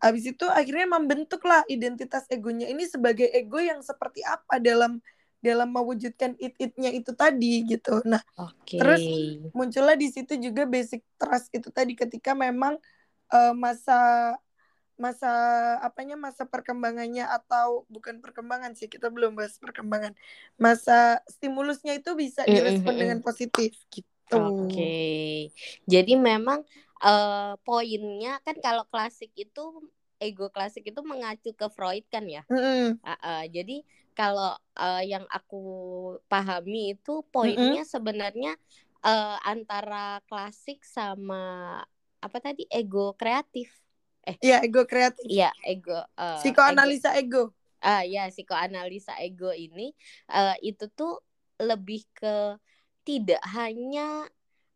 habis 0.00 0.24
itu 0.24 0.48
akhirnya 0.48 0.88
membentuklah 0.88 1.62
identitas 1.68 2.24
egonya 2.32 2.66
ini 2.72 2.88
sebagai 2.88 3.28
ego 3.30 3.60
yang 3.60 3.84
seperti 3.84 4.24
apa 4.24 4.56
dalam 4.56 4.98
dalam 5.40 5.72
mewujudkan 5.72 6.36
it 6.36 6.56
itnya 6.56 6.92
itu 6.92 7.12
tadi 7.12 7.64
gitu 7.64 8.00
nah 8.04 8.20
Oke. 8.36 8.80
Terus, 8.80 9.00
muncullah 9.52 9.96
di 9.96 10.08
situ 10.08 10.36
juga 10.40 10.64
basic 10.64 11.04
trust 11.20 11.52
itu 11.52 11.68
tadi 11.68 11.96
ketika 11.96 12.32
memang 12.32 12.80
eh, 13.32 13.54
masa 13.56 14.32
masa 15.00 15.32
apanya 15.80 16.12
masa 16.20 16.44
perkembangannya 16.44 17.24
atau 17.24 17.88
bukan 17.88 18.20
perkembangan 18.20 18.76
sih 18.76 18.84
kita 18.84 19.08
belum 19.08 19.32
bahas 19.32 19.56
perkembangan 19.56 20.12
masa 20.60 21.24
stimulusnya 21.24 21.96
itu 21.96 22.12
bisa 22.12 22.44
direspon 22.44 22.84
mm, 22.84 22.96
mm. 22.96 23.00
dengan 23.00 23.18
positif 23.24 23.80
gitu 23.88 24.12
Oke. 24.30 25.50
Jadi 25.90 26.14
memang 26.14 26.62
eh, 27.04 27.52
poinnya 27.66 28.30
kan 28.46 28.56
kalau 28.64 28.84
klasik 28.92 29.30
itu 29.42 29.60
ego 30.24 30.44
klasik 30.54 30.84
itu 30.90 31.00
mengacu 31.10 31.50
ke 31.60 31.66
Freud 31.76 32.04
kan 32.14 32.24
ya. 32.36 32.42
Mm-mm. 32.50 32.98
Ah, 33.06 33.16
ah. 33.24 33.42
jadi 33.56 33.72
kalau 34.18 34.52
eh, 34.80 35.02
yang 35.12 35.24
aku 35.36 35.56
pahami 36.32 36.94
itu 36.96 37.12
poinnya 37.34 37.82
sebenarnya 37.94 38.50
eh, 39.06 39.36
antara 39.52 40.20
klasik 40.28 40.78
sama 40.96 41.36
apa 42.24 42.38
tadi 42.46 42.62
ego 42.72 43.16
kreatif. 43.20 43.68
ya 44.48 44.56
ego 44.66 44.82
kreatif 44.90 45.32
Iya, 45.32 45.46
ego 45.70 45.92
eh, 46.20 46.52
ego- 46.72 46.96
psikoanalisa 46.96 47.10
ego 47.20 47.42
ah 47.88 48.02
ya 48.14 48.20
psikoanalisa 48.32 49.12
ego 49.26 49.50
ini 49.64 49.82
eh, 50.34 50.52
itu 50.68 50.84
tuh 50.98 51.10
lebih 51.68 52.00
ke 52.16 52.28
tidak 53.08 53.40
hanya 53.56 54.00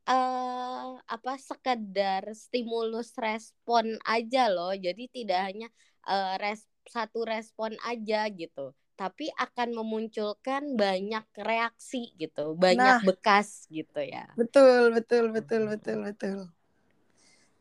eh 0.04 0.90
apa 1.00 1.32
sekedar 1.36 2.28
stimulus 2.32 3.16
respon 3.16 3.96
aja 4.04 4.52
loh. 4.52 4.72
Jadi 4.72 5.08
tidak 5.08 5.40
hanya 5.48 5.68
eh, 6.04 6.34
res 6.36 6.64
satu 6.84 7.24
respon 7.24 7.72
aja 7.82 8.28
gitu. 8.28 8.72
Tapi 8.94 9.26
akan 9.34 9.74
memunculkan 9.74 10.78
banyak 10.78 11.26
reaksi 11.34 12.14
gitu 12.14 12.54
banyak 12.54 13.00
Nah. 13.00 13.02
bekas 13.02 13.66
gitu 13.66 13.98
ya. 13.98 14.28
Betul 14.36 14.94
betul 14.94 15.34
betul 15.34 15.66
betul 15.66 15.98
betul. 16.04 16.38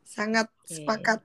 Sangat 0.03 0.51
Oke. 0.61 0.77
sepakat 0.77 1.19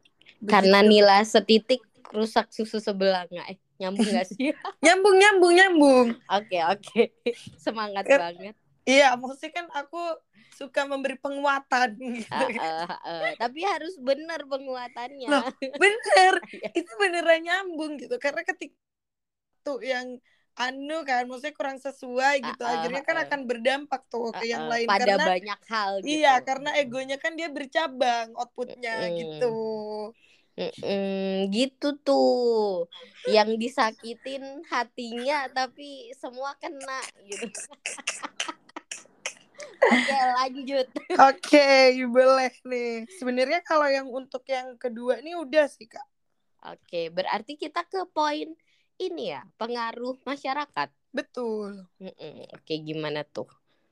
karena 0.47 0.81
Begitu. 0.81 0.91
nila 0.97 1.19
setitik 1.27 1.83
rusak 2.09 2.49
susu 2.49 2.79
sebelah 2.79 3.27
nggak? 3.29 3.47
Eh 3.53 3.59
nyambung 3.77 4.07
nggak 4.07 4.27
sih? 4.33 4.55
Nyambung 4.87 5.17
nyambung 5.19 5.53
nyambung. 5.53 6.07
Oke 6.31 6.59
oke. 6.65 7.03
Semangat 7.59 8.07
Kan- 8.07 8.23
banget 8.23 8.57
iya 8.91 9.05
maksudnya 9.21 9.53
kan 9.59 9.67
aku 9.81 9.97
suka 10.59 10.81
memberi 10.91 11.17
penguatan 11.21 11.91
gitu 12.19 12.45
Ah, 12.59 12.87
ah, 12.89 12.99
ah. 13.05 13.33
tapi 13.41 13.61
harus 13.65 13.95
benar 14.09 14.41
penguatannya 14.51 15.29
Loh, 15.31 15.45
bener 15.83 16.35
Iya. 16.57 16.69
itu 16.79 16.93
beneran 17.01 17.41
nyambung 17.47 17.93
gitu 18.01 18.15
karena 18.25 18.43
ketika 18.49 18.75
tuh 19.67 19.79
yang 19.93 20.09
anu 20.59 21.07
kan 21.07 21.23
maksudnya 21.31 21.55
kurang 21.55 21.79
sesuai 21.79 22.35
gitu 22.43 22.63
Ah, 22.65 22.69
ah, 22.69 22.75
akhirnya 22.75 23.03
kan 23.07 23.17
ah. 23.17 23.23
akan 23.27 23.41
berdampak 23.51 24.01
tuh 24.11 24.35
ke 24.35 24.45
yang 24.51 24.65
Eh, 24.65 24.73
lain 24.73 24.89
pada 24.91 25.05
karena 25.15 25.25
banyak 25.31 25.61
hal 25.71 25.93
gitu. 26.03 26.09
iya 26.09 26.33
karena 26.47 26.71
egonya 26.81 27.17
kan 27.23 27.33
dia 27.39 27.49
bercabang 27.57 28.29
outputnya 28.41 28.91
Mm-mm. 28.99 29.19
gitu 29.21 29.47
Mm-mm, 30.59 31.55
gitu 31.55 31.87
tuh. 32.05 32.91
Yang 33.35 33.51
disakitin 33.63 34.43
hatinya 34.73 35.47
tapi 35.57 36.11
semua 36.19 36.51
kena 36.63 36.99
gitu. 37.31 37.47
Oke, 39.89 40.17
lanjut. 40.37 40.87
oke 41.29 41.67
boleh 42.09 42.53
nih 42.69 43.09
sebenarnya 43.19 43.61
kalau 43.65 43.89
yang 43.89 44.09
untuk 44.09 44.45
yang 44.47 44.77
kedua 44.79 45.19
ini 45.23 45.35
udah 45.35 45.67
sih 45.67 45.89
kak 45.89 46.05
Oke, 46.59 47.09
berarti 47.15 47.55
kita 47.55 47.87
ke 47.87 48.03
poin 48.11 48.51
ini 48.99 49.31
ya, 49.31 49.47
pengaruh 49.55 50.19
masyarakat. 50.27 50.89
betul 51.15 51.87
Mm-mm, 52.03 52.51
Oke, 52.55 52.75
gimana 52.83 53.23
tuh? 53.23 53.47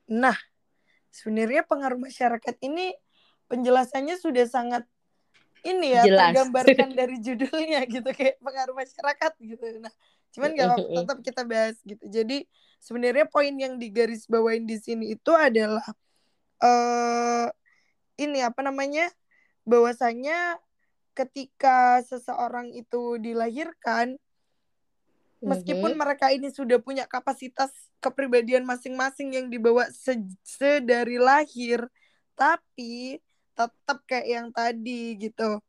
nah 0.07 0.37
sebenarnya 1.11 1.65
pengaruh 1.67 1.99
masyarakat 1.99 2.55
ini 2.63 2.95
penjelasannya 3.51 4.19
sudah 4.19 4.47
sangat 4.47 4.85
ini 5.67 5.99
ya 5.99 6.07
Jelas. 6.07 6.37
tergambarkan 6.37 6.89
dari 6.99 7.17
judulnya 7.19 7.83
gitu 7.91 8.07
kayak 8.15 8.39
pengaruh 8.39 8.75
masyarakat 8.77 9.33
gitu 9.43 9.67
nah 9.83 9.95
cuman 10.35 10.49
nggak 10.55 10.69
apa-apa 10.69 10.89
tetap 11.03 11.19
kita 11.25 11.43
bahas 11.49 11.77
gitu 11.83 12.05
jadi 12.07 12.39
sebenarnya 12.79 13.27
poin 13.29 13.53
yang 13.57 13.77
digarisbawain 13.77 14.65
di 14.65 14.77
sini 14.79 15.15
itu 15.15 15.33
adalah 15.35 15.85
eh 16.63 17.47
ini 18.17 18.41
apa 18.41 18.65
namanya 18.65 19.13
bahwasanya 19.69 20.57
ketika 21.13 22.01
seseorang 22.05 22.73
itu 22.73 23.21
dilahirkan 23.21 24.17
meskipun 25.41 25.93
Mhm. 25.95 26.01
mereka 26.01 26.33
ini 26.33 26.49
sudah 26.49 26.81
punya 26.81 27.05
kapasitas 27.05 27.71
kepribadian 28.01 28.65
masing-masing 28.65 29.37
yang 29.37 29.47
dibawa 29.53 29.89
se- 29.93 30.33
sedari 30.41 31.21
lahir 31.21 31.85
tapi 32.37 33.21
tetap 33.57 33.99
kayak 34.05 34.29
yang 34.29 34.49
tadi 34.53 35.17
gitu 35.17 35.61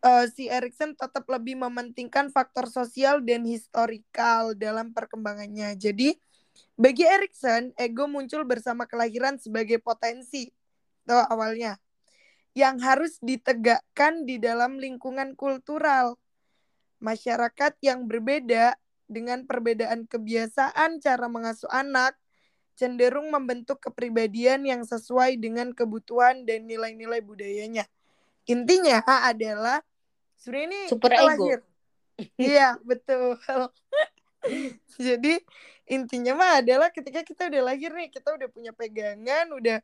Eh, 0.00 0.26
si 0.32 0.48
Erikson 0.48 0.96
tetap 0.96 1.28
lebih 1.28 1.60
mementingkan 1.60 2.32
faktor 2.32 2.64
sosial 2.72 3.20
dan 3.20 3.44
historikal 3.44 4.56
dalam 4.56 4.96
perkembangannya 4.96 5.76
jadi 5.76 6.16
bagi 6.80 7.04
Erikson 7.04 7.76
ego 7.76 8.08
muncul 8.08 8.48
bersama 8.48 8.88
kelahiran 8.88 9.36
sebagai 9.36 9.76
potensi 9.76 10.48
tuh 11.04 11.20
awalnya 11.28 11.76
yang 12.56 12.80
harus 12.80 13.20
ditegakkan 13.20 14.24
di 14.24 14.40
dalam 14.40 14.80
lingkungan 14.80 15.36
kultural 15.36 16.16
masyarakat 17.04 17.76
yang 17.84 18.08
berbeda 18.08 18.80
dengan 19.04 19.44
perbedaan 19.44 20.08
kebiasaan 20.08 21.04
cara 21.04 21.28
mengasuh 21.28 21.68
anak 21.68 22.16
cenderung 22.72 23.28
membentuk 23.28 23.84
kepribadian 23.84 24.64
yang 24.64 24.80
sesuai 24.80 25.36
dengan 25.36 25.76
kebutuhan 25.76 26.48
dan 26.48 26.64
nilai-nilai 26.64 27.20
budayanya. 27.20 27.84
Intinya 28.48 29.04
adalah 29.04 29.84
sebenarnya 30.40 30.66
ini 30.72 30.80
Super 30.88 31.10
kita 31.12 31.20
ego. 31.20 31.28
lahir. 31.28 31.60
Iya, 32.36 32.76
betul. 32.84 33.36
Jadi 35.00 35.40
intinya 35.88 36.36
mah 36.36 36.52
adalah 36.60 36.92
ketika 36.92 37.24
kita 37.24 37.48
udah 37.48 37.72
lahir 37.72 37.92
nih, 37.96 38.12
kita 38.12 38.36
udah 38.36 38.48
punya 38.52 38.76
pegangan, 38.76 39.48
udah 39.56 39.80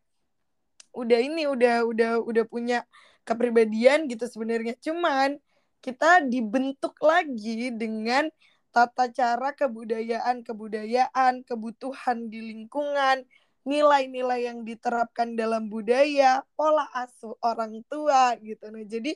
udah 0.96 1.18
ini 1.20 1.44
udah 1.44 1.84
udah 1.84 2.12
udah 2.24 2.44
punya 2.48 2.88
kepribadian 3.28 4.08
gitu 4.08 4.24
sebenarnya 4.24 4.72
cuman 4.80 5.36
kita 5.84 6.24
dibentuk 6.24 6.96
lagi 7.04 7.68
dengan 7.76 8.32
tata 8.72 9.12
cara 9.12 9.52
kebudayaan 9.52 10.40
kebudayaan 10.40 11.44
kebutuhan 11.44 12.32
di 12.32 12.40
lingkungan 12.40 13.28
nilai-nilai 13.68 14.48
yang 14.48 14.64
diterapkan 14.64 15.36
dalam 15.36 15.68
budaya 15.68 16.40
pola 16.56 16.88
asuh 16.96 17.36
orang 17.44 17.84
tua 17.92 18.38
gitu 18.40 18.72
nah 18.72 18.84
jadi 18.86 19.12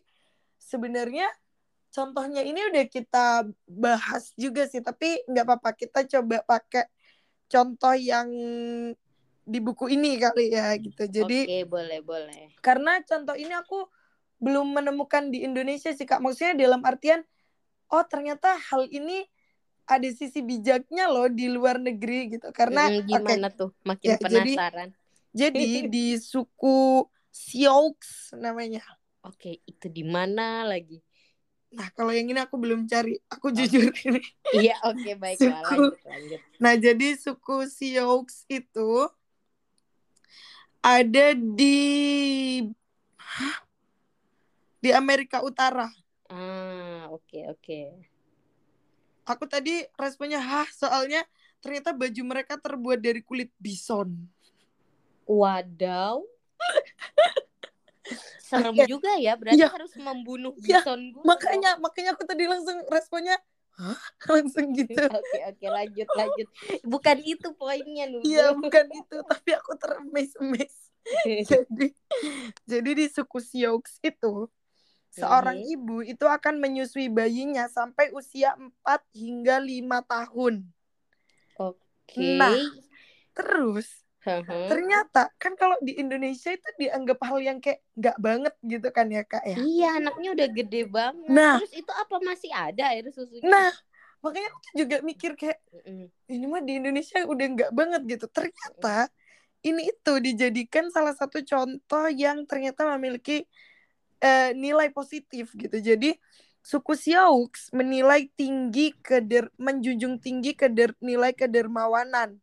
sebenarnya 0.61 1.27
contohnya 1.91 2.47
ini 2.47 2.61
udah 2.71 2.85
kita 2.87 3.49
bahas 3.67 4.31
juga 4.39 4.69
sih 4.71 4.79
tapi 4.79 5.25
nggak 5.27 5.45
apa-apa 5.49 5.71
kita 5.75 6.07
coba 6.07 6.45
pakai 6.47 6.87
contoh 7.51 7.95
yang 7.99 8.31
di 9.51 9.59
buku 9.59 9.91
ini 9.91 10.15
kali 10.23 10.55
ya 10.55 10.71
gitu. 10.79 11.11
Jadi 11.11 11.51
oke 11.51 11.61
boleh 11.67 12.01
boleh. 12.07 12.55
karena 12.63 13.03
contoh 13.03 13.35
ini 13.35 13.51
aku 13.51 13.91
belum 14.39 14.73
menemukan 14.73 15.29
di 15.35 15.43
Indonesia 15.43 15.91
sih 15.91 16.07
kak. 16.07 16.23
Maksudnya 16.23 16.55
dalam 16.55 16.87
artian 16.87 17.27
oh 17.91 18.07
ternyata 18.07 18.55
hal 18.55 18.87
ini 18.87 19.27
ada 19.91 20.07
sisi 20.15 20.39
bijaknya 20.47 21.11
loh 21.11 21.27
di 21.27 21.51
luar 21.51 21.83
negeri 21.83 22.39
gitu. 22.39 22.55
Karena 22.55 22.87
hmm, 22.87 23.03
gimana 23.11 23.51
okay, 23.51 23.59
tuh? 23.59 23.71
Makin 23.83 24.07
ya, 24.07 24.17
penasaran. 24.23 24.89
jadi, 25.35 25.59
jadi 25.59 25.91
di 25.91 26.07
suku 26.31 27.11
Sioux 27.35 27.99
namanya 28.39 28.83
oke 29.25 29.51
itu 29.65 29.87
di 29.89 30.05
mana 30.05 30.65
lagi 30.65 31.01
Nah, 31.71 31.87
kalau 31.95 32.11
yang 32.11 32.27
ini 32.27 32.41
aku 32.43 32.59
belum 32.59 32.91
cari. 32.91 33.15
Aku 33.31 33.55
jujur 33.55 33.95
ini. 34.11 34.19
Iya, 34.51 34.75
oke 34.83 35.07
okay, 35.07 35.15
baik. 35.15 35.39
Suku, 35.39 35.55
lanjut, 35.87 36.03
lanjut. 36.03 36.41
Nah, 36.59 36.75
jadi 36.75 37.09
suku 37.15 37.57
Sioux 37.71 38.27
itu 38.51 38.91
ada 40.83 41.27
di 41.37 41.79
Hah? 43.15 43.63
di 44.83 44.91
Amerika 44.91 45.45
Utara. 45.47 45.87
Ah, 46.27 47.07
oke 47.15 47.23
okay, 47.23 47.43
oke. 47.47 47.63
Okay. 47.63 47.87
Aku 49.31 49.47
tadi 49.47 49.87
responnya 49.95 50.43
hah, 50.43 50.67
soalnya 50.75 51.23
ternyata 51.63 51.95
baju 51.95 52.23
mereka 52.27 52.59
terbuat 52.59 52.99
dari 52.99 53.23
kulit 53.23 53.55
bison. 53.63 54.11
Wadaw. 55.23 56.19
serem 58.43 58.75
okay. 58.75 58.87
juga 58.91 59.13
ya 59.17 59.39
berarti 59.39 59.63
ya. 59.63 59.71
harus 59.71 59.93
membunuh 59.95 60.53
iya. 60.63 60.83
bison 60.83 61.01
ya. 61.15 61.23
makanya 61.23 61.71
makanya 61.79 62.11
aku 62.19 62.25
tadi 62.27 62.45
langsung 62.51 62.83
responnya 62.91 63.39
Hah? 63.79 63.99
langsung 64.35 64.75
gitu 64.75 64.97
oke 65.07 65.23
okay, 65.23 65.41
oke 65.47 65.57
okay, 65.57 65.69
lanjut 65.71 66.09
lanjut 66.19 66.49
bukan 66.83 67.17
itu 67.23 67.49
poinnya 67.55 68.05
nih 68.11 68.23
iya 68.27 68.47
bukan 68.53 68.87
itu 68.91 69.17
tapi 69.25 69.51
aku 69.55 69.73
teremes-emes 69.79 70.75
jadi 71.51 71.87
jadi 72.67 72.91
di 72.93 73.07
suku 73.09 73.39
Sioux 73.39 73.87
itu 74.03 74.35
seorang 75.11 75.59
hmm. 75.59 75.75
ibu 75.75 75.97
itu 76.07 76.23
akan 76.27 76.63
menyusui 76.63 77.11
bayinya 77.11 77.67
sampai 77.67 78.15
usia 78.15 78.55
4 78.55 78.71
hingga 79.11 79.59
5 79.59 80.07
tahun. 80.07 80.55
Oke. 81.59 81.83
Okay. 82.07 82.39
Nah, 82.39 82.55
terus 83.35 84.00
Uh-huh. 84.21 84.69
Ternyata 84.69 85.33
kan 85.41 85.57
kalau 85.57 85.81
di 85.81 85.97
Indonesia 85.97 86.53
itu 86.53 86.69
dianggap 86.77 87.25
hal 87.25 87.41
yang 87.41 87.57
kayak 87.57 87.81
nggak 87.97 88.17
banget 88.21 88.55
gitu 88.61 88.89
kan 88.93 89.09
ya 89.09 89.25
kak 89.25 89.41
ya. 89.49 89.57
Iya 89.57 89.89
anaknya 89.97 90.29
udah 90.37 90.49
gede 90.53 90.83
banget. 90.93 91.29
Nah 91.33 91.57
terus 91.57 91.73
itu 91.73 91.89
apa 91.89 92.17
masih 92.21 92.53
ada 92.53 92.85
air 92.93 93.09
susunya? 93.09 93.49
Nah 93.49 93.73
makanya 94.21 94.53
aku 94.53 94.61
juga 94.77 94.97
mikir 95.01 95.33
kayak 95.41 95.65
ini 96.29 96.45
mah 96.45 96.61
di 96.61 96.85
Indonesia 96.85 97.25
udah 97.25 97.47
nggak 97.49 97.71
banget 97.73 98.03
gitu. 98.13 98.27
Ternyata 98.29 99.09
ini 99.65 99.89
itu 99.89 100.13
dijadikan 100.21 100.93
salah 100.93 101.17
satu 101.17 101.41
contoh 101.41 102.07
yang 102.13 102.45
ternyata 102.45 102.85
memiliki 102.97 103.49
uh, 104.21 104.53
nilai 104.53 104.93
positif 104.93 105.49
gitu. 105.57 105.81
Jadi 105.81 106.13
suku 106.61 106.93
Sioux 106.93 107.73
menilai 107.73 108.29
tinggi 108.37 108.93
keder 109.01 109.49
menjunjung 109.57 110.21
tinggi 110.21 110.53
keder 110.53 110.93
nilai 111.01 111.33
kedermawanan 111.33 112.37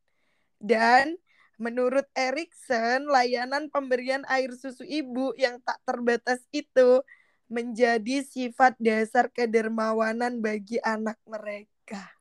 dan 0.58 1.22
Menurut 1.58 2.06
Erikson, 2.14 3.10
layanan 3.10 3.74
pemberian 3.74 4.22
air 4.30 4.54
susu 4.54 4.86
ibu 4.86 5.34
yang 5.42 5.58
tak 5.66 5.82
terbatas 5.84 6.46
itu 6.54 7.02
menjadi 7.50 8.22
sifat 8.22 8.78
dasar 8.78 9.34
kedermawanan 9.34 10.38
bagi 10.38 10.78
anak 10.86 11.18
mereka. 11.26 12.14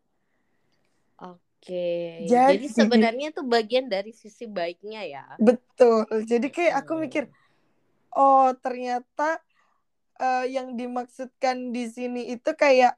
Oke. 1.21 2.25
Jadi, 2.25 2.65
Jadi 2.65 2.67
sebenarnya 2.71 3.27
itu 3.35 3.43
bagian 3.45 3.91
dari 3.91 4.17
sisi 4.17 4.49
baiknya 4.49 5.03
ya. 5.05 5.25
Betul. 5.37 6.07
Jadi 6.25 6.49
kayak 6.49 6.87
aku 6.87 6.93
mikir, 6.97 7.29
oh 8.15 8.55
ternyata 8.57 9.43
uh, 10.23 10.47
yang 10.47 10.79
dimaksudkan 10.79 11.75
di 11.75 11.91
sini 11.91 12.33
itu 12.33 12.55
kayak 12.57 12.97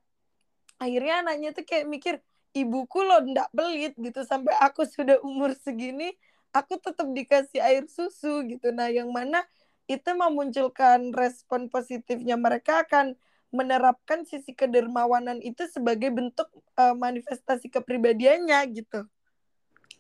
akhirnya 0.78 1.26
anaknya 1.26 1.50
tuh 1.56 1.66
kayak 1.66 1.86
mikir 1.90 2.14
ibuku 2.54 3.02
lo 3.02 3.24
ndak 3.24 3.50
belit 3.50 3.94
gitu 3.98 4.22
sampai 4.24 4.54
aku 4.62 4.86
sudah 4.86 5.18
umur 5.26 5.52
segini 5.58 6.14
aku 6.52 6.80
tetap 6.80 7.08
dikasih 7.10 7.60
air 7.60 7.84
susu 7.88 8.44
gitu 8.48 8.72
nah 8.72 8.88
yang 8.88 9.10
mana 9.12 9.44
itu 9.88 10.10
memunculkan 10.12 11.16
respon 11.16 11.72
positifnya 11.72 12.36
mereka 12.36 12.84
akan 12.84 13.16
menerapkan 13.48 14.28
sisi 14.28 14.52
kedermawanan 14.52 15.40
itu 15.40 15.64
sebagai 15.72 16.12
bentuk 16.12 16.48
uh, 16.76 16.92
manifestasi 16.92 17.72
kepribadiannya 17.72 18.60
gitu. 18.76 19.08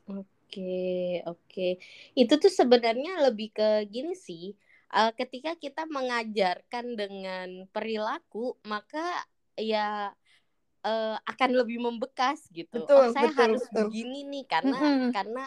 Oke, 0.04 1.24
oke. 1.24 1.68
Itu 2.12 2.36
tuh 2.36 2.52
sebenarnya 2.52 3.24
lebih 3.24 3.56
ke 3.56 3.88
gini 3.88 4.12
sih. 4.12 4.52
Uh, 4.92 5.12
ketika 5.16 5.56
kita 5.56 5.88
mengajarkan 5.88 6.96
dengan 6.96 7.48
perilaku, 7.72 8.56
maka 8.68 9.24
ya 9.56 10.12
uh, 10.84 11.16
akan 11.24 11.50
lebih 11.64 11.80
membekas 11.80 12.44
gitu. 12.52 12.84
Betul, 12.84 13.08
oh, 13.08 13.12
saya 13.16 13.32
betul, 13.32 13.40
harus 13.40 13.64
betul. 13.68 13.76
begini 13.88 14.28
nih 14.28 14.44
karena 14.44 14.76
mm 14.76 14.92
-hmm. 14.92 15.10
karena 15.16 15.44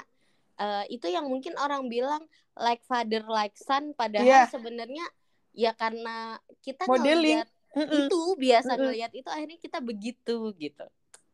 uh, 0.59 0.83
itu 0.91 1.07
yang 1.07 1.29
mungkin 1.29 1.55
orang 1.59 1.87
bilang 1.87 2.23
like 2.57 2.83
father 2.83 3.23
like 3.27 3.55
son 3.55 3.95
padahal 3.95 4.27
yeah. 4.27 4.47
sebenarnya 4.49 5.05
ya 5.51 5.75
karena 5.75 6.39
kita 6.63 6.87
Modeling. 6.87 7.43
mm 7.75 7.83
-mm. 7.83 8.07
itu 8.07 8.19
biasa 8.39 8.73
mm 8.73 8.75
-mm. 8.75 8.83
ngeliat 8.87 9.11
itu 9.15 9.29
akhirnya 9.31 9.59
kita 9.59 9.79
begitu 9.79 10.37
gitu 10.55 10.85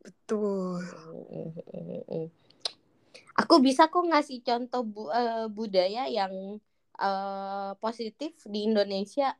betul 0.02 0.82
aku 3.42 3.54
bisa 3.62 3.86
kok 3.86 4.06
ngasih 4.06 4.42
contoh 4.42 4.82
bu 4.82 5.10
uh, 5.10 5.46
budaya 5.50 6.10
yang 6.10 6.58
uh, 6.98 7.72
positif 7.78 8.34
di 8.46 8.66
Indonesia 8.66 9.34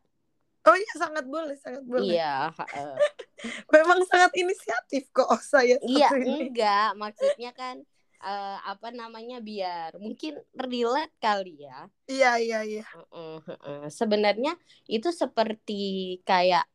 Oh 0.69 0.77
iya 0.77 0.95
sangat 1.01 1.25
boleh, 1.25 1.57
sangat 1.57 1.81
boleh. 1.89 2.21
Iya. 2.21 2.53
Uh. 2.53 2.93
Memang 3.73 4.05
sangat 4.05 4.37
inisiatif 4.37 5.09
kok 5.17 5.25
oh, 5.25 5.41
saya. 5.41 5.81
Iya 5.81 6.13
enggak, 6.13 6.93
maksudnya 6.93 7.57
kan 7.57 7.89
uh, 8.23 8.59
apa 8.67 8.91
namanya 8.91 9.39
biar 9.39 9.95
mungkin 9.99 10.39
relate 10.55 11.15
kali 11.23 11.63
ya. 11.63 11.87
Iya 12.11 12.33
iya 12.39 12.61
iya. 12.67 12.85
Uh, 13.11 13.39
uh, 13.39 13.59
uh. 13.63 13.85
Sebenarnya 13.91 14.59
itu 14.91 15.11
seperti 15.15 16.19
kayak 16.27 16.67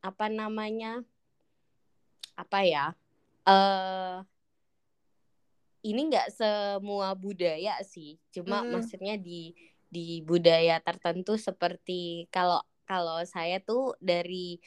apa 0.00 0.26
namanya 0.32 1.02
apa 2.38 2.58
ya? 2.64 2.86
Uh, 3.48 4.24
ini 5.86 6.10
nggak 6.10 6.34
semua 6.34 7.14
budaya 7.16 7.80
sih, 7.86 8.20
cuma 8.34 8.60
hmm. 8.60 8.76
maksudnya 8.76 9.14
di 9.16 9.56
di 9.88 10.20
budaya 10.20 10.76
tertentu 10.84 11.40
seperti 11.40 12.28
kalau 12.28 12.60
kalau 12.84 13.24
saya 13.24 13.56
tuh 13.62 13.96
dari 13.96 14.60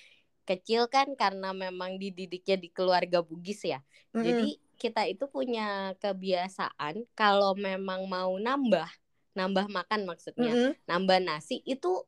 kecil 0.49 0.89
kan 0.89 1.13
karena 1.13 1.53
memang 1.53 2.01
dididiknya 2.01 2.57
di 2.57 2.69
keluarga 2.73 3.21
Bugis 3.21 3.61
ya. 3.61 3.85
-hmm. 4.13 4.23
Jadi 4.25 4.49
kita 4.81 5.05
itu 5.05 5.29
punya 5.29 5.93
kebiasaan 6.01 7.05
kalau 7.13 7.53
memang 7.53 8.09
mau 8.09 8.33
nambah, 8.41 8.89
nambah 9.37 9.69
makan 9.69 10.09
maksudnya, 10.09 10.49
mm 10.49 10.57
-hmm. 10.57 10.71
nambah 10.89 11.21
nasi 11.21 11.61
itu 11.69 12.01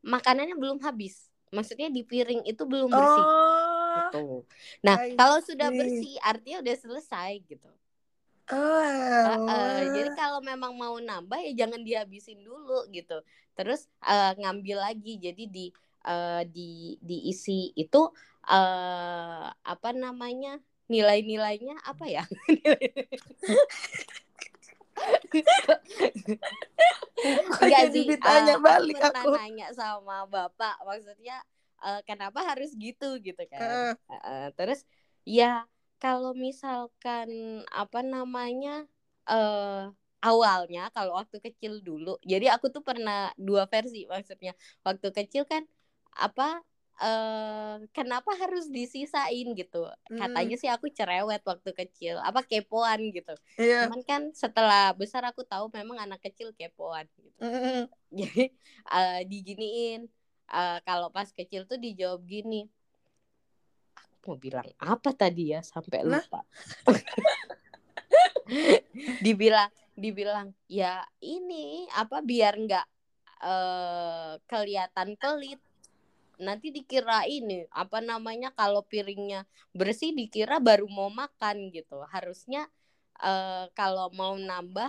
makanannya 0.00 0.56
belum 0.56 0.80
habis. 0.80 1.28
Maksudnya 1.52 1.92
di 1.92 2.02
piring 2.08 2.48
itu 2.48 2.64
belum 2.64 2.88
bersih. 2.88 3.24
Oh, 3.28 3.94
gitu. 4.00 4.24
Nah, 4.80 4.96
kalau 5.14 5.38
sudah 5.44 5.68
bersih 5.68 6.16
artinya 6.24 6.64
udah 6.64 6.76
selesai 6.80 7.44
gitu. 7.44 7.68
Oh, 8.46 8.54
uh, 8.54 9.42
uh, 9.50 9.80
jadi 9.90 10.14
kalau 10.14 10.38
memang 10.38 10.70
mau 10.78 10.94
nambah 11.02 11.38
ya 11.50 11.66
jangan 11.66 11.82
dihabisin 11.82 12.46
dulu 12.46 12.86
gitu. 12.94 13.18
Terus 13.58 13.90
uh, 14.06 14.38
ngambil 14.38 14.86
lagi. 14.86 15.18
Jadi 15.18 15.44
di 15.50 15.66
uh, 16.06 16.46
di 16.46 16.94
diisi 17.02 17.74
itu 17.74 18.06
uh, 18.46 19.46
apa 19.50 19.90
namanya? 19.90 20.62
Nilai-nilainya 20.86 21.76
apa 21.82 22.04
ya? 22.06 22.24
Enggak 27.60 27.84
sih, 27.92 28.04
ditanya 28.08 28.56
uh, 28.56 28.62
balik 28.62 28.96
aku. 29.02 29.36
Pernah 29.36 29.44
nanya 29.44 29.68
sama 29.76 30.24
bapak, 30.26 30.80
maksudnya 30.86 31.42
uh, 31.84 32.00
kenapa 32.08 32.40
harus 32.44 32.72
gitu 32.76 33.18
gitu 33.20 33.42
kan? 33.50 33.60
Uh. 33.60 33.94
Uh, 34.08 34.48
terus 34.56 34.86
ya 35.26 35.66
kalau 35.98 36.32
misalkan 36.36 37.60
apa 37.72 38.00
namanya 38.04 38.86
uh, 39.28 39.90
awalnya 40.20 40.88
kalau 40.92 41.16
waktu 41.16 41.38
kecil 41.40 41.80
dulu 41.80 42.18
jadi 42.24 42.56
aku 42.56 42.72
tuh 42.72 42.82
pernah 42.84 43.32
dua 43.38 43.68
versi 43.68 44.04
maksudnya 44.08 44.52
waktu 44.82 45.08
kecil 45.12 45.46
kan 45.48 45.64
apa 46.16 46.64
eh 46.96 47.76
kenapa 47.92 48.30
harus 48.40 48.66
disisain 48.72 49.46
gitu? 49.52 49.84
Katanya 50.16 50.56
Mm, 50.56 50.60
sih 50.60 50.70
aku 50.72 50.86
cerewet 50.88 51.42
waktu 51.44 51.70
kecil 51.76 52.14
apa 52.20 52.40
kepoan 52.46 53.00
gitu. 53.12 53.34
Iya. 53.56 53.88
cuman 53.88 54.00
kan 54.08 54.22
setelah 54.32 54.92
besar 54.96 55.22
aku 55.28 55.44
tahu 55.44 55.68
memang 55.72 55.98
anak 56.00 56.20
kecil 56.24 56.52
kepoan 56.56 57.04
gitu. 57.20 57.44
Mm, 57.44 57.84
jadi 58.20 58.44
eh, 58.96 59.20
diginiin 59.28 60.00
eh, 60.52 60.78
kalau 60.88 61.08
pas 61.12 61.28
kecil 61.28 61.68
tuh 61.68 61.76
dijawab 61.76 62.24
gini 62.24 62.64
aku 63.96 64.32
mau 64.32 64.38
bilang 64.40 64.66
apa 64.80 65.10
tadi 65.14 65.52
ya 65.54 65.60
sampai 65.62 66.00
Nah. 66.02 66.24
lupa. 66.24 66.40
Dibilang 69.24 69.70
dibilang 69.96 70.52
ya 70.68 71.00
ini 71.24 71.88
apa 71.96 72.20
biar 72.20 72.52
nggak 72.60 72.86
eh 73.42 74.32
kelihatan 74.44 75.16
pelit 75.16 75.60
nanti 76.46 76.66
dikira 76.76 77.24
ini 77.28 77.64
apa 77.72 77.98
namanya 78.04 78.48
kalau 78.58 78.80
piringnya 78.90 79.44
bersih 79.78 80.10
dikira 80.18 80.56
baru 80.68 80.84
mau 80.90 81.08
makan 81.12 81.56
gitu 81.74 81.94
harusnya 82.14 82.68
eh 83.24 83.64
kalau 83.78 84.06
mau 84.20 84.34
nambah 84.36 84.88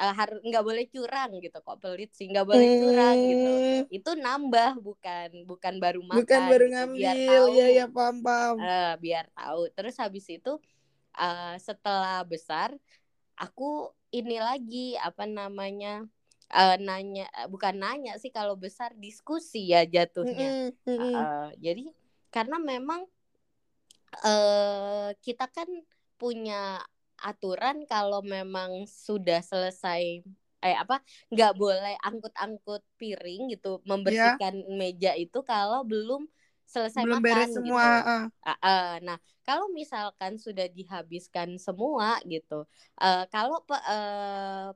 eh, 0.00 0.12
harus 0.18 0.38
nggak 0.46 0.64
boleh 0.68 0.84
curang 0.94 1.30
gitu 1.44 1.56
kok 1.66 1.76
pelit 1.82 2.10
sih 2.18 2.26
nggak 2.30 2.46
boleh 2.52 2.68
curang 2.78 3.16
gitu 3.30 3.48
mm, 3.54 3.86
itu 3.94 4.10
nambah 4.24 4.70
bukan 4.86 5.28
bukan 5.50 5.74
baru 5.82 6.00
makan 6.14 6.14
Bukan 6.14 6.42
baru 6.50 6.66
gitu. 6.70 6.72
ngambil. 6.72 6.96
biar 6.96 7.16
tahu 7.28 7.54
Ya 7.58 7.66
ya 7.76 7.84
paham 7.94 8.16
paham. 8.26 8.58
eh, 8.60 8.86
biar 9.04 9.24
tahu 9.36 9.60
terus 9.76 9.94
habis 10.02 10.26
itu 10.30 10.50
eh, 11.20 11.54
setelah 11.68 12.22
besar 12.32 12.70
aku 13.40 13.64
ini 14.16 14.36
lagi 14.48 14.78
apa 15.08 15.24
namanya 15.38 15.88
eh, 16.54 16.76
nanya 16.86 17.26
eh, 17.38 17.46
bukan 17.52 17.74
nanya 17.82 18.12
sih 18.22 18.30
kalau 18.30 18.54
besar 18.54 18.90
diskusi 18.96 19.72
ya 19.72 19.82
jatuhnya 19.84 20.48
Mm, 20.54 20.72
mm, 20.86 20.98
mm. 20.98 21.14
Eh, 21.20 21.48
jadi 21.64 21.82
karena 22.34 22.56
memang 22.58 23.00
eh 24.24 25.08
kita 25.24 25.46
kan 25.50 25.68
punya 26.20 26.80
aturan 27.20 27.86
kalau 27.86 28.20
memang 28.22 28.86
sudah 28.86 29.40
selesai 29.42 30.22
eh 30.64 30.76
apa 30.80 30.96
nggak 31.28 31.52
boleh 31.60 31.94
angkut-angkut 32.00 32.82
piring 32.96 33.52
gitu 33.52 33.84
membersihkan 33.84 34.54
meja 34.80 35.12
itu 35.14 35.38
kalau 35.44 35.84
belum 35.84 36.24
selesai 36.64 37.04
Belum 37.04 37.20
makan 37.20 37.22
beres 37.24 37.48
gitu. 37.52 37.60
semua. 37.60 37.84
ah. 38.02 38.24
Ah, 38.44 38.58
ah. 38.60 38.90
nah, 39.00 39.16
kalau 39.44 39.68
misalkan 39.72 40.36
sudah 40.36 40.68
dihabiskan 40.68 41.56
semua 41.60 42.20
gitu, 42.28 42.64
eh, 43.00 43.24
kalau 43.32 43.60
pe- 43.64 43.84
eh, 43.88 44.68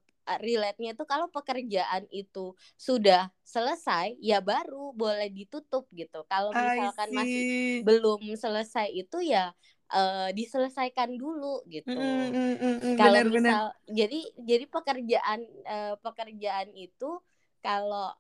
relate-nya 0.44 0.92
itu 0.92 1.04
kalau 1.08 1.26
pekerjaan 1.32 2.04
itu 2.12 2.52
sudah 2.76 3.32
selesai, 3.46 4.18
ya 4.20 4.38
baru 4.44 4.92
boleh 4.92 5.28
ditutup 5.32 5.88
gitu. 5.96 6.20
Kalau 6.28 6.52
misalkan 6.58 7.08
masih 7.16 7.48
belum 7.80 8.20
selesai 8.36 8.92
itu 8.92 9.16
ya 9.24 9.54
eh, 9.94 10.28
diselesaikan 10.36 11.16
dulu 11.16 11.64
gitu. 11.72 11.96
Mm, 11.96 12.34
mm, 12.34 12.54
mm, 12.60 12.78
mm, 12.82 12.84
mm, 12.84 12.96
Kalau 12.98 13.22
misal 13.30 13.70
jadi 13.86 14.18
jadi 14.42 14.64
pekerjaan 14.66 15.40
eh, 15.64 15.94
pekerjaan 16.02 16.68
itu 16.74 17.22
kalau 17.62 18.10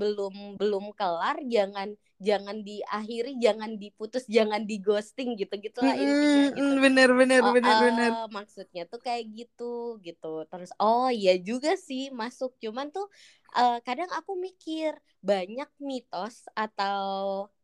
belum 0.00 0.34
belum 0.60 0.84
kelar 0.98 1.36
jangan 1.54 1.88
jangan 2.28 2.56
diakhiri, 2.68 3.30
jangan 3.44 3.70
diputus, 3.82 4.24
jangan 4.36 4.62
di 4.70 4.76
ghosting 4.86 5.34
gitu-gitulah 5.40 5.94
Mm, 5.94 5.98
intinya 6.04 6.42
mm, 6.46 6.54
gitu. 6.56 6.74
mm, 6.74 6.82
benar 6.84 7.08
benar 7.20 7.44
Oh, 7.44 7.54
benar 7.56 7.76
benar. 7.84 8.12
eh, 8.12 8.24
maksudnya 8.36 8.82
tuh 8.92 9.00
kayak 9.06 9.24
gitu 9.38 9.98
gitu. 10.06 10.26
Terus 10.50 10.70
oh 10.82 11.08
iya 11.10 11.32
juga 11.48 11.70
sih 11.88 12.02
masuk. 12.20 12.50
Cuman 12.62 12.86
tuh 12.94 13.06
eh, 13.56 13.76
kadang 13.86 14.10
aku 14.18 14.32
mikir 14.46 14.92
banyak 15.28 15.68
mitos 15.88 16.36
atau 16.54 17.06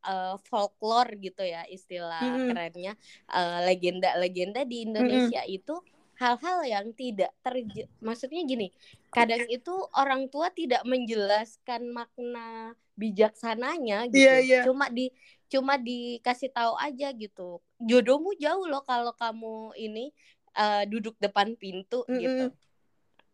eh, 0.07 0.35
folklore 0.49 1.11
gitu 1.25 1.43
ya 1.47 1.63
istilah 1.71 2.23
Mm-mm. 2.23 2.47
kerennya 2.47 2.93
eh, 3.35 3.59
legenda-legenda 3.67 4.61
di 4.71 4.77
Indonesia 4.87 5.41
itu 5.47 5.73
hal-hal 6.19 6.59
yang 6.63 6.87
tidak 6.93 7.31
terje 7.41 7.87
maksudnya 7.99 8.43
gini 8.43 8.75
kadang 9.09 9.47
itu 9.47 9.71
orang 9.93 10.27
tua 10.27 10.51
tidak 10.51 10.83
menjelaskan 10.83 11.89
makna 11.89 12.75
bijaksananya 12.93 14.11
gitu 14.11 14.19
Iya, 14.19 14.35
iya. 14.39 14.61
cuma 14.67 14.91
di 14.91 15.15
cuma 15.47 15.79
dikasih 15.79 16.51
tahu 16.51 16.75
aja 16.77 17.09
gitu 17.13 17.63
jodohmu 17.79 18.35
jauh 18.35 18.67
loh 18.67 18.83
kalau 18.83 19.15
kamu 19.15 19.73
ini 19.75 20.11
eh, 20.53 20.83
duduk 20.85 21.15
depan 21.17 21.55
pintu 21.55 22.03
Mm-mm. 22.05 22.19
gitu 22.19 22.47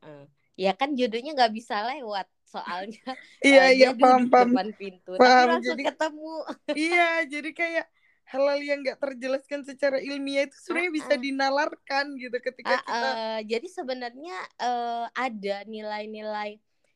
Eh, 0.05 0.25
ya 0.61 0.77
kan 0.77 0.93
jodohnya 0.93 1.33
nggak 1.33 1.51
bisa 1.51 1.81
lewat 1.89 2.29
soalnya 2.45 3.01
Iya 3.41 3.63
eh, 3.67 3.71
iya 3.75 3.91
paham 3.91 4.29
paham. 4.29 4.53
depan 4.53 4.69
pintu 4.75 5.17
Paham, 5.17 5.25
tapi 5.25 5.51
langsung 5.51 5.73
jadi- 5.75 5.87
ketemu 5.89 6.35
Iya 6.71 7.09
jadi 7.25 7.51
kayak 7.51 7.87
hal-hal 8.25 8.61
yang 8.65 8.79
nggak 8.85 8.99
terjelaskan 9.01 9.61
secara 9.69 9.99
ilmiah 10.01 10.49
itu 10.49 10.57
sebenarnya 10.65 10.93
bisa 10.97 11.13
Ah, 11.13 11.17
ah. 11.17 11.25
dinalarkan 11.27 12.05
gitu 12.17 12.37
ketika 12.41 12.75
Ah, 12.77 12.83
kita 12.83 13.09
eh, 13.39 13.41
jadi 13.53 13.67
sebenarnya 13.69 14.37
eh, 14.61 15.05
ada 15.13 15.57
nilai-nilai 15.69 16.51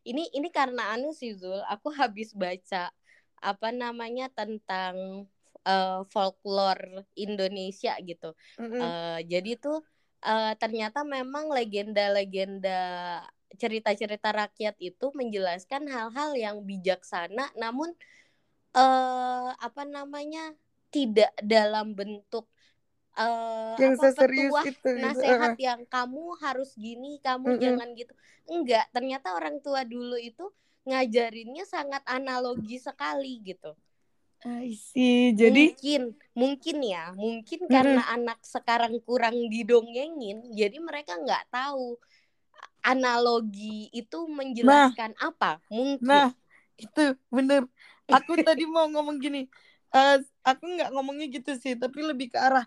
ini 0.08 0.22
ini 0.32 0.48
karena 0.48 0.96
anu 0.96 1.12
sih 1.12 1.36
Zul 1.36 1.60
aku 1.68 1.92
habis 1.92 2.32
baca 2.32 2.88
apa 3.38 3.68
namanya 3.70 4.32
tentang 4.32 5.28
eh, 5.68 6.00
folklore 6.08 7.04
Indonesia 7.14 7.92
gitu 8.00 8.32
Mm-mm. 8.58 8.80
Eh, 8.82 9.18
jadi 9.28 9.50
tuh 9.60 9.84
eh, 10.24 10.52
ternyata 10.56 11.04
memang 11.04 11.52
legenda-legenda 11.52 12.78
cerita-cerita 13.56 14.28
rakyat 14.32 14.76
itu 14.80 15.06
menjelaskan 15.16 15.88
hal-hal 15.88 16.30
yang 16.36 16.56
bijaksana 16.64 17.48
namun 17.56 17.92
eh 18.76 19.48
apa 19.58 19.82
namanya 19.88 20.52
tidak 20.94 21.30
dalam 21.54 21.86
bentuk 21.98 22.44
eh 23.18 23.76
yang 23.80 23.94
apa 23.94 24.02
seserius 24.02 24.56
petuah 24.58 24.68
itu 24.70 24.88
gitu. 25.04 25.04
nasehat 25.04 25.52
Ah, 25.52 25.56
yang 25.66 25.80
kamu 25.94 26.24
harus 26.44 26.70
gini 26.84 27.10
kamu 27.26 27.48
Mm-mm. 27.48 27.58
jangan 27.64 27.88
gitu 28.00 28.12
enggak 28.52 28.84
ternyata 28.94 29.28
orang 29.38 29.56
tua 29.64 29.80
dulu 29.92 30.16
itu 30.30 30.44
ngajarinnya 30.88 31.64
sangat 31.74 32.02
analogi 32.16 32.76
sekali 32.88 33.32
gitu 33.48 33.70
I 34.44 34.74
see. 34.74 35.32
Jadi 35.36 35.78
mungkin 35.78 36.00
mungkin 36.40 36.76
ya 36.92 37.04
mungkin 37.22 37.60
karena 37.74 38.00
anak 38.14 38.38
sekarang 38.54 38.94
kurang 39.06 39.36
didongengin 39.52 40.38
jadi 40.60 40.76
mereka 40.88 41.12
nggak 41.24 41.44
tahu 41.54 41.86
analogi 42.92 43.78
itu 44.00 44.18
menjelaskan 44.38 45.12
apa 45.28 45.50
mungkin 45.76 46.24
nah 46.24 46.28
itu 46.82 47.00
bener. 47.36 47.62
Aku 48.14 48.32
tadi 48.46 48.62
mau 48.74 48.86
ngomong 48.92 49.16
gini. 49.24 49.38
Eh 49.94 50.16
aku 50.44 50.64
nggak 50.64 50.90
ngomongnya 50.92 51.26
gitu 51.32 51.52
sih, 51.56 51.74
tapi 51.76 52.04
lebih 52.04 52.32
ke 52.32 52.38
arah 52.38 52.66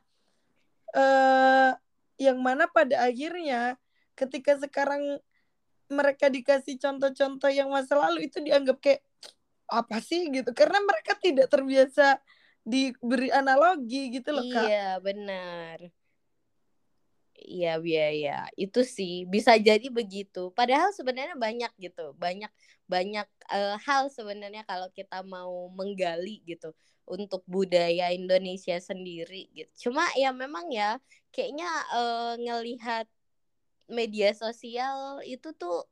eh 0.92 1.72
yang 2.22 2.38
mana 2.38 2.68
pada 2.70 3.08
akhirnya 3.08 3.80
ketika 4.14 4.60
sekarang 4.62 5.18
mereka 5.92 6.30
dikasih 6.32 6.78
contoh-contoh 6.80 7.52
yang 7.52 7.68
masa 7.72 7.98
lalu 7.98 8.30
itu 8.30 8.40
dianggap 8.40 8.78
kayak 8.80 9.02
apa 9.72 10.04
sih 10.04 10.28
gitu 10.30 10.52
karena 10.52 10.84
mereka 10.84 11.16
tidak 11.18 11.48
terbiasa 11.48 12.20
diberi 12.62 13.32
analogi 13.32 14.12
gitu 14.20 14.36
loh 14.36 14.46
kak 14.52 14.68
iya 14.68 15.00
benar 15.02 15.90
Iya, 17.42 17.82
iya, 17.82 18.08
iya. 18.14 18.38
Itu 18.54 18.86
sih 18.86 19.26
bisa 19.26 19.58
jadi 19.58 19.90
begitu. 19.90 20.54
Padahal 20.54 20.94
sebenarnya 20.94 21.34
banyak 21.34 21.74
gitu, 21.82 22.14
banyak 22.14 22.54
banyak 22.86 23.26
eh, 23.50 23.76
hal 23.82 24.14
sebenarnya 24.14 24.62
kalau 24.70 24.88
kita 24.94 25.26
mau 25.26 25.72
menggali 25.74 26.46
gitu 26.46 26.70
untuk 27.12 27.44
budaya 27.44 28.16
Indonesia 28.16 28.80
sendiri 28.80 29.52
gitu. 29.52 29.92
Cuma 29.92 30.08
ya 30.16 30.32
memang 30.32 30.72
ya 30.72 30.96
kayaknya 31.36 31.68
eh, 31.92 32.34
ngelihat 32.48 33.06
media 33.92 34.32
sosial 34.32 35.20
itu 35.28 35.52
tuh 35.52 35.84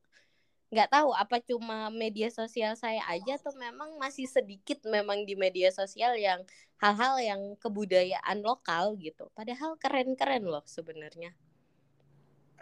nggak 0.70 0.89
tahu 0.93 1.09
apa 1.17 1.41
cuma 1.41 1.89
media 1.89 2.30
sosial 2.30 2.78
saya 2.78 3.01
aja 3.09 3.41
atau 3.41 3.51
memang 3.57 3.97
masih 3.97 4.30
sedikit 4.30 4.86
memang 4.86 5.26
di 5.26 5.34
media 5.34 5.74
sosial 5.74 6.13
yang 6.15 6.45
hal-hal 6.78 7.17
yang 7.20 7.41
kebudayaan 7.57 8.39
lokal 8.45 8.93
gitu. 9.01 9.28
Padahal 9.34 9.76
keren-keren 9.82 10.45
loh 10.45 10.63
sebenarnya. 10.70 11.34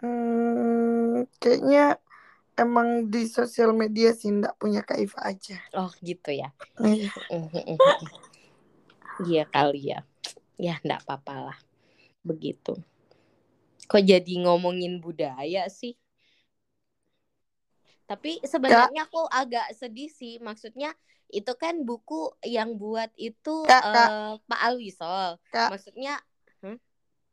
Hmm, 0.00 1.28
kayaknya 1.36 2.00
emang 2.56 3.12
di 3.12 3.28
sosial 3.28 3.76
media 3.76 4.10
sih 4.16 4.30
nggak 4.30 4.56
punya 4.58 4.82
kaif 4.82 5.14
aja 5.18 5.58
Oh 5.76 5.90
gitu 6.02 6.34
ya. 6.34 6.50
Iya. 9.26 9.44
Kali 9.50 9.94
ya. 9.94 10.00
Ya 10.58 10.74
enggak 10.82 11.06
apa-apa 11.06 11.34
lah. 11.50 11.58
Begitu. 12.22 12.76
Kok 13.88 14.02
jadi 14.04 14.32
ngomongin 14.44 15.00
budaya 15.00 15.64
sih? 15.72 15.96
Tapi 18.08 18.40
sebenarnya 18.44 19.04
aku 19.08 19.24
agak 19.28 19.72
sedih 19.76 20.08
sih. 20.12 20.40
Maksudnya 20.40 20.92
itu 21.28 21.52
kan 21.60 21.84
buku 21.84 22.32
yang 22.40 22.80
buat 22.80 23.12
itu 23.20 23.68
Kak, 23.68 23.84
eh, 23.84 24.32
Pak 24.48 24.60
Alwisol. 24.64 25.36
Kak. 25.52 25.72
Maksudnya 25.76 26.16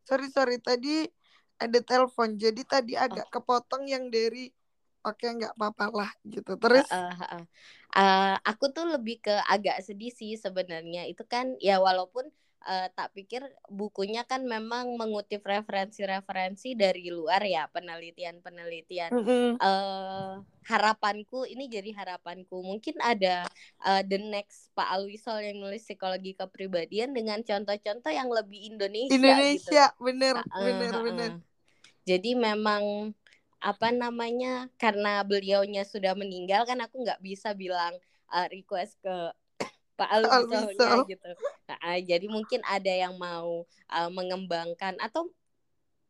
sorry 0.05 0.29
sorry 0.29 0.61
tadi 0.61 1.07
ada 1.57 1.79
telepon. 1.81 2.35
Jadi 2.35 2.61
tadi 2.67 2.93
agak 2.93 3.31
kepotong 3.31 3.87
yang 3.87 4.11
dari 4.11 4.51
oke 5.05 5.25
nggak 5.25 5.53
apa-apa 5.53 5.85
lah 5.93 6.11
gitu. 6.25 6.57
Terus 6.57 6.89
Uh, 6.89 7.13
uh, 7.13 7.23
uh. 7.39 7.43
Uh, 7.95 8.35
aku 8.43 8.73
tuh 8.75 8.89
lebih 8.91 9.23
ke 9.23 9.35
agak 9.47 9.79
sedih 9.85 10.11
sih 10.11 10.35
sebenarnya. 10.35 11.07
Itu 11.07 11.23
kan 11.23 11.55
ya 11.63 11.79
walaupun 11.79 12.27
uh, 12.65 12.87
tak 12.91 13.13
pikir 13.15 13.45
bukunya 13.69 14.25
kan 14.25 14.43
memang 14.43 14.97
mengutip 14.97 15.45
referensi-referensi 15.45 16.73
dari 16.73 17.07
luar 17.13 17.39
ya 17.45 17.69
penelitian-penelitian. 17.71 19.11
mm-mm. 19.13 19.49
eh 19.61 20.33
harapanku 20.65 21.45
ini 21.45 21.69
jadi 21.69 21.93
harapanku 21.93 22.65
mungkin 22.65 22.97
ada 22.97 23.45
uh, 23.85 24.01
the 24.01 24.17
next 24.17 24.73
Pak 24.73 24.97
Alwisol 24.97 25.45
yang 25.45 25.61
nulis 25.61 25.85
psikologi 25.85 26.33
kepribadian 26.33 27.13
dengan 27.13 27.45
contoh-contoh 27.45 28.09
yang 28.09 28.33
lebih 28.33 28.73
Indonesia, 28.73 29.13
gitu. 29.13 29.21
Indonesia 29.21 29.85
bener 30.01 30.35
Uh, 30.49 30.61
bener 30.65 30.89
uh, 30.89 30.97
uh. 30.97 31.03
bener. 31.05 31.31
Jadi 32.05 32.37
memang 32.37 33.13
apa 33.65 33.89
namanya 33.89 34.69
karena 34.77 35.25
beliaunya 35.25 35.81
sudah 35.81 36.13
meninggal 36.13 36.69
kan 36.69 36.77
aku 36.85 37.01
nggak 37.01 37.17
bisa 37.17 37.57
bilang 37.57 37.97
uh, 38.29 38.45
request 38.53 39.01
ke 39.01 39.15
Pak 39.97 40.09
Alwisol. 40.11 41.07
gitu. 41.09 41.31
Nah, 41.65 41.97
jadi 41.97 42.27
mungkin 42.29 42.61
ada 42.61 42.93
yang 42.93 43.17
mau 43.17 43.65
uh, 43.89 44.09
mengembangkan 44.13 44.93
atau 45.01 45.33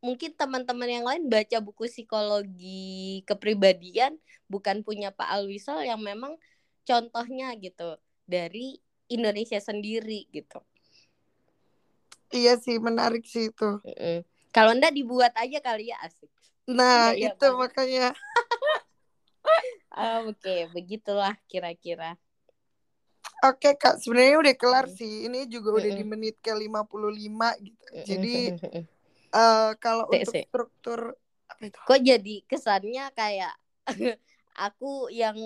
mungkin 0.04 0.36
teman-teman 0.36 0.90
yang 1.00 1.06
lain 1.08 1.32
baca 1.32 1.56
buku 1.64 1.88
psikologi 1.88 3.24
kepribadian 3.24 4.20
bukan 4.52 4.84
punya 4.84 5.08
Pak 5.08 5.40
Alwisol 5.40 5.80
yang 5.88 6.04
memang 6.04 6.36
contohnya 6.84 7.56
gitu 7.56 7.96
dari 8.28 8.76
Indonesia 9.08 9.56
sendiri 9.56 10.28
gitu. 10.28 10.60
Iya 12.36 12.60
sih 12.60 12.76
menarik 12.76 13.24
sih 13.24 13.48
itu. 13.48 13.70
Mm-mm. 13.86 14.26
Kalau 14.52 14.76
ndak 14.76 14.92
dibuat 14.92 15.32
aja 15.38 15.62
kali 15.62 15.88
ya 15.94 15.96
asik. 16.04 16.35
Nah 16.66 17.14
iya, 17.14 17.30
itu 17.30 17.46
Bang. 17.46 17.58
makanya 17.62 18.10
Ah, 19.90 20.20
Oke, 20.28 20.68
begitulah 20.74 21.34
kira-kira. 21.50 22.18
oke 23.44 23.70
kak 23.78 23.94
sebenarnya 24.02 24.36
udah 24.42 24.54
kelar 24.56 24.86
sih. 24.90 25.26
Ini 25.28 25.46
juga 25.48 25.68
udah 25.78 25.92
di 25.92 26.04
menit 26.04 26.36
ke 26.40 26.52
55 26.52 27.54
gitu. 27.62 27.84
Jadi 28.04 28.34
eh 29.36 29.70
kalau 29.82 30.04
untuk 30.10 30.34
struktur 30.34 31.00
apa 31.50 31.62
itu? 31.68 31.78
Kok 31.86 32.00
jadi 32.02 32.34
kesannya 32.50 33.04
kayak 33.14 33.54
aku 34.66 35.12
yang 35.12 35.36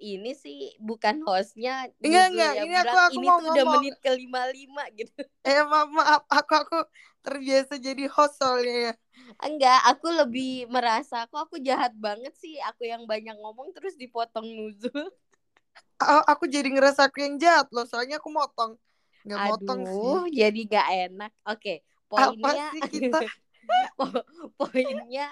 ini 0.00 0.30
sih 0.36 0.56
bukan 0.88 1.16
hostnya 1.26 1.88
Enggak, 2.04 2.24
enggak. 2.32 2.52
Ini 2.62 2.74
aku- 2.84 3.02
aku 3.08 3.18
ini 3.18 3.26
mau 3.26 3.38
tuh 3.38 3.46
udah 3.50 3.64
ngomong." 3.64 3.82
menit 3.82 3.94
ke 4.04 4.10
lima 4.20 4.42
lima 4.56 4.82
gitu. 4.98 5.12
Eh 5.48 5.60
maaf, 5.70 5.88
maaf 5.96 6.22
aku 6.38 6.52
aku 6.62 6.76
terbiasa 7.24 7.74
jadi 7.86 8.02
host 8.14 8.34
soalnya 8.40 8.74
ya. 8.86 8.92
Enggak, 9.46 9.78
aku 9.90 10.06
lebih 10.20 10.68
merasa 10.74 11.16
kok 11.30 11.40
aku 11.48 11.56
jahat 11.68 11.92
banget 11.96 12.32
sih. 12.42 12.54
Aku 12.68 12.82
yang 12.92 13.02
banyak 13.08 13.36
ngomong 13.40 13.68
terus 13.76 13.94
dipotong 13.96 14.44
Nuzul. 14.56 15.08
Aku 16.32 16.44
jadi 16.54 16.68
ngerasa 16.68 17.08
aku 17.08 17.18
yang 17.24 17.34
jahat 17.40 17.66
loh. 17.74 17.84
Soalnya 17.88 18.20
aku 18.20 18.28
motong. 18.32 18.72
Nggak 19.26 19.40
motong 19.46 19.80
sih. 19.88 20.14
Aduh, 20.14 20.28
jadi 20.32 20.58
gak 20.72 20.86
enak. 21.08 21.30
Oke, 21.48 21.84
Apa 22.16 22.50
poinnya 22.56 22.72
sih 22.72 22.82
kita? 22.92 23.20
po- 23.98 24.26
poinnya 24.58 25.26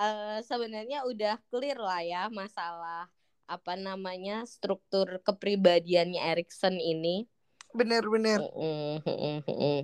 eh, 0.00 0.38
sebenarnya 0.48 1.04
udah 1.10 1.34
clear 1.50 1.78
lah 1.80 2.00
ya 2.04 2.20
masalah 2.32 3.08
apa 3.50 3.74
namanya 3.74 4.46
struktur 4.46 5.18
kepribadiannya 5.26 6.22
Erikson 6.22 6.78
ini. 6.78 7.26
Bener-bener. 7.74 8.38
Mm, 8.54 9.02
mm, 9.02 9.10
mm, 9.10 9.40
mm. 9.50 9.80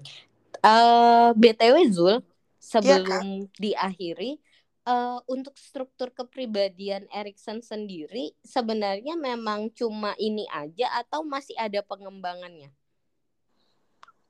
Eh, 0.62 1.30
BTW 1.34 1.76
Zul, 1.90 2.22
sebelum 2.62 3.50
diakhiri, 3.58 4.38
eh, 4.86 5.18
untuk 5.26 5.58
struktur 5.58 6.14
kepribadian 6.14 7.10
Erikson 7.10 7.58
sendiri 7.58 8.38
sebenarnya 8.46 9.18
memang 9.18 9.74
cuma 9.74 10.14
ini 10.22 10.46
aja 10.54 11.02
atau 11.02 11.26
masih 11.26 11.58
ada 11.58 11.82
pengembangannya? 11.82 12.70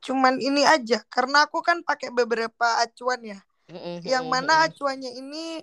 Cuman 0.01 0.41
ini 0.41 0.64
aja. 0.64 1.05
Karena 1.12 1.45
aku 1.45 1.61
kan 1.61 1.84
pakai 1.84 2.09
beberapa 2.09 2.80
acuan 2.80 3.20
ya. 3.20 3.41
Mm, 3.68 4.01
Yang 4.07 4.24
mana 4.30 4.55
acuannya 4.70 5.12
ini 5.18 5.61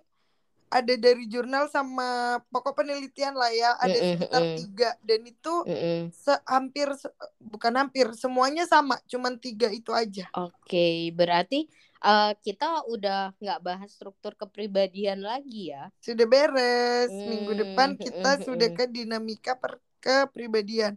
ada 0.78 0.94
dari 1.06 1.24
jurnal 1.34 1.66
sama 1.76 2.06
pokok 2.52 2.74
penelitian 2.84 3.34
lah 3.42 3.52
ya. 3.62 3.70
Ada 3.86 4.00
Mm-mm, 4.02 4.18
sekitar 4.18 4.44
mm-mm. 4.44 4.54
tiga. 4.58 4.90
Dan 5.08 5.22
itu 5.32 5.54
mm, 5.66 5.74
mm. 5.74 6.14
se- 6.24 6.44
hampir, 6.50 6.88
se- 7.02 7.14
bukan 7.52 7.74
hampir. 7.80 8.08
Semuanya 8.18 8.64
sama. 8.74 8.96
Cuman 9.12 9.34
tiga 9.46 9.68
itu 9.80 9.92
aja. 9.94 10.26
Oke, 10.38 10.78
berarti 11.20 11.56
eh, 12.06 12.32
kita 12.46 12.66
udah 12.94 13.18
nggak 13.42 13.60
bahas 13.68 13.90
struktur 13.96 14.34
kepribadian 14.42 15.20
lagi 15.30 15.60
ya? 15.74 15.82
Sudah 16.06 16.26
beres. 16.34 17.12
Minggu 17.30 17.52
Hmm, 17.52 17.56
depan 17.62 17.90
mm, 18.00 18.04
kita 18.04 18.28
mm, 18.40 18.46
sudah 18.46 18.70
mm. 18.76 18.78
ke 18.78 18.84
dinamika 18.96 19.52
per 19.62 19.80
kepribadian. 20.04 20.94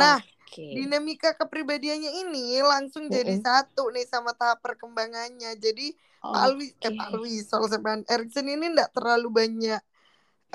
Nah, 0.00 0.16
Oke. 0.46 0.62
dinamika 0.72 1.30
kepribadiannya 1.38 2.10
ini 2.26 2.58
langsung 2.62 3.06
jadi 3.10 3.34
Mm-mm. 3.34 3.42
satu 3.42 3.90
nih 3.94 4.06
sama 4.06 4.32
tahap 4.34 4.58
perkembangannya. 4.62 5.56
Jadi 5.58 5.94
Pak 6.22 6.42
Alwi, 6.46 6.66
eh. 6.82 6.90
Pak 6.96 7.06
Alwi, 7.14 7.34
soal 7.42 7.66
sebenarnya 7.70 8.06
Erikson 8.12 8.46
ini 8.50 8.66
enggak 8.72 8.90
terlalu 8.96 9.28
banyak 9.30 9.80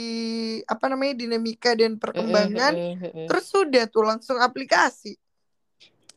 apa 0.65 0.85
namanya 0.91 1.13
dinamika 1.21 1.75
dan 1.75 1.99
Mm, 1.99 2.01
perkembangan. 2.03 2.73
mm, 2.73 2.93
mm, 3.01 3.11
mm. 3.13 3.27
Terus 3.27 3.45
sudah 3.51 3.83
tuh 3.91 4.03
langsung 4.07 4.37
aplikasi. 4.39 5.17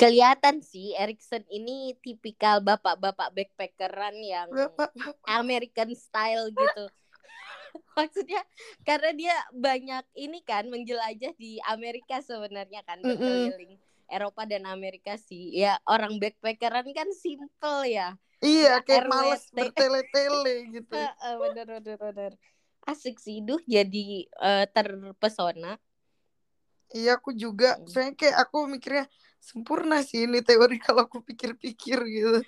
Kelihatan 0.00 0.59
sih 0.64 0.96
Erikson 0.98 1.46
ini 1.46 1.94
tipikal 2.03 2.59
bapak-bapak 2.59 3.30
backpackeran 3.36 4.16
yang 4.18 4.50
Bapak, 4.50 4.90
American 5.28 5.94
style 5.94 6.50
gitu. 6.50 6.84
Maksudnya 7.99 8.40
karena 8.88 9.11
dia 9.12 9.36
banyak 9.53 10.05
ini 10.16 10.40
kan 10.43 10.68
menjelajah 10.72 11.32
di 11.36 11.61
Amerika 11.68 12.24
sebenarnya 12.24 12.80
kan 12.88 13.01
berkeliling 13.05 13.76
Eropa 14.09 14.45
dan 14.49 14.64
Amerika 14.68 15.16
sih. 15.16 15.53
Ya 15.53 15.80
orang 15.88 16.20
backpackeran 16.20 16.88
kan 16.93 17.09
simple 17.12 17.88
ya. 17.88 18.16
Iya, 18.43 18.80
Ya, 18.80 18.84
kayak 18.84 19.05
RWT. 19.07 19.12
males 19.12 19.45
bertele-tele 19.55 20.55
gitu. 20.74 20.93
Heeh, 20.99 21.34
bener 21.40 21.66
bener 21.78 21.99
bener. 22.01 22.32
Asik 22.82 23.22
sih, 23.22 23.38
duh 23.47 23.62
jadi 23.62 24.26
eh, 24.26 24.66
terpesona. 24.74 25.78
Iya, 26.93 27.16
aku 27.16 27.30
juga. 27.32 27.78
Mm. 27.80 27.88
Soalnya 27.88 28.14
kayak 28.18 28.36
aku 28.49 28.57
mikirnya 28.68 29.05
sempurna 29.40 30.03
sih 30.05 30.26
ini 30.28 30.38
teori 30.45 30.76
kalau 30.84 31.07
aku 31.09 31.24
pikir-pikir 31.24 31.99
gitu. 32.05 32.40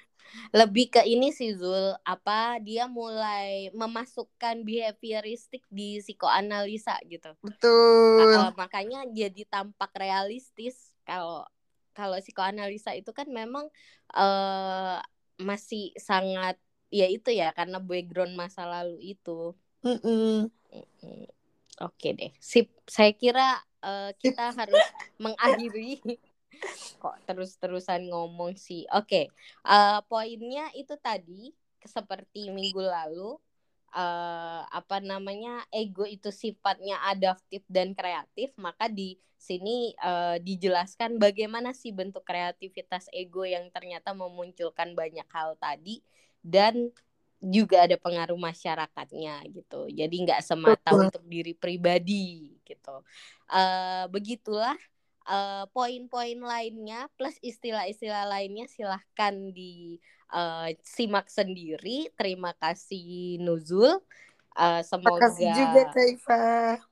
Lebih 0.54 0.98
ke 0.98 1.02
ini 1.06 1.34
sih 1.34 1.54
Zul, 1.54 1.98
apa 2.06 2.58
dia 2.62 2.86
mulai 2.86 3.70
memasukkan 3.74 4.62
behavioristik 4.62 5.66
di 5.70 5.98
psikoanalisa 5.98 6.98
gitu. 7.06 7.34
Betul. 7.42 8.30
Uh, 8.38 8.50
makanya 8.54 9.02
jadi 9.10 9.42
tampak 9.50 9.90
realistis 9.98 10.94
kalau 11.02 11.42
kalau 11.94 12.18
psikoanalisa 12.18 12.94
itu 12.94 13.10
kan 13.14 13.30
memang 13.30 13.70
eh 14.14 14.98
masih 15.38 15.90
sangat 15.98 16.54
ya 16.94 17.10
itu 17.10 17.34
ya 17.34 17.50
karena 17.50 17.82
background 17.82 18.38
masa 18.38 18.62
lalu 18.66 19.18
itu. 19.18 19.54
Mm-mm. 19.82 20.48
Mm, 20.70 21.26
Oke 21.82 22.14
deh, 22.14 22.30
sip. 22.38 22.70
Saya 22.86 23.10
kira 23.18 23.58
eh, 23.82 24.14
kita 24.22 24.54
harus 24.54 24.86
mengakhiri 25.18 25.98
kok 27.02 27.16
terus-terusan 27.28 28.08
ngomong 28.10 28.56
sih. 28.56 28.88
Oke, 28.94 29.28
eh, 29.64 30.00
poinnya 30.08 30.70
itu 30.74 30.94
tadi 31.00 31.52
seperti 31.84 32.48
minggu 32.48 32.80
lalu 32.80 33.36
eh 33.94 34.62
apa 34.74 34.98
namanya 34.98 35.62
ego 35.70 36.02
itu 36.02 36.34
sifatnya 36.34 36.98
adaptif 37.06 37.62
dan 37.70 37.94
kreatif 37.94 38.50
maka 38.58 38.90
di 38.90 39.14
sini 39.38 39.94
eh, 39.94 40.42
dijelaskan 40.42 41.20
bagaimana 41.22 41.70
sih 41.70 41.94
bentuk 41.94 42.26
kreativitas 42.26 43.06
ego 43.14 43.46
yang 43.46 43.70
ternyata 43.70 44.10
memunculkan 44.10 44.98
banyak 44.98 45.28
hal 45.30 45.54
tadi 45.62 46.02
dan 46.42 46.90
juga 47.44 47.84
ada 47.84 48.00
pengaruh 48.00 48.40
masyarakatnya 48.40 49.44
gitu. 49.52 49.86
Jadi 49.92 50.14
nggak 50.24 50.40
semata 50.40 50.90
untuk 50.96 51.22
diri 51.28 51.52
pribadi 51.52 52.56
gitu. 52.64 53.04
Eh 53.52 54.04
begitulah 54.08 54.74
eh, 55.28 55.64
poin-poin 55.72 56.38
lainnya 56.40 57.08
plus 57.16 57.36
istilah-istilah 57.40 58.28
lainnya 58.28 58.68
silahkan 58.68 59.34
di 59.52 59.98
eh, 60.32 60.68
simak 60.84 61.28
sendiri. 61.28 62.12
Terima 62.16 62.52
kasih 62.56 63.40
Nuzul. 63.40 64.00
Eh, 64.54 64.82
semoga 64.86 65.26
Makasih 65.26 65.50
juga 65.50 65.82
Kak 65.90 66.06
Iva. 66.06 66.44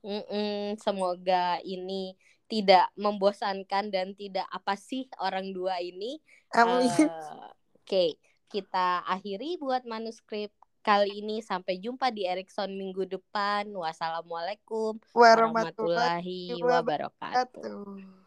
Mm-mm, 0.03 0.75
semoga 0.83 1.63
ini 1.63 2.19
tidak 2.51 2.91
membosankan 2.99 3.87
dan 3.89 4.11
tidak 4.13 4.45
apa 4.51 4.75
sih 4.75 5.07
orang 5.17 5.55
dua 5.55 5.79
ini. 5.79 6.19
Amin. 6.53 6.91
Eh, 6.91 7.49
Oke, 7.83 8.15
kita 8.47 9.03
akhiri 9.03 9.59
buat 9.59 9.83
manuskrip 9.83 10.51
kali 10.83 11.23
ini. 11.23 11.39
Sampai 11.39 11.79
jumpa 11.79 12.11
di 12.11 12.27
Erikson 12.27 12.71
minggu 12.75 13.07
depan. 13.07 13.67
Wassalamualaikum 13.71 14.99
Warahmatullahi 15.11 16.51
warahmatullahi 16.51 16.63
wabarakatuh. 16.63 17.59
wabarakatuh. 17.59 18.22